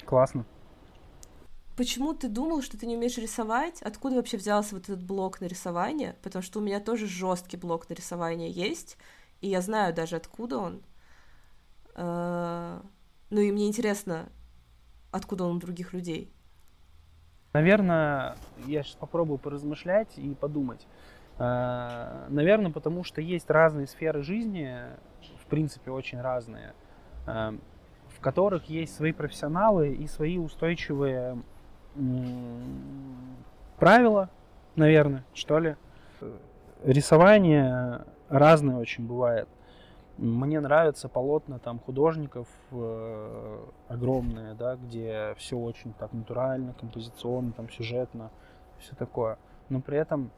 Классно. 0.05 0.45
Почему 1.75 2.13
ты 2.13 2.27
думал, 2.27 2.61
что 2.61 2.77
ты 2.77 2.85
не 2.85 2.95
умеешь 2.95 3.17
рисовать? 3.17 3.81
Откуда 3.81 4.17
вообще 4.17 4.37
взялся 4.37 4.75
вот 4.75 4.83
этот 4.83 5.03
блок 5.03 5.41
на 5.41 5.45
рисование? 5.45 6.15
Потому 6.21 6.43
что 6.43 6.59
у 6.59 6.61
меня 6.61 6.79
тоже 6.79 7.07
жесткий 7.07 7.57
блок 7.57 7.89
на 7.89 7.95
рисование 7.95 8.51
есть, 8.51 8.97
и 9.41 9.47
я 9.49 9.59
знаю 9.61 9.93
даже 9.93 10.15
откуда 10.15 10.57
он. 10.59 10.83
Э, 11.95 12.79
ну 13.31 13.41
и 13.41 13.51
мне 13.51 13.67
интересно, 13.67 14.29
откуда 15.11 15.45
он 15.45 15.57
у 15.57 15.59
других 15.59 15.93
людей. 15.93 16.31
Наверное, 17.53 18.37
я 18.67 18.83
сейчас 18.83 18.95
попробую 18.95 19.39
поразмышлять 19.39 20.17
и 20.17 20.35
подумать. 20.35 20.85
Э, 21.39 22.27
Наверное, 22.29 22.71
потому 22.71 23.03
что 23.03 23.19
есть 23.19 23.49
разные 23.49 23.87
сферы 23.87 24.21
жизни, 24.21 24.77
в 25.41 25.47
принципе, 25.47 25.89
очень 25.89 26.21
разные, 26.21 26.75
э, 27.25 27.57
в 28.09 28.19
которых 28.19 28.65
есть 28.65 28.95
свои 28.95 29.11
профессионалы 29.11 29.91
и 29.93 30.05
свои 30.05 30.37
устойчивые 30.37 31.41
правила, 33.77 34.29
наверное, 34.75 35.23
что 35.33 35.59
ли. 35.59 35.75
Рисование 36.83 38.05
разное 38.29 38.77
очень 38.77 39.07
бывает. 39.07 39.47
Мне 40.17 40.59
нравятся 40.59 41.09
полотна 41.09 41.57
там 41.57 41.79
художников 41.79 42.47
э, 42.71 43.65
огромные, 43.87 44.53
да, 44.53 44.75
где 44.75 45.33
все 45.37 45.57
очень 45.57 45.91
так 45.93 46.13
натурально, 46.13 46.75
композиционно, 46.79 47.51
там 47.51 47.69
сюжетно, 47.69 48.29
все 48.77 48.95
такое. 48.95 49.39
Но 49.69 49.81
при 49.81 49.97
этом 49.97 50.29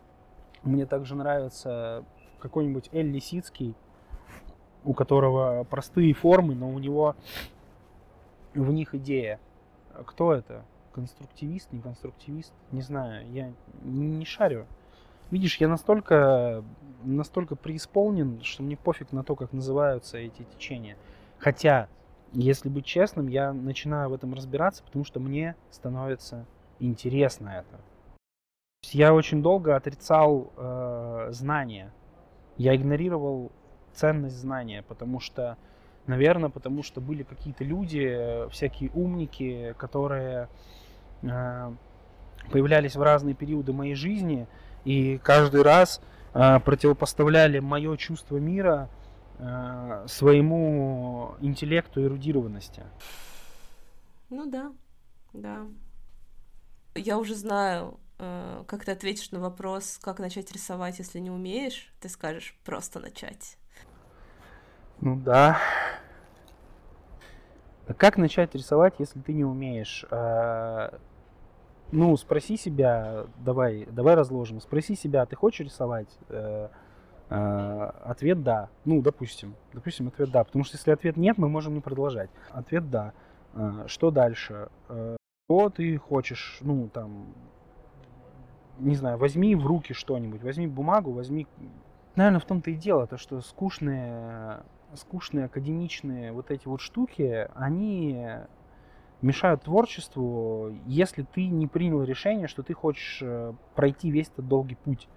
мне 0.64 0.86
также 0.86 1.16
нравится 1.16 2.06
какой-нибудь 2.40 2.90
Эль 2.94 3.12
Лисицкий, 3.12 3.76
у 4.86 4.94
которого 4.94 5.66
простые 5.66 6.14
формы, 6.14 6.56
но 6.56 6.70
у 6.70 6.80
него 6.80 7.16
в 8.54 8.72
них 8.72 8.96
идея. 8.96 9.40
Кто 10.06 10.34
это? 10.34 10.64
Конструктивист, 10.96 11.74
не 11.74 11.82
конструктивист, 11.82 12.54
не 12.72 12.82
знаю, 12.82 13.30
я 13.32 13.52
не 13.84 14.24
шарю. 14.24 14.66
Видишь, 15.30 15.58
я 15.58 15.68
настолько, 15.68 16.64
настолько 17.04 17.58
преисполнен, 17.58 18.42
что 18.44 18.64
мне 18.64 18.78
пофиг 18.78 19.12
на 19.12 19.24
то, 19.24 19.36
как 19.36 19.52
называются 19.52 20.18
эти 20.18 20.44
течения. 20.44 20.96
Хотя, 21.38 21.90
если 22.32 22.70
быть 22.70 22.86
честным, 22.86 23.28
я 23.28 23.52
начинаю 23.52 24.10
в 24.10 24.14
этом 24.14 24.34
разбираться, 24.34 24.84
потому 24.84 25.04
что 25.04 25.20
мне 25.20 25.56
становится 25.70 26.46
интересно 26.80 27.50
это. 27.50 27.82
Я 28.92 29.14
очень 29.14 29.42
долго 29.42 29.76
отрицал 29.76 30.54
э, 30.56 31.28
знания. 31.32 31.92
Я 32.56 32.74
игнорировал 32.74 33.52
ценность 33.94 34.38
знания, 34.38 34.84
потому 34.88 35.20
что, 35.20 35.58
наверное, 36.08 36.50
потому 36.50 36.84
что 36.84 37.02
были 37.02 37.24
какие-то 37.24 37.66
люди, 37.66 38.48
всякие 38.52 38.92
умники, 38.92 39.76
которые 39.78 40.48
Э, 40.48 40.85
появлялись 42.52 42.96
в 42.96 43.02
разные 43.02 43.36
периоды 43.36 43.74
моей 43.74 43.96
жизни, 43.96 44.48
и 44.84 45.18
каждый 45.18 45.64
раз 45.64 46.00
э, 46.34 46.60
противопоставляли 46.60 47.60
мое 47.60 47.98
чувство 47.98 48.38
мира 48.38 48.90
э, 49.40 50.06
своему 50.08 51.36
интеллекту 51.40 52.02
и 52.02 52.04
эрудированности. 52.04 52.84
Ну 54.30 54.50
да, 54.50 54.72
да. 55.34 55.66
Я 56.94 57.18
уже 57.18 57.36
знаю, 57.36 58.00
как 58.18 58.86
ты 58.86 58.92
ответишь 58.92 59.32
на 59.32 59.40
вопрос, 59.40 60.00
как 60.02 60.20
начать 60.20 60.52
рисовать, 60.52 61.00
если 61.00 61.20
не 61.20 61.30
умеешь. 61.32 61.92
Ты 62.00 62.10
скажешь 62.10 62.58
просто 62.64 63.00
начать. 63.00 63.58
Ну 65.02 65.18
да. 65.18 65.60
Как 67.98 68.18
начать 68.18 68.56
рисовать, 68.56 68.96
если 69.00 69.20
ты 69.20 69.34
не 69.34 69.44
умеешь? 69.44 70.06
Ну, 71.92 72.18
спроси 72.18 72.58
себя, 72.58 73.26
давай, 73.38 73.88
давай 73.92 74.16
разложим. 74.16 74.60
Спроси 74.60 74.96
себя, 74.96 75.26
ты 75.26 75.36
хочешь 75.36 75.66
рисовать? 75.68 76.10
Э, 76.30 76.70
э, 77.30 77.92
ответ 78.04 78.44
да. 78.44 78.70
Ну, 78.86 79.02
допустим. 79.02 79.56
Допустим, 79.74 80.08
ответ 80.08 80.32
да. 80.32 80.44
Потому 80.44 80.64
что 80.64 80.78
если 80.78 80.92
ответ 80.92 81.18
нет, 81.18 81.38
мы 81.38 81.48
можем 81.48 81.74
не 81.74 81.82
продолжать. 81.82 82.30
Ответ 82.52 82.90
да. 82.90 83.14
Э, 83.54 83.86
что 83.88 84.12
дальше? 84.12 84.70
Что 85.48 85.70
ты 85.70 85.98
хочешь, 85.98 86.58
ну, 86.62 86.90
там, 86.90 87.28
не 88.80 88.96
знаю, 88.96 89.18
возьми 89.18 89.56
в 89.56 89.66
руки 89.66 89.94
что-нибудь, 89.94 90.44
возьми 90.44 90.68
бумагу, 90.68 91.12
возьми... 91.12 91.48
Наверное, 92.16 92.40
в 92.40 92.46
том-то 92.46 92.72
и 92.72 92.76
дело, 92.76 93.08
то, 93.08 93.18
что 93.18 93.42
скучные, 93.42 94.64
скучные 94.96 95.46
академичные 95.46 96.32
вот 96.32 96.50
эти 96.50 96.68
вот 96.68 96.82
штуки, 96.82 97.48
они 97.54 98.26
мешают 99.22 99.64
творчеству, 99.64 100.74
если 100.86 101.24
ты 101.24 101.48
не 101.48 101.68
принял 101.68 102.04
решение, 102.04 102.48
что 102.48 102.64
ты 102.64 102.74
хочешь 102.74 103.20
э, 103.22 103.54
пройти 103.76 104.12
весь 104.12 104.30
этот 104.30 104.48
долгий 104.48 104.76
путь. 104.76 105.08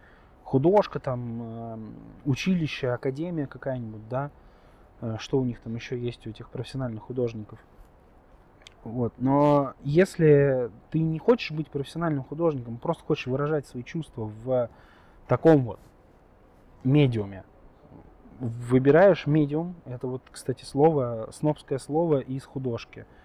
Художка, 0.44 0.98
там, 0.98 1.42
эм, 1.42 1.94
училище, 2.24 2.90
академия 2.90 3.46
какая-нибудь, 3.46 4.08
да, 4.08 4.30
э, 5.00 5.16
что 5.18 5.38
у 5.38 5.44
них 5.44 5.60
там 5.60 5.74
еще 5.74 5.98
есть 5.98 6.26
у 6.26 6.30
этих 6.30 6.48
профессиональных 6.48 7.02
художников. 7.02 7.58
Вот. 8.84 9.12
Но 9.18 9.74
если 9.82 10.70
ты 10.90 11.00
не 11.00 11.18
хочешь 11.18 11.50
быть 11.50 11.68
профессиональным 11.68 12.24
художником, 12.24 12.78
просто 12.78 13.04
хочешь 13.04 13.26
выражать 13.26 13.66
свои 13.66 13.82
чувства 13.82 14.32
в 14.44 14.70
таком 15.26 15.64
вот 15.64 15.80
медиуме, 16.84 17.44
выбираешь 18.38 19.26
медиум, 19.26 19.74
это 19.84 20.06
вот, 20.06 20.22
кстати, 20.30 20.64
слово, 20.64 21.28
снобское 21.32 21.78
слово 21.78 22.20
из 22.20 22.44
художки– 22.44 23.04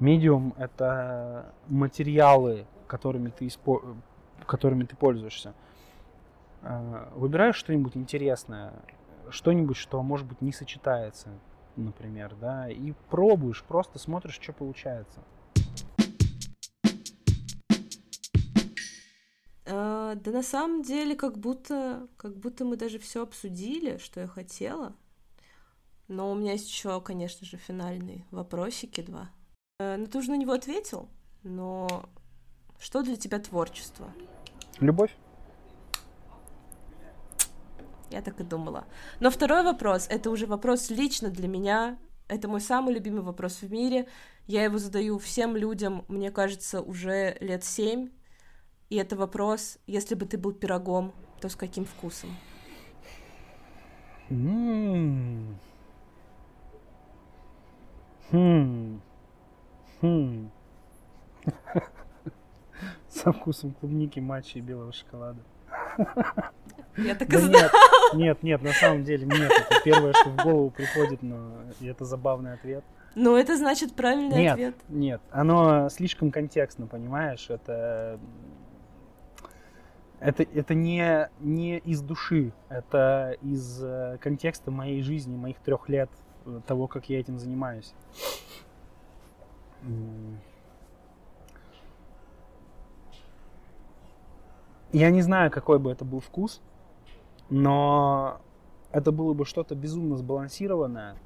Медиум— 0.00 0.54
это 0.58 1.52
материалы, 1.66 2.66
которыми 2.86 3.30
ты, 3.30 3.48
испо... 3.48 3.82
которыми 4.46 4.84
ты 4.84 4.94
пользуешься. 4.94 5.54
А, 6.62 7.12
выбираешь 7.16 7.56
что-нибудь 7.56 7.96
интересное, 7.96 8.72
что-нибудь, 9.30 9.76
что, 9.76 10.02
может 10.02 10.26
быть, 10.26 10.40
не 10.40 10.52
сочетается, 10.52 11.30
например, 11.74 12.36
да, 12.40 12.70
и 12.70 12.92
пробуешь, 13.10 13.64
просто 13.64 13.98
смотришь, 13.98 14.38
что 14.40 14.52
получается. 14.52 15.20
А, 19.66 20.14
да 20.14 20.30
на 20.30 20.42
самом 20.42 20.82
деле, 20.82 21.16
как 21.16 21.38
будто, 21.38 22.06
как 22.16 22.36
будто 22.36 22.64
мы 22.64 22.76
даже 22.76 23.00
все 23.00 23.22
обсудили, 23.22 23.98
что 23.98 24.20
я 24.20 24.28
хотела. 24.28 24.94
Но 26.06 26.30
у 26.30 26.34
меня 26.36 26.52
есть 26.52 26.68
еще, 26.68 27.00
конечно 27.00 27.44
же, 27.46 27.56
финальные 27.56 28.24
вопросики 28.30 29.02
два. 29.02 29.28
Э, 29.80 29.96
ну, 29.96 30.08
ты 30.08 30.18
уже 30.18 30.32
на 30.32 30.36
него 30.36 30.54
ответил, 30.54 31.08
но 31.44 32.08
что 32.80 33.02
для 33.02 33.14
тебя 33.14 33.38
творчество? 33.38 34.12
Любовь. 34.80 35.16
Я 38.10 38.20
так 38.20 38.40
и 38.40 38.42
думала. 38.42 38.86
Но 39.20 39.30
второй 39.30 39.62
вопрос, 39.62 40.08
это 40.10 40.30
уже 40.30 40.46
вопрос 40.46 40.90
лично 40.90 41.30
для 41.30 41.46
меня. 41.46 41.96
Это 42.26 42.48
мой 42.48 42.60
самый 42.60 42.92
любимый 42.92 43.22
вопрос 43.22 43.62
в 43.62 43.70
мире. 43.70 44.08
Я 44.48 44.64
его 44.64 44.78
задаю 44.78 45.16
всем 45.20 45.56
людям, 45.56 46.04
мне 46.08 46.32
кажется, 46.32 46.82
уже 46.82 47.38
лет 47.40 47.62
семь. 47.62 48.10
И 48.90 48.96
это 48.96 49.14
вопрос, 49.14 49.78
если 49.86 50.16
бы 50.16 50.26
ты 50.26 50.38
был 50.38 50.54
пирогом, 50.54 51.12
то 51.40 51.48
с 51.48 51.54
каким 51.54 51.84
вкусом? 51.84 52.30
Mm. 54.28 55.54
Хм. 58.32 59.00
Хм. 60.00 60.50
Со 63.08 63.32
вкусом 63.32 63.72
клубники, 63.72 64.20
матча 64.20 64.58
и 64.58 64.62
белого 64.62 64.92
шоколада. 64.92 65.40
Я 66.96 67.14
так 67.14 67.28
и 67.28 67.32
да 67.32 67.40
нет, 67.40 67.72
нет, 68.14 68.42
нет, 68.42 68.62
на 68.62 68.72
самом 68.72 69.04
деле 69.04 69.26
нет. 69.26 69.50
Это 69.50 69.80
первое, 69.84 70.12
что 70.12 70.30
в 70.30 70.36
голову 70.36 70.70
приходит, 70.70 71.22
но 71.22 71.52
это 71.80 72.04
забавный 72.04 72.54
ответ. 72.54 72.84
Ну, 73.14 73.36
это 73.36 73.56
значит 73.56 73.94
правильный 73.94 74.36
нет, 74.36 74.52
ответ. 74.52 74.74
Нет, 74.88 75.20
оно 75.30 75.88
слишком 75.88 76.30
контекстно, 76.30 76.86
понимаешь? 76.86 77.50
Это 77.50 78.20
это, 80.20 80.42
это 80.42 80.74
не, 80.74 81.28
не 81.40 81.78
из 81.78 82.02
души, 82.02 82.52
это 82.68 83.36
из 83.40 83.82
э, 83.82 84.18
контекста 84.20 84.70
моей 84.70 85.00
жизни, 85.02 85.36
моих 85.36 85.58
трех 85.60 85.88
лет, 85.88 86.10
э, 86.44 86.60
того, 86.66 86.88
как 86.88 87.08
я 87.08 87.20
этим 87.20 87.38
занимаюсь. 87.38 87.94
Я 94.92 95.10
не 95.10 95.22
знаю, 95.22 95.50
какой 95.50 95.78
бы 95.78 95.90
это 95.92 96.04
был 96.04 96.20
вкус, 96.20 96.60
но 97.50 98.40
это 98.90 99.12
было 99.12 99.34
бы 99.34 99.44
что-то 99.44 99.74
безумно 99.74 100.16
сбалансированное. 100.16 101.16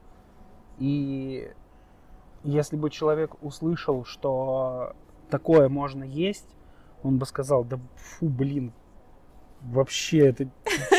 И 0.79 1.53
если 2.43 2.77
бы 2.77 2.91
человек 2.91 3.43
услышал, 3.43 4.05
что 4.05 4.95
такое 5.31 5.69
можно 5.69 6.03
есть, 6.03 6.49
он 7.03 7.19
бы 7.19 7.27
сказал, 7.27 7.65
да 7.65 7.79
фу, 7.97 8.29
блин, 8.29 8.73
вообще, 9.61 10.29
это 10.29 10.49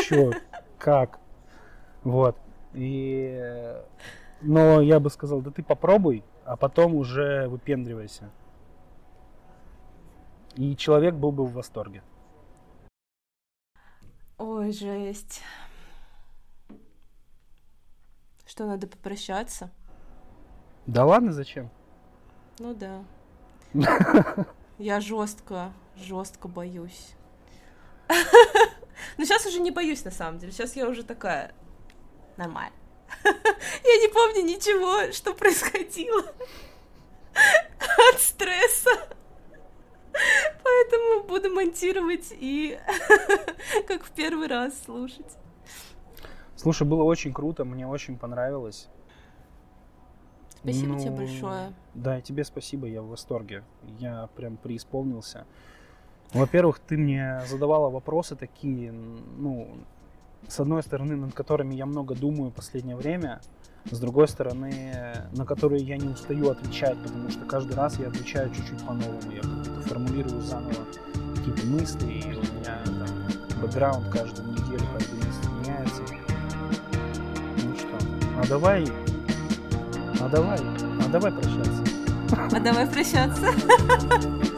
чё, 0.07 0.31
как? 0.77 1.19
Вот. 2.03 2.37
И... 2.73 3.75
Но 4.41 4.81
я 4.81 4.99
бы 4.99 5.09
сказал, 5.09 5.41
да 5.41 5.51
ты 5.51 5.63
попробуй, 5.63 6.23
а 6.45 6.55
потом 6.55 6.95
уже 6.95 7.47
выпендривайся. 7.47 8.29
И 10.55 10.75
человек 10.75 11.15
был 11.15 11.31
бы 11.31 11.45
в 11.45 11.53
восторге. 11.53 12.03
Ой, 14.37 14.71
жесть. 14.71 15.41
Что, 18.45 18.65
надо 18.65 18.87
попрощаться? 18.87 19.71
Да 20.85 21.05
ладно, 21.05 21.31
зачем? 21.31 21.71
Ну 22.59 22.75
да. 22.75 23.03
Я 24.77 24.99
жестко, 24.99 25.71
жестко 25.95 26.47
боюсь. 26.47 27.15
Но 29.17 29.25
сейчас 29.25 29.45
уже 29.45 29.59
не 29.59 29.71
боюсь, 29.71 30.03
на 30.03 30.11
самом 30.11 30.39
деле. 30.39 30.51
Сейчас 30.51 30.75
я 30.75 30.87
уже 30.87 31.03
такая 31.03 31.53
нормально. 32.37 32.75
Я 33.23 33.97
не 34.01 34.07
помню 34.13 34.43
ничего, 34.43 35.11
что 35.11 35.33
происходило 35.33 36.21
от 38.13 38.19
стресса. 38.19 38.91
Поэтому 40.63 41.23
буду 41.23 41.49
монтировать 41.49 42.27
и 42.31 42.79
как 43.87 44.03
в 44.03 44.11
первый 44.11 44.47
раз 44.47 44.73
слушать. 44.85 45.37
Слушай, 46.55 46.87
было 46.87 47.03
очень 47.03 47.33
круто, 47.33 47.65
мне 47.65 47.87
очень 47.87 48.17
понравилось. 48.17 48.87
Спасибо 50.63 50.93
ну, 50.93 50.99
тебе 50.99 51.11
большое. 51.11 51.73
Да, 51.93 52.19
и 52.19 52.21
тебе 52.21 52.45
спасибо, 52.45 52.87
я 52.87 53.01
в 53.01 53.07
восторге. 53.07 53.63
Я 53.99 54.29
прям 54.35 54.55
преисполнился. 54.55 55.45
Во-первых, 56.31 56.79
ты 56.79 56.97
мне 56.97 57.41
задавала 57.47 57.89
вопросы 57.89 58.35
такие, 58.35 58.91
ну, 58.91 59.77
с 60.47 60.59
одной 60.59 60.83
стороны, 60.83 61.15
над 61.15 61.33
которыми 61.33 61.75
я 61.75 61.85
много 61.85 62.15
думаю 62.15 62.51
в 62.51 62.53
последнее 62.53 62.95
время, 62.95 63.41
с 63.91 63.99
другой 63.99 64.27
стороны, 64.27 65.27
на 65.33 65.45
которые 65.45 65.83
я 65.83 65.97
не 65.97 66.07
устаю 66.07 66.49
отвечать, 66.49 66.97
потому 67.03 67.29
что 67.29 67.45
каждый 67.45 67.75
раз 67.75 67.99
я 67.99 68.07
отвечаю 68.07 68.53
чуть-чуть 68.53 68.85
по-новому, 68.85 69.31
я 69.31 69.41
как-то 69.41 69.81
формулирую 69.81 70.41
заново 70.41 70.85
какие-то 71.35 71.65
мысли, 71.67 72.11
и 72.11 72.23
у 72.35 72.59
меня 72.59 72.79
там 72.85 73.61
бэкграунд 73.61 74.09
каждую 74.09 74.51
неделю, 74.51 74.85
каждый 74.93 75.15
месяц 75.15 75.47
меняется. 75.59 76.01
Ну 77.63 77.75
что, 77.75 78.41
а 78.41 78.47
давай, 78.47 78.85
а 80.21 80.29
давай, 80.29 80.59
а 80.59 81.09
давай 81.09 81.31
прощаться. 81.31 81.83
А 82.31 82.59
давай 82.59 82.87
прощаться. 82.87 83.51